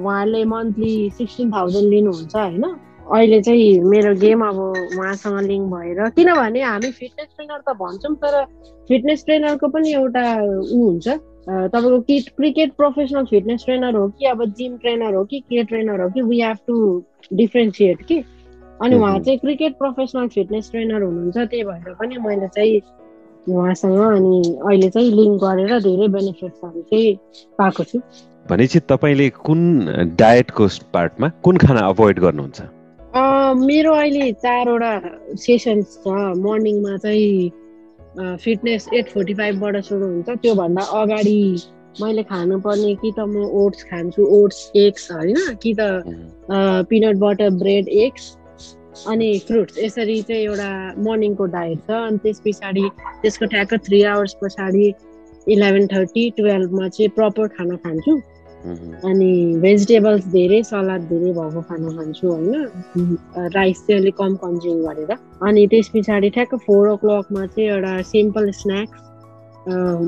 उहाँले 0.00 0.44
मन्थली 0.44 0.94
सिक्सटिन 1.18 1.52
थाउजन्ड 1.52 1.88
लिनुहुन्छ 1.90 2.36
होइन। 2.36 2.64
अहिले 3.04 3.40
चाहिँ 3.42 3.80
मेरो 3.84 4.14
गेम 4.16 4.44
अब 4.44 4.58
उहाँसँग 4.96 5.40
लिङ्क 5.40 5.66
भएर 5.74 6.08
किनभने 6.16 6.62
हामी 6.62 6.90
फिटनेस 6.90 7.28
ट्रेनर 7.36 7.60
त 7.68 7.76
भन्छौँ 7.76 8.14
तर 8.16 8.44
फिटनेस 8.88 9.24
ट्रेनरको 9.24 9.68
पनि 9.68 9.92
एउटा 9.92 10.24
ऊ 10.72 10.82
हुन्छ। 10.84 11.08
तपाईँको 11.48 12.00
कि 12.00 12.20
क्रिकेट 12.36 12.72
प्रोफेसनल 12.72 13.24
फिटनेस 13.30 13.64
ट्रेनर 13.64 13.96
हो 13.96 14.08
कि 14.08 14.26
अब 14.26 14.44
जिम 14.56 14.76
ट्रेनर 14.76 15.14
हो 15.14 15.24
कि 15.24 15.40
के 15.40 15.64
ट्रेनर 15.64 16.00
हो 16.00 16.08
कि 16.10 16.22
वी 16.22 16.40
हेभ 16.40 16.56
टु 16.66 16.76
डिफ्रेन्सिएट 17.32 18.02
कि। 18.02 18.24
अनि 18.82 18.96
उहाँ 18.96 19.18
चाहिँ 19.18 19.38
क्रिकेट 19.38 19.72
प्रोफेसनल 19.78 20.28
फिटनेस 20.34 20.70
ट्रेनर 20.70 21.02
हुनुहुन्छ 21.02 21.36
त्यही 21.36 21.64
भएर 21.64 21.94
पनि 22.00 22.16
मैले 22.26 22.48
चाहिँ 22.54 22.80
उहाँसँग 23.48 23.98
अनि 23.98 24.36
अहिले 24.66 24.88
चाहिँ 24.90 25.10
लिङ्क 25.10 25.40
गरेर 25.44 25.80
धेरै 25.80 26.08
बेनिफिट्सहरू 26.14 26.82
चाहिँ 26.90 27.14
पाएको 27.58 27.84
छु। 27.84 27.98
भनेपछि 28.46 28.80
तपाईँले 28.90 29.28
कुन 29.46 29.60
डायटको 30.18 30.66
पार्टमा 30.94 31.28
कुन 31.44 31.56
खाना 31.64 31.80
अभोइड 31.88 32.18
गर्नुहुन्छ? 32.20 32.60
मेरो 33.56 33.92
अहिले 33.94 34.32
चारवटा 34.42 34.92
सेसन्स 35.38 35.98
छ। 36.04 36.06
मर्निङमा 36.44 36.96
चाहिँ 37.04 38.36
फिटनेस 38.42 38.88
एट 38.94 39.08
फोर्टी 39.14 39.34
फाइभबाट 39.34 39.76
सुरु 39.84 40.06
हुन्छ। 40.06 40.28
त्योभन्दा 40.42 40.82
अगाडि 41.00 41.40
मैले 42.00 42.22
खानुपर्ने 42.26 42.94
कि 43.02 43.12
त 43.16 43.20
म 43.20 43.44
ओट्स 43.62 43.82
खान्छु 43.90 44.22
ओट्स 44.38 44.70
एग्स 44.76 45.10
होइन? 45.12 45.36
कि 45.62 45.74
त 45.78 45.80
पिनट 46.90 47.16
बटर 47.18 47.50
ब्रेड 47.62 47.88
एग्स 47.88 48.24
अनि 49.08 49.30
फ्रुट्स 49.46 49.78
यसरी 49.78 50.20
चाहिँ 50.28 50.42
एउटा 50.42 50.70
मर्निङको 51.06 51.44
डायट 51.54 51.78
छ। 51.86 51.90
अनि 51.90 52.18
त्यस 52.22 52.40
पछाडि 52.46 52.84
त्यसको 53.22 53.46
ठ्याक्क 53.54 53.74
थ्री 53.86 54.02
आवर्स 54.12 54.34
पछाडि 54.42 54.86
इलेभेन 55.54 55.86
थर्टी 55.86 56.22
टुवेल्भमा 56.36 56.88
चाहिँ 56.88 57.10
प्रपर 57.16 57.48
खाना 57.56 57.76
खान्छु। 57.84 58.14
अनि 59.04 59.32
भेजिटेबल्स 59.60 60.26
धेरै 60.32 60.62
सलाद 60.64 61.02
धेरै 61.08 61.32
भएको 61.38 61.60
खाना 61.68 61.90
खान्छु 61.96 62.28
होइन। 62.28 62.54
राइस 63.56 63.78
चाहिँ 63.86 64.00
अलिक 64.00 64.14
कम 64.16 64.34
कन्ज्युम 64.44 64.78
गरेर। 64.86 65.10
अनि 65.48 65.66
त्यस 65.72 65.88
पछाडि 65.94 66.30
ठ्याक्क 66.36 66.54
फोर 66.66 66.88
ओ 66.88 66.96
क्लकमा 67.02 67.46
चाहिँ 67.46 67.68
एउटा 67.70 67.92
सिम्पल 68.12 68.50
स्न्याक्स 68.60 69.02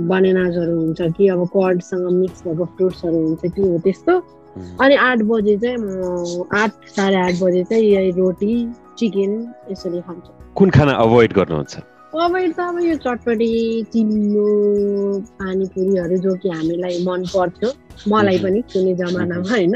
बनेनाजहरू 0.08 0.72
हुन्छ 0.78 1.00
कि 1.16 1.28
अब 1.34 1.44
कर्डसँग 1.52 2.08
मिक्स 2.12 2.42
भएको 2.46 2.64
फ्रुट्सहरू 2.76 3.18
हुन्छ 3.26 3.52
कि 3.54 3.62
हो 3.62 3.78
त्यस्तो। 3.84 4.14
अनि 4.56 4.94
आठ 4.94 5.18
बजे 5.22 5.56
चाहिँ 5.56 5.76
म 5.76 6.48
आठ 6.54 6.70
साढे 6.96 7.16
आठ 7.16 7.34
बजे 7.42 7.62
चाहिँ 7.64 7.84
यही 7.84 8.10
रोटी 8.10 8.52
चिकन 8.98 9.32
यसरी 9.70 10.00
खान्छु। 10.00 10.30
कुन 10.54 10.70
खाना 10.70 10.92
अभोइड 11.04 11.32
गर्नुहुन्छ? 11.32 11.74
अभोइड 12.16 12.52
त 12.56 12.60
अब 12.60 12.78
यो 12.80 12.96
चटपटी 12.96 13.52
चिल्लो 13.92 14.48
पानीपुरीहरू 15.40 16.16
जो 16.16 16.34
कि 16.34 16.48
हामीलाई 16.48 17.04
मन 17.04 17.24
पर्थ्यो 17.34 17.68
मलाई 18.08 18.38
पनि 18.38 18.60
कुनै 18.72 18.94
जमानामा 18.94 19.48
होइन। 19.50 19.74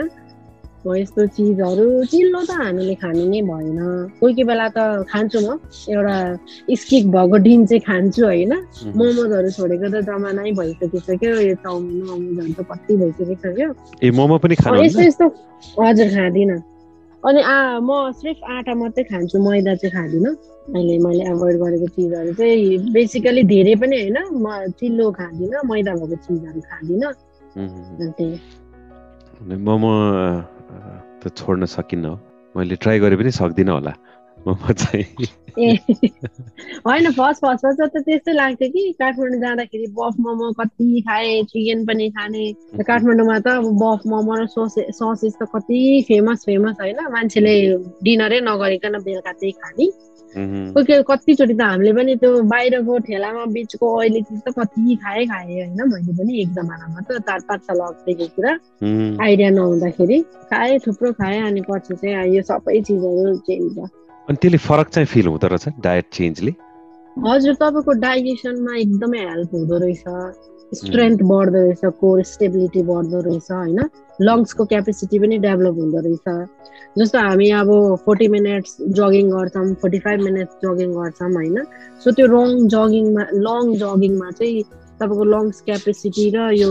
हो 0.84 0.94
यस्तो 0.94 1.26
चिजहरू 1.28 1.86
चिल्लो 2.06 2.40
त 2.42 2.56
हामीले 2.56 2.94
खाने 2.96 3.24
नै 3.26 3.40
भएन 3.42 3.80
कोही 4.16 4.32
कोही 4.32 4.44
बेला 4.44 4.68
त 4.68 5.04
खान्छु 5.06 5.40
म 5.40 5.58
एउटा 5.88 6.16
स्किप 6.74 7.04
भएको 7.06 7.38
दिन 7.40 7.66
चाहिँ 7.66 7.82
खान्छु 7.82 8.24
होइन 8.24 8.52
मोमोजहरू 8.94 9.50
छोडेको 9.50 9.88
त 9.88 10.00
जमानै 10.06 10.52
भइसकिसक्यो 10.54 11.32
यो 11.40 11.54
चाउमिन 11.60 12.00
मोमोजहरू 12.02 12.52
त 12.54 12.66
कति 12.66 12.96
भइसकिसक्यो 12.96 13.68
ए 14.02 14.10
मोमो 14.12 14.38
पनि 14.38 14.56
यस्तो 14.56 15.02
यस्तो 15.02 15.26
हजुर 15.78 16.08
खाँदिनँ 16.10 16.60
अनि 17.22 17.40
आ 17.44 17.56
म 17.80 17.90
सिर्फ 18.14 18.38
आँटा 18.50 18.74
मात्रै 18.74 19.04
खान्छु 19.04 19.36
मैदा 19.38 19.74
चाहिँ 19.76 19.92
खाँदिनँ 19.92 20.32
अहिले 20.70 20.96
मैले 20.98 21.24
एभोइड 21.26 21.56
गरेको 21.58 21.86
चिजहरू 21.92 22.32
चाहिँ 22.34 22.92
बेसिकली 22.92 23.42
धेरै 23.44 23.74
पनि 23.76 23.96
होइन 23.98 24.18
म 24.38 24.72
चिल्लो 24.78 25.10
खाँदिनँ 25.12 25.60
मैदा 25.66 25.92
भएको 25.94 26.16
चिजहरू 26.24 26.60
खाँदिनँ 26.62 27.12
मोमो 29.60 29.92
त 31.22 31.32
छोड्न 31.36 31.66
सकिन्न 31.68 32.16
मैले 32.54 32.76
ट्राई 32.78 32.98
गरे 33.00 33.16
पनि 33.16 33.30
सक्दिनँ 33.34 33.72
होला। 33.72 33.94
चाहिँ 34.74 35.04
होइन 36.80 37.10
फर्स्ट 37.12 37.40
फर्स्ट 37.40 37.62
फर्स्ट 37.62 37.80
त 37.86 38.02
त्यस्तै 38.04 38.32
लाग्थ्यो 38.34 38.68
कि 38.70 38.82
काठमाडौँ 38.98 39.40
जाँदाखेरि 39.40 39.86
बफ 39.92 40.14
मोमो 40.18 40.50
कति 40.54 41.00
खाएँ 41.02 41.42
चिकन 41.46 41.84
पनि 41.86 42.08
खाने। 42.12 42.44
काठमाडौँमा 42.82 43.38
त 43.40 43.48
अब 43.54 43.66
बफ 43.76 44.06
मोमो 44.06 44.34
र 44.36 44.46
ससे 44.48 44.86
ससेस 44.92 45.34
त 45.34 45.48
कति 45.52 45.80
फेमस 46.08 46.44
फेमस 46.44 46.76
होइन। 46.80 47.00
मान्छेले 47.10 47.54
डिनरै 48.02 48.40
नगरिकन 48.42 48.98
बेलुका 49.02 49.32
त्यही 49.34 49.52
खाने। 49.54 49.90
कोही 50.36 50.84
कोही 50.86 51.02
कतिचोटि 51.10 51.54
त 51.54 51.60
हामीले 51.60 51.92
पनि 51.92 52.14
त्यो 52.16 52.30
बाहिरको 52.52 52.98
ठेलामा 53.06 53.44
बेचको 53.54 53.86
अहिले 53.98 54.20
चिज 54.20 54.40
त 54.46 54.52
कति 54.58 54.96
खाएँ 55.02 55.26
खाएँ 55.26 55.54
होइन 55.58 55.80
मैले 55.92 56.12
पनि 56.18 56.40
एक 56.42 56.50
जमानामा 56.54 57.00
त 57.00 57.18
चार 57.26 57.40
पाँच 57.48 57.60
साल 57.60 57.80
अगाडिको 57.80 58.26
कुरा। 58.36 58.52
आइडिया 59.24 59.50
नहुँदाखेरि 59.50 60.20
खाएँ 60.50 60.78
थुप्रो 60.86 61.12
खाएँ 61.12 61.40
अनि 61.42 61.60
पछि 61.70 61.94
चाहिँ 61.94 62.36
यो 62.36 62.42
सबै 62.42 62.80
चिजहरू 62.80 63.36
चेन्ज 63.48 63.72
भयो। 63.74 63.86
अनि 64.28 64.36
त्यसले 64.42 64.58
फरक 64.68 64.88
चाहिँ 64.94 65.06
फिल 65.06 65.26
हुँदो 65.26 65.46
रहेछ 65.46 65.80
डायट 65.80 66.06
चेन्जले? 66.12 66.52
हजुर 67.16 67.54
तपाईँको 67.54 67.92
डाइजेसनमा 68.00 68.76
एकदमै 68.76 69.18
हेल्प 69.18 69.50
हुँदो 69.54 69.76
रहेछ। 69.78 70.04
स्ट्रेन्थ 70.74 71.22
बढ्दो 71.22 71.58
रहेछ 71.58 71.84
कोर 72.00 72.22
स्टेबिलिटी 72.22 72.82
बढ्दो 72.82 73.20
रहेछ 73.20 73.50
होइन? 73.50 73.80
लङ्सको 74.22 74.64
क्यापेसिटी 74.64 75.18
पनि 75.18 75.38
डेभलप 75.38 75.74
हुँदो 75.74 76.00
रहेछ। 76.00 76.48
जस्तो 76.98 77.18
हामी 77.18 77.50
अब 77.50 77.70
फोर्टी 78.04 78.28
मिनट्स 78.28 78.76
जगिङ 78.98 79.30
गर्छौँ 79.30 79.74
फोर्टी 79.74 79.98
फाइभ 79.98 80.20
मिनट्स 80.20 80.54
जगिङ 80.64 80.92
गर्छौँ 80.94 81.32
होइन? 81.32 81.64
सो 82.04 82.12
त्यो 82.12 82.26
लङ 82.26 82.68
जगिङमा 82.68 83.24
लङ 83.46 83.74
जगिङमा 83.82 84.30
चाहिँ 84.30 84.62
तपाईँको 85.00 85.24
लङ्स 85.24 85.60
क्यापेसिटी 85.60 86.30
र 86.30 86.50
यो 86.54 86.70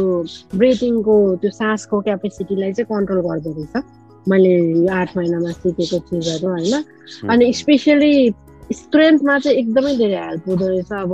ब्रेथिङको 0.55 1.15
त्यो 1.41 1.51
सासको 1.51 2.01
क्यापेसिटीलाई 2.01 2.71
चाहिँ 2.73 2.87
कन्ट्रोल 2.93 3.21
गर्दो 3.27 3.51
रहेछ। 3.51 3.83
मैले 4.27 4.53
यो 4.59 4.87
आठ 4.91 5.17
महिनामा 5.17 5.51
सिकेको 5.51 5.99
चिजहरू 6.09 6.47
होइन? 6.47 6.83
अनि 7.29 7.53
स्पेसली 7.53 8.13
स्ट्रेन्थमा 8.73 9.39
चाहिँ 9.39 9.57
एकदमै 9.57 9.95
धेरै 9.97 10.19
हेल्प 10.25 10.43
हुँदो 10.47 10.67
रहेछ। 10.67 10.91
अब 10.93 11.11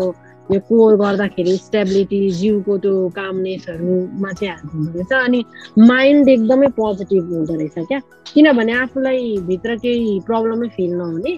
यो 0.52 0.60
कोर 0.70 0.96
गर्दाखेरि 0.98 1.56
स्टेबिलिटी 1.58 2.20
जिउको 2.40 2.78
त्यो 2.78 2.94
कामनेसहरूमा 3.16 4.32
चाहिँ 4.32 4.54
हेल्प 4.54 4.74
हुँदो 4.74 4.92
रहेछ 4.94 5.14
अनि 5.26 5.44
माइन्ड 5.80 6.30
एकदमै 6.30 6.68
पोजिटिभ 6.78 7.34
हुँदो 7.34 7.54
रहेछ 7.54 7.88
क्या? 7.88 8.00
किनभने 8.34 8.74
आफूलाई 8.84 9.38
भित्र 9.48 9.76
केही 9.82 10.20
प्रब्लमै 10.28 10.68
फिल 10.76 10.92
नहुने 11.02 11.34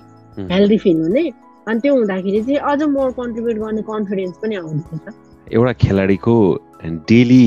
हेल्दी 0.51 0.77
फिल 0.77 1.01
हुने 1.01 1.23
अनि 1.67 1.79
त्यो 1.79 1.95
हुँदाखेरि 1.95 2.41
चाहिँ 2.43 2.59
अझ 2.71 2.83
मोर 2.97 3.11
कन्ट्रिब्युट 3.21 3.57
गर्ने 3.63 3.81
कन्फिडेन्स 3.87 4.37
पनि 4.43 4.55
आउँदो 4.55 4.95
रहेछ। 4.95 5.15
एउटा 5.55 5.73
खेलाडीको 5.87 6.35
डेली 7.09 7.45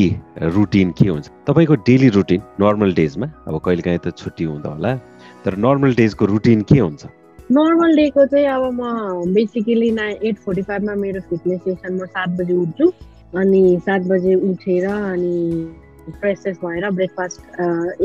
रुटिन 0.56 0.90
के 0.98 1.08
हुन्छ? 1.08 1.26
तपाईँको 1.46 1.74
डेली 1.86 2.08
रुटिन 2.16 2.40
नर्मल 2.60 2.92
डेजमा 2.94 3.26
अब 3.48 3.60
कहिलेकाहीँ 3.64 3.98
त 4.04 4.16
छुट्टी 4.16 4.44
हुँदा 4.44 4.68
होला 4.74 4.96
तर 5.44 5.56
नर्मल 5.56 5.94
डेजको 5.94 6.24
रुटिन 6.26 6.62
के 6.64 6.78
हुन्छ? 6.80 7.06
नर्मल 7.52 7.96
डेको 7.96 8.24
चाहिँ 8.26 8.46
अब 8.46 8.64
म 8.74 9.32
बेसिकली 9.34 9.90
ना 9.90 10.08
एट 10.22 10.36
फोर्टी 10.38 10.62
फाइभमा 10.62 10.94
मेरो 10.94 11.20
फिटनेस 11.30 11.60
सेसन 11.60 11.94
म 11.94 12.06
सात 12.06 12.28
बजी 12.40 12.54
उठ्छु। 12.62 12.86
अनि 13.40 13.62
सात 13.86 14.02
बजे 14.10 14.34
उठेर 14.50 14.86
अनि 14.86 15.34
फ्रेस 16.20 16.38
फ्रेस 16.42 16.56
भएर 16.64 16.90
ब्रेकफास्ट 16.90 17.40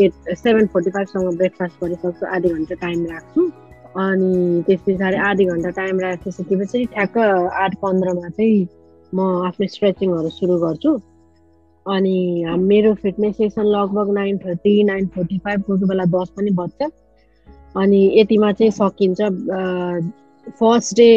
एट 0.01 0.33
सेभेन 0.37 0.65
फोर्टी 0.73 0.89
फाइभसम्म 0.97 1.35
ब्रेकफास्ट 1.37 1.83
गरिसक्छु 1.83 2.25
आधी 2.25 2.49
घन्टा 2.49 2.75
टाइम 2.81 3.05
राख्छु। 3.11 3.45
अनि 4.05 4.63
त्यस 4.67 4.79
पछाडि 4.87 5.17
आधी 5.29 5.45
घन्टा 5.45 5.69
टाइम 5.77 5.99
राखिसकेपछि 5.99 6.83
ठ्याक्क 6.93 7.17
आठ 7.63 7.75
पन्ध्रमा 7.85 8.29
चाहिँ 8.29 8.67
म 9.13 9.29
आफ्नो 9.45 9.67
स्ट्रेचिङहरू 9.77 10.29
सुरु 10.41 10.57
गर्छु। 10.65 10.97
अनि 11.85 12.17
मेरो 12.59 12.93
फिटनेस 13.01 13.37
सेसन 13.37 13.65
लगभग 13.77 14.13
nine 14.13 14.37
thirty 14.45 14.83
nine 14.83 15.07
forty 15.15 15.37
five 15.45 15.63
कोही 15.67 15.85
बेला 15.89 16.05
दस 16.17 16.29
पनि 16.37 16.51
बज्छ। 16.61 16.89
अनि 17.76 18.01
यतिमा 18.19 18.51
चाहिँ 18.59 18.71
सकिन्छ 18.71 19.19
फर्स्ट 20.59 20.95
डे 20.97 21.11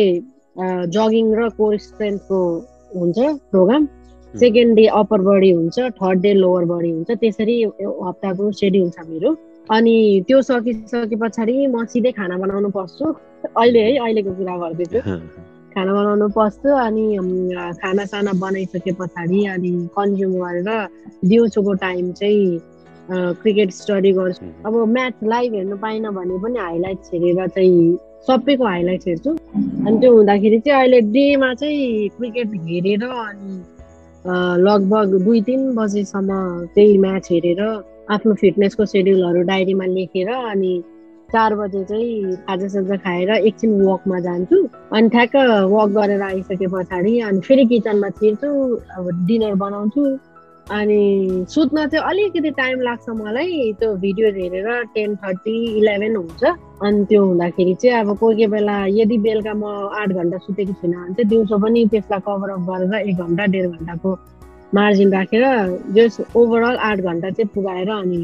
जगिङ 0.97 1.35
र 1.39 1.49
कोर 1.59 1.77
स्ट्रेन्थको 1.79 2.41
हुन्छ 2.97 3.19
programme 3.51 3.87
second 4.35 4.77
day 4.77 4.87
upper 5.01 5.21
body 5.21 5.51
हुन्छ 5.51 5.79
थर्ड 6.01 6.21
डे 6.21 6.33
लोवर 6.35 6.65
बडी 6.73 6.91
हुन्छ 6.91 7.11
त्यसरी 7.21 7.57
हप्ताको 7.63 8.51
सेड्युल 8.53 8.91
छ 8.91 9.07
मेरो। 9.09 9.37
अनि 9.71 9.97
त्यो 10.29 10.41
सकिसके 10.43 11.17
पछाडि 11.17 11.55
म 11.67 11.85
सिधै 11.93 12.13
खाना 12.19 12.37
बनाउनु 12.39 12.71
पस्छु। 12.77 13.13
अहिले 13.57 13.81
है 13.87 13.97
अहिलेको 13.99 14.33
कुरा 14.39 14.57
गर्दैछु। 14.63 15.01
खाना 15.75 15.93
बनाउनु 15.95 16.29
पस्छु 16.37 16.69
अनि 16.87 17.05
खानासाना 17.83 18.33
बनाइसके 18.43 18.93
पछाडि 19.01 19.45
अनि 19.55 19.73
कन्ज्युम 19.97 20.33
गरेर 20.43 20.71
दिउँसोको 21.25 21.73
टाइम 21.85 22.13
चाहिँ 22.21 22.61
क्रिकेट 23.11 23.71
स्टडी 23.73 24.13
गर्छु। 24.13 24.47
अब 24.67 24.75
म्याच 24.89 25.15
लाइभ 25.25 25.55
हेर्नु 25.55 25.77
पाइनँ 25.83 26.13
भने 26.15 26.39
पनि 26.43 26.59
हाइलाइट्स 26.59 27.11
हेरेर 27.15 27.47
चाहिँ 27.49 27.97
सबैको 28.27 28.65
हाइलाइट्स 28.65 29.07
हेर्छु। 29.09 29.31
अनि 29.31 29.99
त्यो 30.01 30.13
हुँदाखेरि 30.17 30.59
चाहिँ 30.61 30.79
अहिले 30.81 31.01
डेमा 31.17 31.53
चाहिँ 31.55 32.09
क्रिकेट 32.19 32.49
हेरेर 32.67 33.05
अनि 33.05 33.63
लगभग 34.61 35.19
दुई 35.25 35.41
तिन 35.43 35.75
बजीसम्म 35.75 36.31
त्यही 36.75 36.99
म्याच 36.99 37.29
हेरेर 37.33 37.63
आफ्नो 38.13 38.35
फिटनेसको 38.41 38.85
सेड्युलहरू 38.93 39.43
डायरीमा 39.49 39.87
लेखेर 39.87 40.29
अनि 40.29 40.83
चार 41.33 41.55
बजे 41.55 41.85
चाहिँ 41.85 42.37
खाजासाजा 42.47 42.97
खाएर 42.97 43.31
एकछिन 43.31 43.81
वकमा 43.87 44.19
जान्छु। 44.21 44.59
अनि 44.93 45.09
ठ्याक्क 45.09 45.37
वक 45.73 45.91
गरेर 45.97 46.23
आइसके 46.23 46.67
पछाडि 46.73 47.19
अनि 47.21 47.41
फेरि 47.41 47.65
किचनमा 47.73 48.09
छिर्छु 48.21 48.49
अब 48.97 49.11
डिनर 49.27 49.55
बनाउँछु। 49.65 50.05
अनि 50.71 51.47
सुत्न 51.49 51.87
चाहिँ 51.89 52.05
अलिकति 52.05 52.51
टाइम 52.57 52.81
लाग्छ 52.81 53.09
मलाई। 53.09 53.73
त्यो 53.81 53.95
भिडियो 54.05 54.29
हेरेर 54.37 54.69
टेन 54.95 55.14
थर्टी 55.16 55.55
इलेभेन 55.79 56.16
हुन्छ। 56.16 56.45
अनि 56.45 57.05
त्यो 57.09 57.25
हुँदाखेरि 57.25 57.75
चाहिँ 57.75 58.01
अब 58.01 58.16
कोही 58.19 58.35
कोही 58.37 58.47
बेला 58.53 58.77
यदि 59.01 59.19
बेलुका 59.19 59.55
म 59.55 59.64
आठ 59.97 60.09
घन्टा 60.12 60.39
सुतेको 60.45 60.73
छुइनँ 60.73 60.97
भने 60.97 61.14
चाहिँ 61.14 61.29
दिउँसो 61.29 61.59
पनि 61.59 61.87
त्यसलाई 61.89 62.21
कभर 62.27 62.51
अप 62.53 62.61
गरेर 62.69 63.09
एक 63.09 63.16
घन्टा 63.16 63.45
डेढ 63.49 63.66
घन्टाको 63.71 64.11
मार्जिन 64.75 65.12
राखेर 65.12 65.45
जस 65.97 66.21
ओभरअल 66.37 66.77
आठ 66.77 66.99
घन्टा 67.01 67.31
चाहिँ 67.31 67.49
पुगाएर 67.55 67.91
अनि 67.91 68.21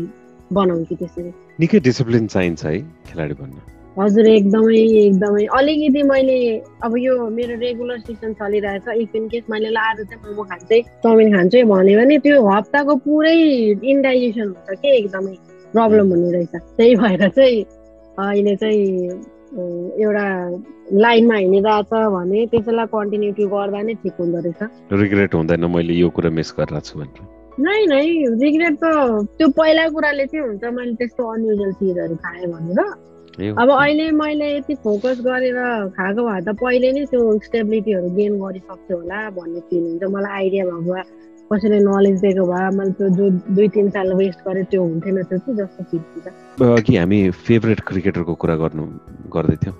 बनाउँछु 0.53 0.95
त्यसरी। 1.01 1.31
निकै 1.61 1.81
डिसिप्लिन 1.81 2.27
चाहिन्छ 2.29 2.65
है 2.65 2.81
खेलाडी 3.09 3.35
बन्न। 3.41 3.74
हजुर 3.99 4.27
एकदमै 4.27 4.79
एकदमै। 5.01 5.45
अलिकति 5.59 6.03
मैले 6.03 6.39
अब 6.85 6.93
यो 6.99 7.15
मेरो 7.31 7.55
रेगुलर 7.59 7.99
सेसन 8.07 8.33
चलिरहेछ 8.41 8.89
इफ 9.03 9.15
इन 9.17 9.29
केस 9.33 9.45
मैले 9.51 9.69
आज 9.81 9.99
चाहिँ 10.11 10.21
मोमो 10.25 10.43
खान्छु 10.51 10.81
चाउमिन 11.05 11.29
खान्छु 11.35 11.63
भन्यो 11.73 11.99
भने 12.01 12.19
त्यो 12.25 12.43
हप्ताको 12.49 12.97
पुरै 13.07 13.37
इन्डाइजेसन 13.93 14.49
हुन्छ 14.51 14.79
के 14.83 14.97
एकदमै 14.99 15.35
प्रब्लम 15.75 16.09
हुने 16.11 16.33
रहेछ। 16.33 16.55
त्यही 16.77 16.95
भएर 17.03 17.29
चाहिँ 17.29 17.63
अहिले 18.19 18.57
चाहिँ 18.57 18.85
एउटा 20.03 20.27
लाइनमा 21.05 21.37
हिँडिरहेछ 21.37 21.93
भने 22.17 22.47
त्यसैलाई 22.51 22.87
कन्टिन्युटी 22.95 23.45
गर्दा 23.55 23.81
नै 23.87 23.95
ठिक 24.03 24.15
हुँदो 24.21 24.39
रहेछ। 24.47 24.93
रिग्रेट 25.03 25.35
हुँदैन 25.35 25.65
मैले 25.71 25.95
यो 26.03 26.09
कुरा 26.11 26.31
मिस 26.35 26.51
गरिरहेको 26.59 26.87
छु 26.91 26.99
भनेर। 26.99 27.23
नै 27.63 27.79
नै 27.95 28.07
रिग्रेट 28.43 28.75
त 28.83 28.87
त्यो 29.39 29.49
पहिला 29.55 29.89
कुराले 29.95 30.27
चाहिँ 30.27 30.47
हुन्छ 30.47 30.65
मैले 30.79 30.95
त्यस्तो 30.99 31.23
अनयुजल 31.33 31.73
चिजहरू 31.79 32.17
खाएँ 32.27 32.47
भनेर। 32.55 32.81
अब 33.35 33.71
अहिले 33.71 34.11
मैले 34.13 34.49
यति 34.57 34.75
फोकस 34.83 35.21
गरेर 35.21 35.57
खाएको 35.91 36.23
भए 36.25 36.41
त 36.41 36.55
पहिले 36.57 36.91
नै 36.93 37.05
त्यो 37.07 37.39
स्टेबिलिटीहरू 37.43 38.11
गेन 38.17 38.39
गरिसक्थ्यो 38.41 38.97
होला 38.97 39.21
भन्ने 39.31 39.61
फिल 39.71 39.83
हुन्छ 39.85 40.11
मलाई 40.15 40.33
आइडिया 40.33 40.65
भएको 40.65 40.93
भए 40.93 41.03
कसैले 41.51 41.79
नलेज 41.81 42.21
दिएको 42.21 42.45
भए 42.47 42.69
मैले 42.77 42.93
त्यो 42.93 43.09
जो 43.17 43.31
दुई 43.51 43.69
तिन 43.75 43.91
साल 43.91 44.13
वेस्ट 44.15 44.45
गरेँ 44.47 44.65
त्यो 44.71 44.83
हुन्थेन 44.83 45.23
त्यो 45.23 45.39
चाहिँ 45.39 45.57
जस्तो 45.59 45.85
फिल 45.91 46.01
हुन्छ 46.01 46.79
अघि 46.79 46.97
हामी 46.97 47.19
फेभरेट 47.43 47.81
क्रिकेटरको 47.89 48.35
कुरा 48.45 48.57
गर्नु 48.57 48.87
गर्दै 49.35 49.57
थियौँ 49.65 49.75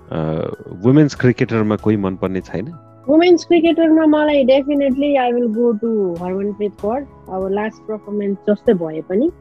वुमेन्स 0.83 1.15
क्रिकेटरमा 1.15 1.75
कोही 1.85 1.97
मनपर्ने 2.07 2.41
छैन 2.49 2.75
वुमेन्स 3.07 3.45
क्रिकेटरमा 3.45 4.05
मलाई 4.09 4.43
definitely 4.43 5.15
I 5.23 5.31
will 5.31 5.47
go 5.55 5.71
to 5.81 5.89
Harmanpreet 6.21 6.79
Kaur 6.81 7.01
अब 7.31 7.47
लास्ट 7.53 7.81
पर्फर्मेन्स 7.87 8.37
जस्तै 8.49 8.73
भए 8.79 9.01
पनि 9.09 9.31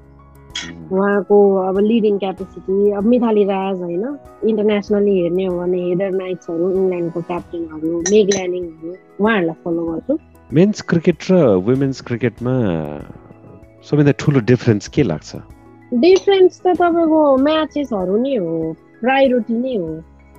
उहाँको 0.93 1.37
अब 1.69 1.79
लिडिङ 1.79 2.19
क्यापेसिटी 2.19 2.91
अब 2.91 3.05
मिथाली 3.05 3.45
राज 3.45 3.81
होइन 3.83 4.05
इन्टरनेसनली 4.49 5.19
हेर्ने 5.21 5.45
हो 5.47 5.59
भने 5.59 5.81
हेडर 5.83 6.11
नाइट्सहरू 6.11 6.71
इङ्ल्यान्डको 6.71 7.21
क्याप्टेनहरू 7.21 8.01
मेग 8.11 8.27
ल्यानिङहरू 8.35 8.95
उहाँहरूलाई 9.21 9.57
फलो 9.65 9.85
गर्छु। 9.87 10.19
मेन्स 10.53 10.81
क्रिकेट 10.83 11.31
र 11.31 11.43
वुमेन्स 11.67 12.01
क्रिकेटमा 12.01 12.55
सबैभन्दा 13.85 14.13
ठुलो 14.19 14.41
डिफरेन्स 14.41 14.89
के 14.89 15.03
लाग्छ? 15.03 15.31
डिफरेन्स 15.93 16.61
त 16.61 16.67
तपाईँको 16.67 17.21
म्याचेसहरू 17.37 18.17
नै 18.17 18.37
हो 18.37 18.75
प्रायोरिटी 19.01 19.57
नै 19.59 19.77
हो। 19.77 19.91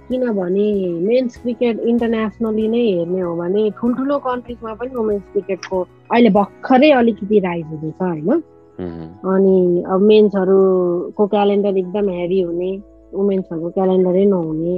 किनभने 0.09 0.69
मेन्स 1.01 1.37
क्रिकेट 1.37 1.79
इन्टरनेसनली 1.91 2.67
नै 2.67 2.81
हेर्ने 2.81 3.21
हो 3.21 3.35
भने 3.35 3.69
ठुल्ठुलो 3.79 4.17
कन्ट्रिजमा 4.25 4.73
पनि 4.73 4.95
वुमेन्स 4.95 5.23
क्रिकेटको 5.33 5.77
अहिले 6.11 6.29
भर्खरै 6.29 6.91
अलिकति 6.91 7.39
राइज 7.39 7.65
हुँदैछ 7.65 8.01
होइन? 8.01 8.43
अनि 8.79 9.83
अब 9.87 10.01
मेन्सहरूको 10.01 11.27
क्यालेन्डर 11.27 11.77
एकदम 11.77 12.09
हेभी 12.09 12.41
हुने 12.41 12.71
वुमेन्सहरूको 13.13 13.69
क्यालेन्डरै 13.69 14.25
नहुने 14.25 14.75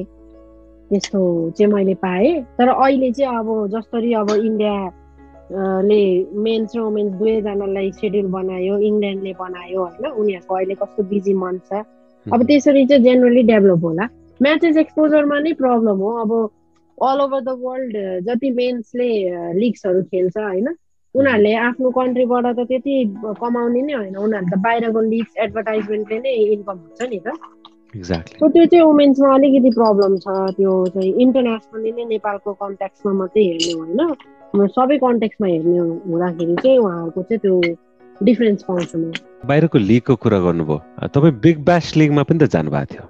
त्यस्तो 0.89 1.19
चाहिँ 1.57 1.71
मैले 1.73 1.93
पाएँ। 2.05 2.31
तर 2.57 2.67
अहिले 2.69 3.11
चाहिँ 3.11 3.37
अब 3.39 3.47
जसरी 3.73 4.13
अब 4.13 4.29
इन्डिया 4.31 4.75
ले 5.81 6.01
मेन्स 6.35 6.75
र 6.75 6.79
वुमेन्स 6.79 7.11
दुवैजनालाई 7.13 7.91
सेड्युल 7.91 8.27
बनायो 8.31 8.77
इङ्ल्यान्डले 8.89 9.33
बनायो 9.39 9.79
होइन 9.83 10.05
उनीहरूको 10.11 10.55
अहिले 10.55 10.75
कस्तो 10.75 11.03
बिजी 11.03 11.33
मन्थ 11.33 11.61
छ। 11.69 11.83
अब 12.25 12.43
त्यसरी 12.43 12.85
चाहिँ 12.85 13.03
जेनरली 13.03 13.43
डेभलप 13.43 13.83
होला। 13.83 14.05
म्याचेस 14.39 14.77
एक्सपोजरमा 14.77 15.39
नै 15.39 15.53
प्रब्लम 15.53 15.97
हो। 15.97 16.09
अब 16.23 16.31
अल 16.97 17.21
ओभर 17.21 17.41
द 17.41 17.49
वर्ल्ड 17.61 17.95
जति 18.25 18.49
मेन्सले 18.51 19.09
लिग्सहरू 19.59 20.01
खेल्छ 20.11 20.37
होइन 20.37 20.67
उनीहरूले 21.17 21.53
आफ्नो 21.67 21.89
कन्ट्रीबाट 21.97 22.45
त 22.57 22.59
त्यति 22.69 22.93
कमाउने 23.41 23.81
नै 23.81 23.93
होइन। 23.93 24.15
उनीहरू 24.25 24.47
त 24.51 24.59
बाहिरको 24.65 25.01
लिग्स 25.13 25.33
एडभर्टाइजमेन्टले 25.43 26.17
नै 26.19 26.33
इन्कम 26.55 26.77
हुन्छ 26.77 27.01
नि 27.11 27.19
त। 27.25 27.27
एक्ज्याक्टली 27.97 28.49
त्यो 28.53 28.65
चाहिँ 28.71 28.85
वुमेन्समा 28.85 29.33
अलिकति 29.33 29.69
प्रब्लम 29.79 30.17
छ। 30.23 30.27
त्यो 30.57 30.73
चाहिँ 30.93 31.11
इन्टरनेसनली 31.23 31.91
नै 31.97 32.05
नेपालको 32.13 32.53
कन्ट्याक्समा 32.63 33.11
मात्रै 33.19 33.43
हेर्ने 33.49 33.73
होइन। 33.79 34.67
सबै 34.77 34.97
कन्ट्याक्समा 34.97 35.47
हेर्ने 35.47 35.77
हुँदाखेरि 36.07 36.55
चाहिँ 36.63 36.77
उहाँहरूको 36.77 37.21
चाहिँ 37.27 37.41
त्यो 37.43 37.55
डिफरेन्स 38.21 38.63
पाउँछु 38.67 38.97
म। 38.97 39.11
बाहिरको 39.47 39.77
लिगको 39.89 40.13
कुरा 40.23 40.39
गर्नुभयो। 40.45 40.77
तपाईँ 41.13 41.39
बिग 41.43 41.57
ब्यास 41.65 41.85
लिगमा 41.97 42.23
पनि 42.29 42.39
त 42.39 42.49
जानुभएको 42.53 42.93
थियो। 42.93 43.05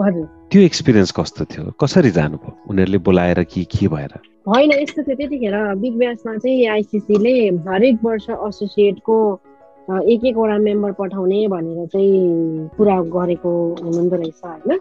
त्यो 0.00 0.60
एक्सपिरियन्स 0.62 1.10
कस्तो 1.12 1.44
थियो? 1.44 1.64
कसरी 1.80 2.10
जानुभयो? 2.10 2.50
उनीहरूले 2.70 2.98
बोलाएर 2.98 3.42
कि 3.44 3.64
के 3.64 3.88
भएर? 3.88 4.12
होइन 4.48 4.70
यस्तो 4.72 5.02
थियो 5.02 5.16
त्यतिखेर 5.16 5.74
बिग 5.74 5.94
ब्यासमा 5.98 6.36
चाहिँ 6.36 6.66
आइसिसीले 6.66 7.34
हरेक 7.68 7.98
वर्ष 8.04 8.26
एसोसिएटको 8.30 9.16
एक 9.92 10.24
एकवटा 10.24 10.58
मेम्बर 10.58 10.92
पठाउने 10.92 11.48
भनेर 11.48 11.86
चाहिँ 11.86 12.68
कुरा 12.76 12.96
गरेको 13.00 13.52
हुनुहुँदो 13.82 14.16
रहेछ 14.16 14.40
होइन? 14.44 14.78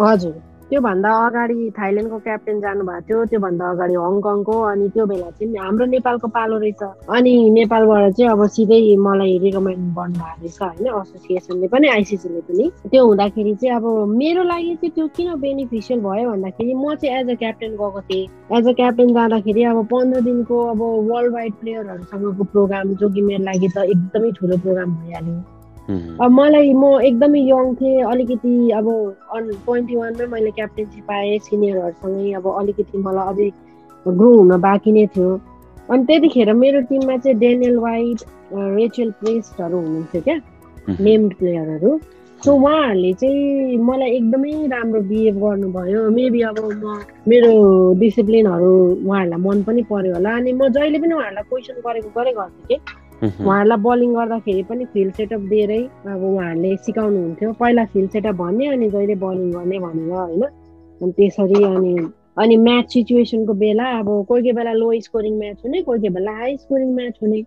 हजुर। 0.00 0.34
त्योभन्दा 0.68 1.10
अगाडि 1.26 1.70
थाइल्यान्डको 1.78 2.18
क्याप्टेन 2.26 2.60
जानुभएको 2.60 3.00
थियो 3.08 3.24
त्योभन्दा 3.30 3.70
अगाडि 3.70 3.94
हङकङको 3.94 4.56
अनि 4.72 4.88
त्यो 4.94 5.06
बेला 5.06 5.30
चाहिँ 5.30 5.56
हाम्रो 5.64 5.86
नेपालको 5.94 6.28
पालो 6.36 6.56
रहेछ। 6.64 6.82
अनि 7.16 7.34
नेपालबाट 7.58 8.12
चाहिँ 8.16 8.30
अब 8.32 8.46
सिधै 8.56 8.80
मलाई 9.06 9.38
रिकमेन्ड 9.44 9.84
गर्नुभएको 9.98 10.40
रहेछ 10.40 10.58
होइन 10.62 10.86
एसोसिएसनले 11.00 11.68
पनि 11.74 11.88
आइसिसीले 11.88 12.40
पनि। 12.48 12.70
त्यो 12.90 13.06
हुँदाखेरि 13.06 13.54
चाहिँ 13.54 13.76
अब 13.76 13.86
मेरो 14.18 14.42
लागि 14.42 14.74
चाहिँ 14.74 14.92
त्यो 14.94 15.06
किन 15.16 15.34
बेनिफिसियल 15.40 16.00
भयो 16.00 16.30
भन्दाखेरि 16.30 16.74
म 16.74 16.94
चाहिँ 16.94 17.20
एज 17.20 17.30
अ 17.30 17.34
क्याप्टेन 17.44 17.72
गएको 17.76 18.00
थिएँ। 18.10 18.28
एज 18.58 18.68
अ 18.68 18.72
क्याप्टेन 18.80 19.14
जाँदाखेरि 19.14 19.64
अब 19.72 19.84
पन्ध्र 19.92 20.20
दिनको 20.28 20.64
अब 20.70 20.80
वर्ल्ड 21.10 21.34
वाइड 21.34 21.52
प्लेयरहरूसँगको 21.60 22.44
प्रोग्राम 22.54 22.94
जो 22.94 23.08
कि 23.14 23.22
मेरो 23.22 23.44
लागि 23.44 23.68
त 23.76 23.84
एकदमै 23.84 24.30
ठुलो 24.40 24.56
प्रोग्राम 24.64 24.94
भइहाल्यो। 24.94 25.53
अब 25.84 26.30
मलाई 26.32 26.72
म 26.72 26.84
एकदमै 27.08 27.40
यङ 27.40 27.74
थिएँ 27.80 28.02
अलिकति 28.10 28.52
अब 28.78 28.86
ट्वेन्टी 29.66 29.96
वानमै 29.96 30.26
मैले 30.34 30.50
क्याप्टेन्सी 30.58 31.00
पाएँ 31.08 31.38
सिनियरहरूसँगै 31.48 32.32
अब 32.40 32.46
अलिकति 32.60 32.98
मलाई 33.06 33.26
अझै 33.32 33.50
ग्रो 34.06 34.30
हुन 34.36 34.56
बाँकी 34.60 34.92
नै 34.92 35.06
थियो। 35.16 35.28
अनि 35.90 36.04
त्यतिखेर 36.08 36.52
मेरो 36.54 36.80
टिममा 36.88 37.16
चाहिँ 37.16 37.38
डेनियल 37.38 37.76
वाइट 37.78 38.18
रेचेल 38.52 39.10
प्रेस्टहरू 39.20 39.76
हुनुहुन्थ्यो 39.76 40.20
क्या 40.24 40.36
नेम्ड 41.00 41.34
प्लेयरहरू 41.38 41.90
सो 42.40 42.52
उहाँहरूले 42.54 43.12
चाहिँ 43.20 43.76
मलाई 43.84 44.10
एकदमै 44.16 44.52
राम्रो 44.72 45.00
बिहेभ 45.10 45.36
गर्नुभयो। 45.44 46.00
मेबी 46.16 46.40
अब 46.48 46.58
म 46.84 46.96
मेरो 47.28 47.52
डिसिप्लिनहरू 48.00 48.72
उहाँहरूलाई 49.04 49.40
मन 49.46 49.62
पनि 49.68 49.82
पर्यो 49.92 50.14
होला। 50.14 50.30
अनि 50.36 50.52
म 50.52 50.68
जहिले 50.72 50.98
पनि 51.04 51.14
उहाँहरूलाई 51.14 51.44
क्वेसन 51.50 51.76
गरेको 51.86 52.10
गरे 52.16 52.32
गर्थेँ 52.32 52.64
कि 52.68 52.76
उहाँहरूलाई 53.22 53.78
बलिङ 53.78 54.10
गर्दाखेरि 54.14 54.62
पनि 54.62 54.84
फिल्ड 54.84 55.14
सेटअप 55.14 55.40
दिएरै 55.52 55.82
अब 56.06 56.22
उहाँहरूले 56.24 56.76
सिकाउनुहुन्थ्यो। 56.76 57.52
पहिला 57.52 57.84
फिल्ड 57.84 58.10
सेटअप 58.10 58.34
भन्ने 58.34 58.66
अनि 58.66 58.90
जहिले 58.90 59.14
बलिङ 59.14 59.50
गर्ने 59.52 59.78
भनेर 59.78 60.12
होइन? 60.12 60.42
अनि 61.00 61.12
त्यसरी 61.12 61.64
अनि 61.64 61.94
अनि 62.38 62.56
म्याच 62.56 62.92
सिचुएसनको 62.92 63.52
बेला 63.54 63.84
अब 63.98 64.06
कोही 64.06 64.24
कोही 64.42 64.52
बेला 64.52 64.72
लो 64.72 64.92
स्कोरिङ 65.00 65.34
म्याच 65.38 65.58
हुने 65.64 65.82
कोही 65.82 66.00
कोही 66.00 66.14
बेला 66.14 66.32
हाई 66.32 66.56
स्कोरिङ 66.56 66.94
म्याच 66.94 67.14
हुने। 67.22 67.42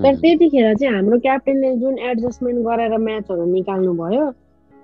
तर 0.00 0.14
त्यतिखेर 0.16 0.74
चाहिँ 0.74 0.94
हाम्रो 0.94 1.18
क्याप्टेनले 1.18 1.76
जुन 1.76 1.98
एडजस्टमेन्ट 1.98 2.58
गरेर 2.66 2.96
म्याचहरू 2.98 3.44
निकाल्नु 3.44 3.92
भयो 3.92 4.30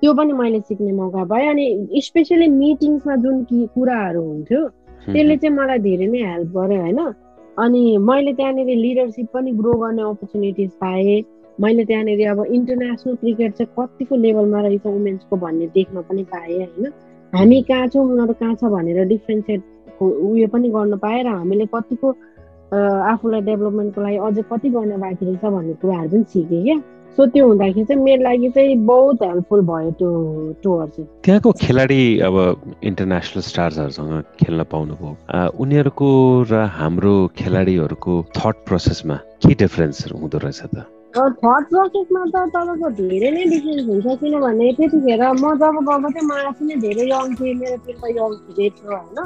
त्यो 0.03 0.12
पनि 0.14 0.32
मैले 0.32 0.61
सिक्ने 0.61 0.93
मौका 0.93 1.24
पाएँ। 1.24 1.49
अनि 1.49 1.66
स्पेसली 2.05 2.49
मिटिङ्समा 2.49 3.16
जुन 3.16 3.43
कि 3.49 3.66
कुराहरू 3.74 4.22
हुन्थ्यो 4.22 4.61
त्यसले 5.07 5.37
चाहिँ 5.37 5.57
मलाई 5.57 5.78
धेरै 5.78 6.07
नै 6.07 6.20
हेल्प 6.32 6.51
गर्यो 6.57 6.80
होइन? 6.80 7.01
अनि 7.57 7.97
मैले 7.99 8.33
त्यहाँनिर 8.33 8.77
लिडरसिप 8.77 9.29
पनि 9.35 9.53
ग्रो 9.61 9.73
गर्ने 9.81 10.03
अपर्च्युनिटिज 10.03 10.71
पाएँ। 10.81 11.23
मैले 11.59 11.85
त्यहाँनिर 11.85 12.29
अब 12.29 12.45
इन्टरनेसनल 12.47 13.15
क्रिकेट 13.17 13.53
चाहिँ 13.57 13.73
कतिको 13.79 14.17
लेभलमा 14.17 14.61
रहेछ 14.61 14.87
वुमेन्सको 14.87 15.37
भन्ने 15.37 15.67
देख्न 15.75 16.03
पनि 16.09 16.23
पाएँ 16.33 16.57
होइन? 16.57 16.93
हामी 17.33 17.61
कहाँ 17.69 17.87
छौँ 17.89 18.05
उनीहरू 18.05 18.33
कहाँ 18.41 18.55
छ 18.55 18.65
भनेर 18.75 19.05
डिफ्रेन्सिएटको 19.09 20.05
उयो 20.31 20.49
पनि 20.53 20.69
गर्न 20.69 20.97
पाएँ 21.01 21.23
र 21.25 21.29
हामीले 21.33 21.67
कतिको 21.75 22.09
आफूलाई 23.13 23.41
डेभलपमेन्टको 23.41 24.01
लागि 24.03 24.17
अझै 24.27 24.43
कति 24.53 24.69
गर्न 24.77 25.01
बाँकी 25.01 25.25
रहेछ 25.27 25.45
भन्ने 25.45 25.75
कुराहरू 25.81 26.09
पनि 26.11 26.25
सिकेँ 26.29 26.63
क्या। 26.65 26.79
सो 27.17 27.27
त्यो 27.27 27.47
हुँदाखेरि 27.49 27.85
चाहिँ 27.85 28.03
मेरो 28.03 28.23
लागि 28.23 28.49
चाहिँ 28.55 28.77
बहुत 28.87 29.23
हेल्पफुल 29.23 29.61
भयो 29.67 29.91
त्यो 29.99 30.11
टुर 30.62 30.87
चाहिँ। 30.87 31.09
त्यहाँको 31.25 31.53
खेलाडी 31.61 32.03
अब 32.29 32.37
इन्टरनेसनल 32.85 33.43
स्टार्सहरूसँग 33.43 34.12
खेल्न 34.41 34.62
पाउनुभयो। 34.73 35.12
उनीहरूको 35.62 36.09
र 36.51 36.55
हाम्रो 36.77 37.14
खेलाडीहरूको 37.39 38.12
थट 38.37 38.57
प्रोसेसमा 38.69 39.17
के 39.43 39.55
डिफरेन्स 39.62 40.12
हुँदो 40.12 40.39
रहेछ 40.45 40.61
त? 40.75 40.85
थर्ड 41.17 41.64
प्रोसेसमा 41.73 42.23
त 42.29 42.37
तपाईँको 42.53 42.89
धेरै 43.01 43.31
नै 43.33 43.45
डिफ्रेन्स 43.53 43.87
हुन्छ 43.89 44.07
किनभने 44.21 44.73
त्यतिखेर 44.77 45.23
म 45.41 45.55
जब 45.57 45.77
गएको 45.89 46.09
थिएँ 46.12 46.27
म 46.29 46.33
आफू 46.49 46.62
नै 46.69 46.77
धेरै 46.85 47.07
यङ 47.09 47.35
थिएँ 47.41 47.55
मेरो 47.61 47.77
टिम 47.87 47.97
त 47.97 48.05
यङ 48.12 48.31
थिएँ 48.57 48.71
होइन। 48.93 49.19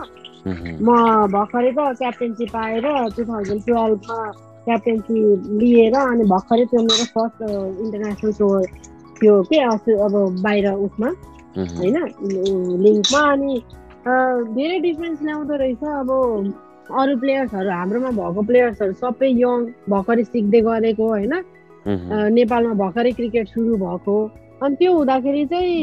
म 0.86 0.88
भर्खरै 1.34 1.72
त 1.74 1.90
क्याप्टेन्सी 1.98 2.46
पाएर 2.54 2.86
टु 3.16 3.24
थाउजन्ड 3.26 3.62
टुवेल्भमा 3.66 4.20
क्याप्टेन्सी 4.64 5.14
लिएर 5.60 5.94
अनि 5.96 6.24
भर्खरै 6.32 6.64
त्यो 6.70 6.80
मेरो 6.88 7.04
फर्स्ट 7.16 7.42
इन्टरनेसनल 7.84 8.32
टुर 8.38 8.66
थियो 9.20 9.34
के 9.50 9.58
अस्ति 9.68 9.92
अब 10.06 10.14
बाहिर 10.42 10.66
उसमा 10.86 11.08
होइन? 11.78 11.96
लिङ्कमा 12.86 13.22
अनि 13.32 13.52
धेरै 14.56 14.78
डिफ्रेन्स 14.80 15.22
ल्याउँदो 15.22 15.54
रहेछ। 15.62 15.82
अब 16.00 16.10
अरू 17.00 17.16
प्लेयर्सहरू 17.22 17.70
हाम्रोमा 17.70 18.10
भएको 18.18 18.42
प्लेयर्सहरू 18.50 18.92
सबै 19.00 19.28
यङ 19.40 19.66
भर्खरै 19.90 20.24
सिक्दै 20.24 20.60
गरेको 20.68 21.08
होइन? 21.08 21.34
नेपालमा 22.38 22.74
भर्खरै 22.84 23.12
क्रिकेट 23.18 23.48
सुरु 23.48 23.76
भएको। 23.82 24.16
अनि 24.62 24.74
त्यो 24.76 24.92
हुँदाखेरि 24.94 25.44
चाहिँ 25.50 25.76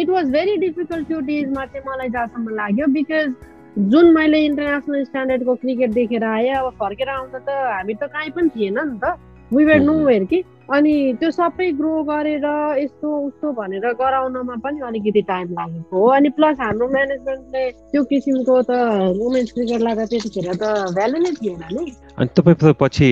इट 0.00 0.08
वाज 0.10 0.30
भेरी 0.30 0.56
डिफिकल्ट 0.64 1.06
त्यो 1.08 1.20
डेजमा 1.28 1.64
चाहिँ 1.66 1.84
मलाई 1.88 2.08
जहाँसम्म 2.16 2.54
लाग्यो 2.56 2.86
बिकज 2.96 3.28
जुन 3.74 4.12
मैले 4.14 4.38
इन्टरनेसनल 4.44 5.04
स्ट्यान्डर्डको 5.04 5.54
क्रिकेट 5.54 5.90
देखेर 5.90 6.24
आएँ 6.24 6.50
अब 6.54 6.70
फर्केर 6.78 7.08
आउँदा 7.08 7.38
त 7.38 7.50
हामी 7.50 7.94
त 7.94 8.06
कहीँ 8.06 8.30
पनि 8.30 8.48
थिएन 8.48 8.78
नि 8.78 8.98
त। 9.02 9.18
वी 9.50 9.64
वर 9.64 9.80
नो 9.82 9.94
वेयर 10.06 10.24
कि। 10.24 10.42
अनि 10.70 10.94
त्यो 11.20 11.30
सबै 11.30 11.70
ग्रो 11.74 12.02
गरेर 12.06 12.46
यस्तो 12.78 13.08
उस्तो 13.26 13.52
भनेर 13.52 13.86
गराउनमा 13.98 14.56
पनि 14.62 14.80
अलिकति 14.80 15.22
टाइम 15.22 15.48
लागेको 15.58 15.98
हो। 15.98 16.06
अनि 16.06 16.28
प्लस 16.38 16.56
हाम्रो 16.60 16.88
म्यानेजमेन्टले 16.88 17.64
त्यो 17.90 18.02
किसिमको 18.04 18.62
त 18.62 18.70
वुमेन्स 19.18 19.52
क्रिकेटलाई 19.52 19.94
त 19.94 20.08
त्यतिखेर 20.10 20.48
त 20.54 20.64
भ्यालु 20.94 21.18
नै 21.18 21.32
थिएन 21.42 21.62
नि। 21.74 21.84
अनि 22.18 22.28
तपाईँ 22.30 22.74
पछि 22.78 23.08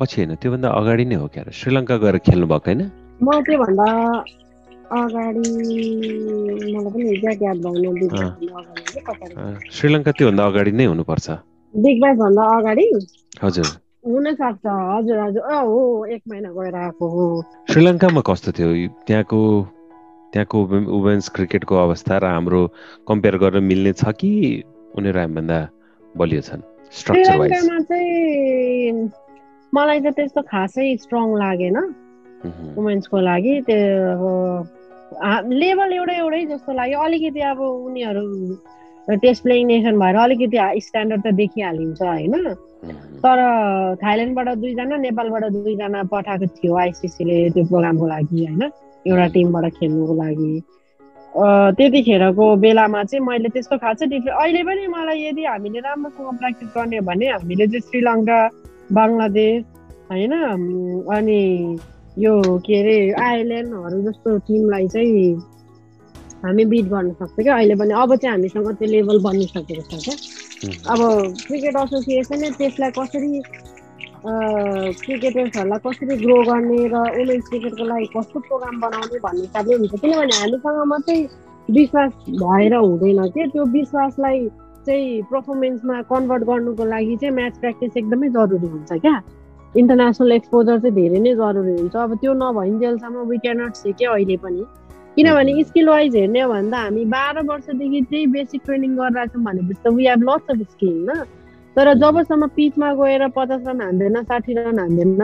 पछि 0.00 0.16
होइन 0.22 0.34
त्योभन्दा 0.38 0.68
अगाडि 0.70 1.04
नै 1.04 1.16
हो 1.18 1.26
क्या 1.34 1.50
श्रीलङ्का 1.50 1.96
गएर 1.98 2.18
खेल्नु 2.30 2.46
भएको 2.46 2.70
होइन? 2.70 2.80
म 3.22 3.28
त्योभन्दा 3.42 3.88
अगाडि 4.90 5.40
मलाई 6.74 6.90
पनि 6.92 7.08
एक्ज्याक्ट 7.10 7.42
याद 7.42 7.58
भएन 7.64 7.96
श्रीलङ्का 9.70 10.12
त्योभन्दा 10.18 10.46
अगाडि 10.46 10.70
नै 10.72 10.84
हुनुपर्छ। 10.84 11.26
बिग 11.74 11.96
ब्यास 12.02 12.16
भन्दा 12.18 12.44
अगाडि? 12.58 12.86
हजुर। 13.42 13.68
हुनसक्छ। 14.06 14.66
हजुर 14.66 15.18
हजुर। 15.18 15.42
अँ 15.42 15.62
हो 15.64 15.80
एक 16.14 16.22
महिना 16.28 16.50
गएर 16.58 16.74
आएको 16.74 17.06
हो। 17.14 17.26
श्रीलङ्कामा 17.70 18.20
कस्तो 18.26 18.50
थियो? 18.58 18.68
त्यहाँको 19.06 19.40
त्यहाँको 20.32 20.58
वुमेन्स 20.66 21.28
क्रिकेटको 21.36 21.74
अवस्था 21.76 22.18
र 22.18 22.24
हाम्रो 22.24 22.60
कम्पेयर 23.08 23.36
गर्न 23.42 23.64
मिल्ने 23.70 23.92
छ 23.92 24.02
कि 24.20 24.30
उनीहरू 24.98 25.18
हामीभन्दा 25.20 25.58
बलियो 26.14 26.40
छन् 26.48 26.62
श्रीलङ्कामा 26.92 27.78
चाहिँ 27.86 29.10
मलाई 29.72 30.00
त 30.00 30.06
त्यस्तो 30.18 30.40
खासै 30.50 30.86
स्ट्रङ 31.02 31.26
लागेन। 31.38 31.76
वुमेन्सको 32.76 33.18
लागि। 33.20 33.54
त्यो 33.68 33.80
लेभल 35.12 35.92
एउटै 35.92 36.16
एउटै 36.16 36.44
जस्तो 36.46 36.72
लाग्यो। 36.72 36.98
अलिकति 37.00 37.40
अब 37.50 37.60
उनीहरू 37.60 38.24
टेस्ट 39.22 39.42
प्लेइङ 39.42 39.66
नेसन 39.66 39.98
भएर 39.98 40.16
अलिकति 40.16 40.58
स्ट्यान्डर्ड 40.86 41.22
त 41.26 41.34
देखिहालिन्छ 41.40 42.02
होइन? 42.02 42.34
तर 43.24 43.38
थाइल्यान्डबाट 44.02 44.48
दुईजना 44.58 44.96
नेपालबाट 44.96 45.44
दुईजना 45.52 46.02
पठाएको 46.12 46.46
थियो 46.56 46.74
आइसिसीले 46.84 47.38
त्यो 47.54 47.64
प्रोग्रामको 47.70 48.06
लागि 48.06 48.44
होइन? 48.44 48.62
एउटा 49.06 49.26
टिमबाट 49.34 49.64
खेल्नुको 49.78 50.14
लागि। 50.22 50.52
त्यतिखेरको 51.76 52.44
बेलामा 52.62 53.02
चाहिँ 53.04 53.24
मैले 53.26 53.48
त्यस्तो 53.54 53.76
खासै 53.82 54.06
डिफ्रेन्ट 54.06 54.38
अहिले 54.40 54.62
पनि 54.68 54.86
मलाई 54.94 55.18
यदि 55.26 55.44
हामीले 55.44 55.80
राम्रोसँग 55.80 56.38
प्र्याक्टिस 56.38 56.68
गर्ने 56.76 57.00
भने 57.08 57.26
हामीले 57.34 57.66
चाहिँ 57.66 57.86
श्रीलङ्का 57.88 58.38
बङ्गलादेश 58.96 59.62
होइन? 60.10 60.32
अनि 61.14 61.40
यो 62.22 62.34
के 62.66 62.80
अरे 62.80 62.96
आइल्यान्डहरू 63.24 64.00
जस्तो 64.10 64.36
टिमलाई 64.48 64.86
चाहिँ 64.88 65.34
हामी 66.44 66.64
बिट 66.64 66.86
गर्न 66.92 67.12
सक्छ 67.12 67.36
क्या? 67.40 67.54
अहिले 67.56 67.74
पनि 67.80 67.92
अब 68.02 68.14
चाहिँ 68.16 68.32
हामीसँग 68.32 68.68
त्यो 68.78 68.88
लेभल 68.90 69.18
बनिसकेको 69.24 69.82
छ 69.90 70.04
क्या? 70.04 70.14
अब 70.92 71.00
क्रिकेट 71.46 71.76
एसोसिएसनले 71.76 72.50
त्यसलाई 72.60 72.90
कसरी 72.98 73.42
क्रिकेटर्सहरूलाई 74.20 75.78
कसरी 75.86 76.16
ग्रो 76.24 76.36
गर्ने 76.48 76.78
र 76.92 76.96
वुमेन्स 77.16 77.48
क्रिकेटको 77.48 77.84
लागि 77.88 78.06
कस्तो 78.16 78.40
प्रोग्राम 78.48 78.80
बनाउने 78.80 79.18
भन्ने 79.24 79.40
हिसाबले 79.40 79.74
हुन्छ। 79.76 80.00
किनभने 80.00 80.36
हामीसँग 80.40 80.84
मात्रै 80.92 81.18
विश्वास 81.76 82.12
भएर 82.44 82.74
हुँदैन 82.74 83.20
कि? 83.32 83.46
त्यो 83.52 83.64
विश्वासलाई 83.78 84.48
चाहिँ 84.86 85.22
पर्फर्मेन्समा 85.32 86.00
कन्भर्ट 86.12 86.42
गर्नुको 86.50 86.84
लागि 86.84 87.16
चाहिँ 87.20 87.34
म्याच 87.34 87.58
प्र्याक्टिस 87.60 87.96
एकदमै 87.96 88.28
जरुरी 88.36 88.68
हुन्छ 88.68 88.92
क्या? 88.92 89.16
इन्टरनेसनल 89.76 90.32
एक्सपोजर 90.32 90.78
चाहिँ 90.78 90.94
धेरै 90.94 91.18
नै 91.20 91.34
जरुरी 91.34 91.72
हुन्छ। 91.80 91.96
अब 91.96 92.14
त्यो 92.20 92.32
नभइन्जेलसम्म 92.34 93.26
वी 93.30 93.38
क्यानट 93.38 93.74
से 93.74 93.92
क्या 93.92 94.10
अहिले 94.12 94.36
पनि। 94.36 94.64
किनभने 95.16 95.62
स्किल 95.64 95.88
वाइज 95.88 96.16
हेर्ने 96.16 96.40
हो 96.40 96.52
भने 96.52 96.70
त 96.70 96.74
हामी 96.74 97.04
बाह्र 97.04 97.42
वर्षदेखि 97.42 98.00
त्यही 98.10 98.26
बेसिक 98.34 98.60
ट्रेनिङ 98.64 98.96
गरिरहेको 98.96 99.32
छौँ 99.32 99.44
भनेपछि 99.44 99.80
त 99.84 99.92
we 99.94 100.06
have 100.06 100.22
lots 100.30 100.50
of 100.50 100.60
skill 100.70 101.08
होइन 101.08 101.24
तर 101.76 101.92
जबसम्म 101.94 102.46
पिचमा 102.56 102.92
गएर 102.94 103.26
पचास 103.36 103.62
रन 103.66 103.80
हान्दैन 103.80 104.22
साठी 104.22 104.52
रन 104.54 104.78
हान्दैन 104.78 105.22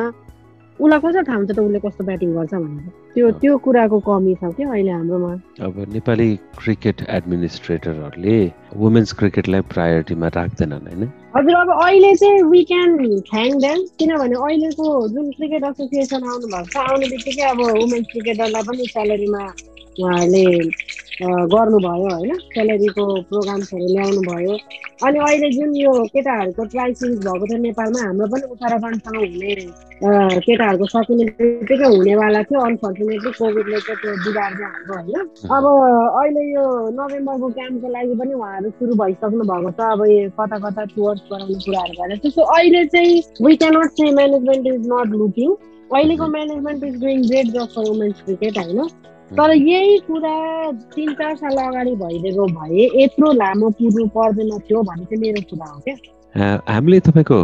उसलाई 0.77 1.01
कस्तो 1.01 1.21
ठाउँ 1.29 1.47
छ 1.47 1.51
त 1.57 1.59
उसले 1.59 1.79
कस्तो 1.81 2.05
ब्याटिङ 2.05 2.31
गर्छ 2.37 2.55
भनेर? 2.55 2.89
त्यो 3.15 3.31
त्यो 3.41 3.53
कुराको 3.65 3.99
कमी 4.09 4.35
छ 4.41 4.45
क्या 4.57 4.69
अहिले 4.71 4.93
हाम्रोमा। 4.93 5.33
अब 5.67 5.75
नेपाली 5.93 6.29
क्रिकेट 6.61 6.99
एडमिनिस्ट्रेटरहरूले 7.19 8.37
वुमेन्स 8.77 9.13
क्रिकेटलाई 9.21 9.61
प्रायोरिटीमा 9.73 10.29
राख्दैनन् 10.37 10.87
होइन? 10.89 11.03
हजुर 11.37 11.55
अब 11.61 11.71
अहिले 11.81 12.15
चाहिँ 12.21 12.43
वी 12.53 12.63
क्यान 12.73 12.91
थ्याङ्क 13.33 13.55
देम 13.65 13.79
किनभने 13.99 14.37
अहिलेको 14.45 14.87
जुन 15.15 15.31
क्रिकेट 15.39 15.65
एसोसिएसन 15.71 16.29
आउनु 16.29 16.47
भएको 16.53 16.69
छ 16.73 16.77
आउने 16.85 17.07
बित्तिकै 17.15 17.45
अब 17.53 17.61
वुमेन्स 17.81 18.07
क्रिकेटरलाई 18.13 18.63
पनि 18.69 18.87
स्यालेरीमा 18.93 19.43
उहाँहरूले 20.01 20.45
गर्नुभयो 21.23 22.09
होइन? 22.15 22.33
सेलेरीको 22.55 23.05
प्रोग्राम्सहरू 23.29 23.87
ल्याउनु 23.95 24.21
भयो। 24.31 24.55
अनि 25.07 25.19
अहिले 25.19 25.49
जुन 25.57 25.71
यो 25.77 25.93
केटाहरूको 26.13 26.65
ट्राई 26.73 26.93
भएको 26.93 27.47
छ 27.47 27.53
नेपालमा 27.61 28.01
हाम्रो 28.07 28.27
पनि 28.33 28.45
उत्तराखण्डसँग 28.53 29.17
हुने 29.17 29.55
केटाहरूको 30.47 30.87
सकिने 30.93 31.25
बित्तिकै 31.41 31.89
हुनेवाला 31.95 32.43
थियो। 32.49 32.61
अनफर्चुनेटली 32.69 33.31
कोभिडले 33.39 33.81
चाहिँ 33.87 33.99
त्यो 34.03 34.13
बिगार्दै 34.25 34.65
हाम्रो 34.65 34.95
होइन। 34.97 35.17
अब 35.57 35.65
अहिले 36.21 36.43
यो 36.53 36.65
नोभेम्बरको 36.99 37.49
क्याम्पको 37.57 37.89
लागि 37.97 38.15
पनि 38.21 38.35
उहाँहरू 38.41 38.71
सुरु 38.77 38.95
भइसक्नु 39.03 39.45
भएको 39.53 39.71
छ। 39.71 39.81
अब 39.97 40.01
यो 40.13 40.29
कता 40.41 40.59
कता 40.67 40.85
टुवर्स 40.93 41.21
गराउने 41.33 41.59
कुराहरू 41.65 41.95
भएर 42.01 42.17
त्यसो 42.25 42.43
अहिले 42.57 42.85
चाहिँ 42.93 43.23
we 43.47 43.57
cannot 43.57 43.91
say 43.97 44.13
management 44.21 44.67
is 44.75 44.87
not 44.93 45.09
looking 45.17 45.51
अहिलेको 45.97 46.27
management 46.37 46.85
is 46.85 46.95
doing 47.01 47.19
great 47.29 47.47
job 47.57 47.67
for 47.75 47.89
women's 47.89 48.23
cricket 48.25 48.59
होइन? 48.59 48.81
तर 49.31 49.51
यही 49.53 49.99
कुरा 50.07 50.37
तिन 50.95 51.13
चार 51.15 51.35
साल 51.37 51.57
अगाडि 51.59 51.95
भइदिएको 52.03 52.47
भए 52.57 52.85
यत्रो 53.03 53.33
लामो 53.33 53.71
कुर्नु 53.79 54.07
पर्दैन 54.15 54.59
थियो 54.69 54.83
भन्ने 54.83 55.05
चाहिँ 55.05 55.21
मेरो 55.23 55.41
कुरा 55.51 55.67
हो 55.73 55.81
क्या। 55.89 56.63
हामीले 56.69 57.01
तपाईँको 57.01 57.39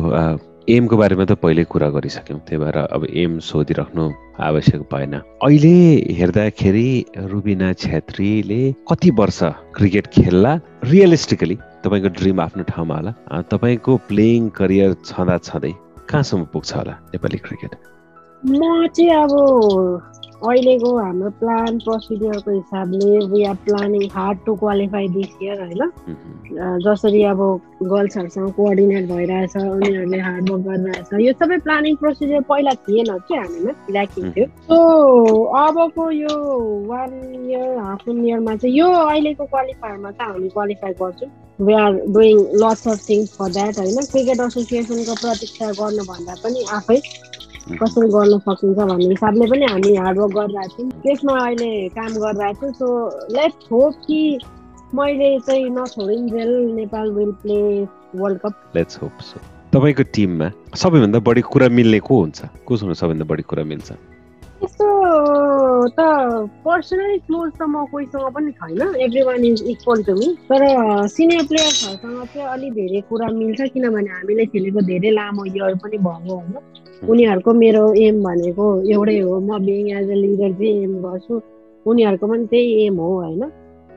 एमको 0.71 0.97
बारेमा 0.97 1.25
त 1.27 1.35
पहिल्यै 1.43 1.65
कुरा 1.75 1.89
गरिसक्यौँ 1.91 2.39
त्यही 2.47 2.59
भएर 2.63 2.77
अब 2.87 3.07
एम 3.11 3.39
सोधिराख्नु 3.43 4.05
आवश्यक 4.39 4.83
भएन। 4.93 5.15
अहिले 5.43 5.75
हेर्दाखेरि 6.19 6.89
रुबिना 7.33 7.73
छेत्रीले 7.83 8.63
कति 8.89 9.11
वर्ष 9.19 9.41
क्रिकेट 9.75 10.07
खेल्ला? 10.15 10.53
रियलिस्टिकली 10.87 11.57
तपाईँको 11.83 12.09
ड्रिम 12.19 12.41
आफ्नो 12.47 12.63
ठाउँमा 12.71 12.97
होला। 12.97 13.43
तपाईँको 13.51 13.97
प्लेइङ 14.09 14.49
करियर 14.55 14.95
छँदा 15.03 15.39
छँदै 15.51 15.73
कहाँसम्म 16.11 16.45
पुग्छ 16.55 16.71
होला 16.77 16.95
नेपाली 17.11 17.39
क्रिकेट? 17.43 17.73
म 18.43 18.87
चाहिँ 18.87 19.11
अब 19.19 19.33
अहिलेको 20.51 20.97
हाम्रो 20.99 21.31
प्लान 21.41 21.79
प्रोसिडियरको 21.85 22.51
हिसाबले 22.51 23.19
we 23.33 23.45
are 23.51 23.57
planning 23.67 24.09
hard 24.15 24.39
to 24.47 24.55
qualify 24.63 25.09
this 25.17 25.43
year 25.43 25.61
होइन? 25.61 25.83
जसरी 26.87 27.23
अब 27.25 27.41
गर्ल्सहरूसँग 27.91 28.51
कोअर्डिनेट 28.57 29.05
भइरहेछ 29.11 29.57
उनीहरूले 29.57 30.19
हार्ड 30.21 30.51
वर्क 30.51 30.65
गरिरहेछ 30.67 31.13
यो 31.27 31.33
सबै 31.43 31.59
प्लानिङ 31.67 31.97
प्रोसिडियर 32.03 32.43
पहिला 32.51 32.75
थिएन 32.89 33.13
कि 33.29 33.35
हामीमा 33.35 33.73
ल्याकिङ 33.91 34.31
थियो। 34.33 34.47
सो 34.69 34.79
अबको 35.63 36.11
यो 36.11 36.35
वान 36.89 37.13
इयर 37.35 37.79
हाफ 37.79 38.09
वान 38.09 38.25
इयरमा 38.27 38.57
चाहिँ 38.57 38.77
यो 38.77 38.89
अहिलेको 39.05 39.45
क्वालिफायरमा 39.55 40.11
चाहिँ 40.11 40.33
हामी 40.33 40.49
क्वालिफाई 40.57 40.93
गर्छौँ। 41.03 41.31
We 41.67 41.73
are 41.85 41.93
doing 42.19 42.37
lots 42.65 42.89
of 42.89 42.99
things 43.09 43.37
for 43.39 43.53
that 43.53 43.79
होइन? 43.79 44.05
क्रिकेट 44.13 44.41
एसोसिएसनको 44.47 45.15
प्रतीक्षा 45.23 45.71
गर्नुभन्दा 45.81 46.35
पनि 46.45 46.65
आफै 46.79 47.01
कसरी 47.83 48.09
गर्न 48.13 48.39
सकिन्छ 48.39 48.79
भन्ने 48.79 49.09
हिसाबले 49.09 49.47
पनि 49.51 49.65
हामी 49.67 49.95
हार्डवर्क 49.97 50.33
गरिरहेको 50.37 50.83
छौँ। 50.83 50.91
त्यसमा 51.03 51.39
अहिले 51.47 51.89
काम 51.97 52.13
गरिरहेको 52.25 52.67
छु। 52.67 52.73
सो 52.79 52.89
लेट्स 53.37 53.71
होप 53.73 53.95
कि 54.07 54.21
मैले 54.95 55.29
चाहिँ 55.47 55.69
नछोडिन्जेल 55.71 56.51
Nepal 56.75 57.11
will 57.13 57.33
play 57.43 57.59
world 58.21 58.39
cup 58.39 58.77
let's 58.77 59.03
hope 59.03 59.21
so 59.23 59.41
तपाईँको 59.73 60.03
टिममा 60.15 60.51
सबैभन्दा 60.77 61.19
बढी 61.19 61.41
कुरा 61.41 61.69
मिल्ने 61.69 62.01
को 62.01 62.21
हुन्छ? 62.21 62.41
कोसँग 62.67 62.93
सबैभन्दा 62.93 63.25
बढी 63.25 63.43
कुरा 63.43 63.65
मिल्छ? 63.65 63.93
त्यस्तो 64.61 64.89
त 65.97 66.01
पर्सनली 66.67 67.19
क्लोज 67.19 67.51
त 67.59 67.63
म 67.63 67.87
कोहीसँग 67.91 68.27
पनि 68.35 68.51
छैन। 68.53 68.83
Everyone 69.23 69.45
is 69.45 69.63
equal 69.71 70.03
to 70.03 70.15
me 70.15 70.29
तर 70.51 70.63
सिनियर 71.09 71.47
प्लेयर्सहरूसँग 71.47 72.27
चाहिँ 72.35 72.49
अलिक 72.49 72.73
धेरै 72.75 73.01
कुरा 73.09 73.29
मिल्छ। 73.39 73.61
किनभने 73.73 74.11
हामीले 74.11 74.45
खेलेको 74.53 74.81
धेरै 74.87 75.11
लामो 75.11 75.45
इयर 75.45 75.75
पनि 75.83 75.99
भयो 75.99 76.35
होइन। 76.37 76.82
उनीहरूको 77.03 77.53
मेरो 77.55 77.83
एम 77.99 78.23
भनेको 78.23 78.67
एउटै 78.89 79.19
हो 79.19 79.39
म 79.41 79.59
बिङ 79.61 79.87
एज 79.93 80.11
अ 80.11 80.17
लिडर 80.17 80.53
चाहिँ 80.53 80.83
एम 80.83 80.93
गर्छु 81.03 81.41
उनीहरूको 81.87 82.27
पनि 82.27 82.47
त्यही 82.47 82.85
एम 82.85 82.97
हो 82.97 83.09
होइन 83.15 83.43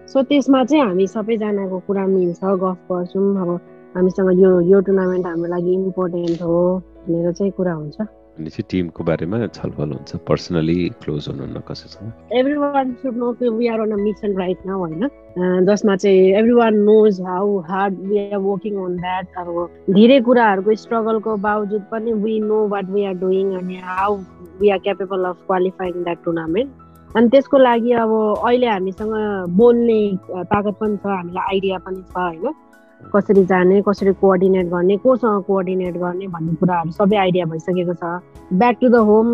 सो 0.08 0.24
त्यसमा 0.24 0.64
चाहिँ 0.64 0.84
हामी 0.84 1.06
सबैजनाको 1.08 1.80
कुरा 1.88 2.06
मिल्छ 2.08 2.54
गफ 2.62 2.80
गर्छौँ 2.90 3.28
अब 3.42 3.50
हामीसँग 3.96 4.32
यो 4.40 4.52
यो 4.64 4.82
टुर्नामेन्ट 4.82 5.26
हाम्रो 5.26 5.50
लागि 5.50 5.74
इम्पोर्टेन्ट 5.76 6.42
हो 6.42 6.58
भनेर 7.00 7.32
चाहिँ 7.32 7.52
कुरा 7.52 7.74
हुन्छ 7.74 8.08
भने 8.36 8.50
चाहिँ 8.50 8.68
टिमको 8.72 9.04
बारेमा 9.04 9.38
छलफल 9.48 9.90
हुन्छ? 9.96 10.16
पर्सनली 10.28 10.78
क्लोज 11.04 11.28
हुनुहुन्न 11.28 11.60
कसैसँग 11.68 12.36
एभ्री 12.40 12.56
वान 12.60 12.94
सुड 13.02 13.16
नो 13.18 13.32
कि 13.40 13.50
we 13.50 13.68
are 13.72 13.80
on 13.80 13.92
a 13.92 13.96
mission 13.96 14.38
right 14.38 14.66
now 14.68 14.80
होइन? 14.80 15.08
जसमा 15.66 15.96
चाहिँ 15.96 16.34
everyone 16.54 16.76
knows 16.84 17.22
how 17.28 17.58
hard 17.70 18.00
we 18.08 18.18
are 18.32 18.40
working 18.48 18.76
on 18.86 18.96
that 18.98 19.40
अब 19.40 19.48
धेरै 19.96 20.20
कुराहरूको 20.28 20.76
स्ट्रगलको 20.84 21.36
बावजुद 21.48 21.84
पनि 21.92 22.14
we 22.26 22.40
know 22.40 22.68
what 22.76 22.90
we 22.92 23.06
are 23.06 23.14
doing 23.24 23.56
अनि 23.60 23.80
how 23.84 24.18
we 24.60 24.70
are 24.70 24.80
capable 24.88 25.24
of 25.32 25.38
qualifying 25.48 26.04
that 26.04 26.24
tournament 26.26 27.16
अनि 27.16 27.30
त्यसको 27.30 27.58
लागि 27.58 27.92
अब 28.04 28.12
अहिले 28.44 28.68
हामीसँग 28.68 29.16
बोल्ने 29.58 30.00
ताकत 30.52 30.76
पनि 30.80 30.98
छ 30.98 31.06
हामीलाई 31.08 31.56
आइडिया 31.56 31.78
पनि 31.88 32.02
छ 32.12 32.18
होइन? 32.18 32.54
कसरी 33.14 33.44
जाने 33.46 33.82
कसरी 33.88 34.14
कोअर्डिनेट 34.22 34.66
गर्ने 34.70 34.98
कोसँग 35.04 35.44
कोअर्डिनेट 35.48 35.98
गर्ने 35.98 36.28
भन्ने 36.28 36.56
कुराहरू 36.60 36.92
सबै 36.92 37.18
आइडिया 37.18 37.46
भइसकेको 37.46 37.94
छ। 37.94 38.04
ब्याक 38.54 38.78
टु 38.82 38.90
द 38.90 38.96
होम 39.10 39.28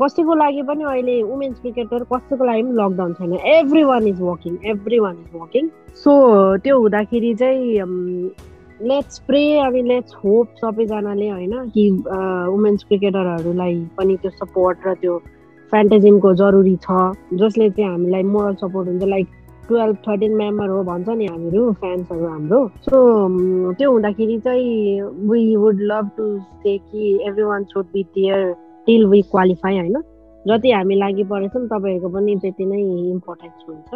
कसैको 0.00 0.34
लागि 0.34 0.62
पनि 0.62 0.84
अहिले 0.84 1.22
वुमेन्स 1.22 1.60
क्रिकेटर 1.60 2.04
कसैको 2.12 2.44
लागि 2.44 2.62
पनि 2.62 2.74
लकडाउन 2.80 3.12
छैन। 3.14 3.32
Everyone 3.84 4.06
is 4.08 4.20
working 4.20 4.58
everyone 4.98 5.16
is 5.16 5.40
working 5.40 5.68
so 6.04 6.12
त्यो 6.64 6.78
हुँदाखेरि 6.78 7.34
चाहिँ 7.34 7.64
लेट्स 8.88 9.18
प्रे 9.26 9.42
अनि 9.60 9.82
लेट्स 9.82 10.14
होप 10.24 10.54
सबैजनाले 10.56 11.28
होइन 11.28 11.54
कि 11.74 11.90
वुमेन्स 12.50 12.84
क्रिकेटरहरूलाई 12.84 13.74
पनि 13.96 14.16
त्यो 14.22 14.30
सपोर्ट 14.30 14.86
र 14.86 14.94
त्यो 15.00 15.18
फ्यान्टेजिमको 15.72 16.32
जरुरी 16.34 16.76
छ 16.82 17.00
जसले 17.40 17.68
चाहिँ 17.70 17.90
हामीलाई 17.90 18.22
मोरल 18.34 18.54
सपोर्ट 18.62 18.88
हुन्छ। 18.88 19.04
लाइक 19.04 19.26
टुवेल्भ 19.68 19.96
थर्टिन 20.06 20.34
मेम्बर 20.36 20.68
हो 20.68 20.82
भन्छ 20.84 21.08
नि 21.08 21.26
हामीहरू 21.26 21.72
फ्यान्सहरू 21.80 22.26
हाम्रो। 22.26 22.60
सो 22.84 22.98
त्यो 23.78 23.90
हुँदाखेरि 23.92 24.38
चाहिँ 24.44 25.00
we 25.30 25.56
would 25.56 25.80
love 25.90 26.10
to 26.16 26.26
say 26.62 26.76
कि 26.78 27.18
everyone 27.44 27.64
should 27.72 27.86
be 27.92 28.02
there 28.14 28.52
till 28.86 29.06
we 29.06 29.22
qualify 29.30 29.78
होइन? 29.78 29.96
जति 30.44 30.70
हामी 30.72 30.94
लागि 30.96 31.24
परेछौँ 31.24 31.66
तपाईँहरूको 31.66 32.08
पनि 32.08 32.36
त्यति 32.42 32.64
नै 32.66 32.80
इम्पोर्टेन्स 33.10 33.64
हुन्छ। 33.68 33.92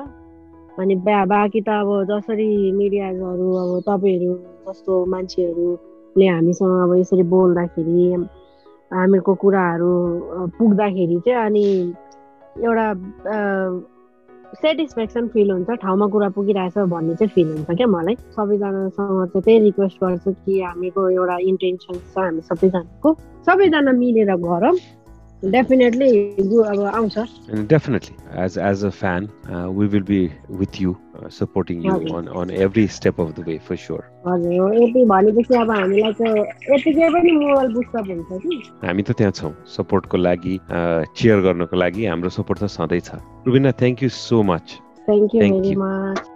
अनि 0.78 0.94
बा 1.04 1.24
बाँकी 1.24 1.60
त 1.60 1.68
अब 1.68 1.88
जसरी 2.10 2.72
मिडियाजहरू 2.72 3.46
अब 3.62 3.70
तपाईँहरू 3.88 4.34
जस्तो 4.68 5.04
मान्छेहरूले 5.12 6.26
हामीसँग 6.28 6.82
अब 6.82 6.92
यसरी 6.98 7.22
बोल्दाखेरि 7.32 8.12
हामीहरूको 8.92 9.34
कुराहरू 9.42 9.92
पुग्दाखेरि 10.58 11.18
चाहिँ 11.26 11.40
अनि 11.46 11.66
एउटा 12.64 12.86
सेटिस्फ्याक्सन 14.52 15.28
फिल 15.32 15.50
हुन्छ 15.50 15.70
ठाउँमा 15.82 16.06
कुरा 16.12 16.28
पुगिरहेछ 16.36 16.78
भन्ने 16.92 17.14
चाहिँ 17.16 17.30
फिल 17.34 17.48
हुन्छ 17.48 17.70
क्या 17.76 17.86
मलाई। 17.86 18.14
सबैजनासँग 18.36 19.26
चाहिँ 19.32 19.42
त्यही 19.42 19.58
रिक्वेस्ट 19.58 19.96
गर्छु 20.04 20.32
कि 20.44 20.60
हामीको 20.60 21.08
एउटा 21.08 21.36
इन्टेन्सन 21.50 21.94
छ 22.12 22.18
हामी 22.18 22.40
सबैजनाको। 22.50 23.08
सबैजना 23.46 23.92
मिलेर 23.92 24.34
गरौँ। 24.44 24.76
डेफिनेटली 25.44 26.08
अब 26.62 26.80
आउँछ 26.86 27.18
definitely 27.68 28.42
as 28.42 28.58
as 28.60 28.84
a 28.84 28.88
fan 28.90 29.28
we 29.48 29.86
will 29.86 30.02
be 30.02 30.20
with 30.52 30.80
you 30.80 30.94
supporting 31.32 31.82
you 31.84 31.94
on 32.16 32.26
on 32.34 32.50
every 32.58 32.86
step 32.88 33.20
of 33.20 33.32
the 33.38 33.44
way 33.46 33.58
for 33.68 33.76
sure 33.76 34.04
हजुर 34.26 34.74
यति 34.74 35.04
भनेपछि 35.04 35.54
अब 35.54 35.70
हामीलाई 35.70 36.12
चाहिँ 36.12 36.44
यतिकै 36.70 37.08
पनि 37.10 37.32
मोबाइल 37.32 37.72
बुस्टअप 37.74 38.08
हुन्छ 38.08 38.42
कि 38.42 38.62
हामी 38.84 39.02
त 39.02 39.16
त्यहाँ 39.18 39.32
छौँ 39.32 39.52
सपोर्टको 39.76 40.16
लागि 40.18 40.58
चेयर 40.70 41.40
गर्नको 41.40 41.76
लागि 41.76 42.06
हाम्रो 42.06 42.30
सपोर्ट 42.32 42.62
त 42.62 42.70
सधैँ 42.70 43.00
छ 43.00 43.22
Rubina 43.46 43.72
thank 43.80 44.02
you 44.02 44.08
so 44.18 44.42
much 44.44 44.78
thank 45.08 45.34
you 45.34 45.40
very 45.42 45.74
much 45.76 46.31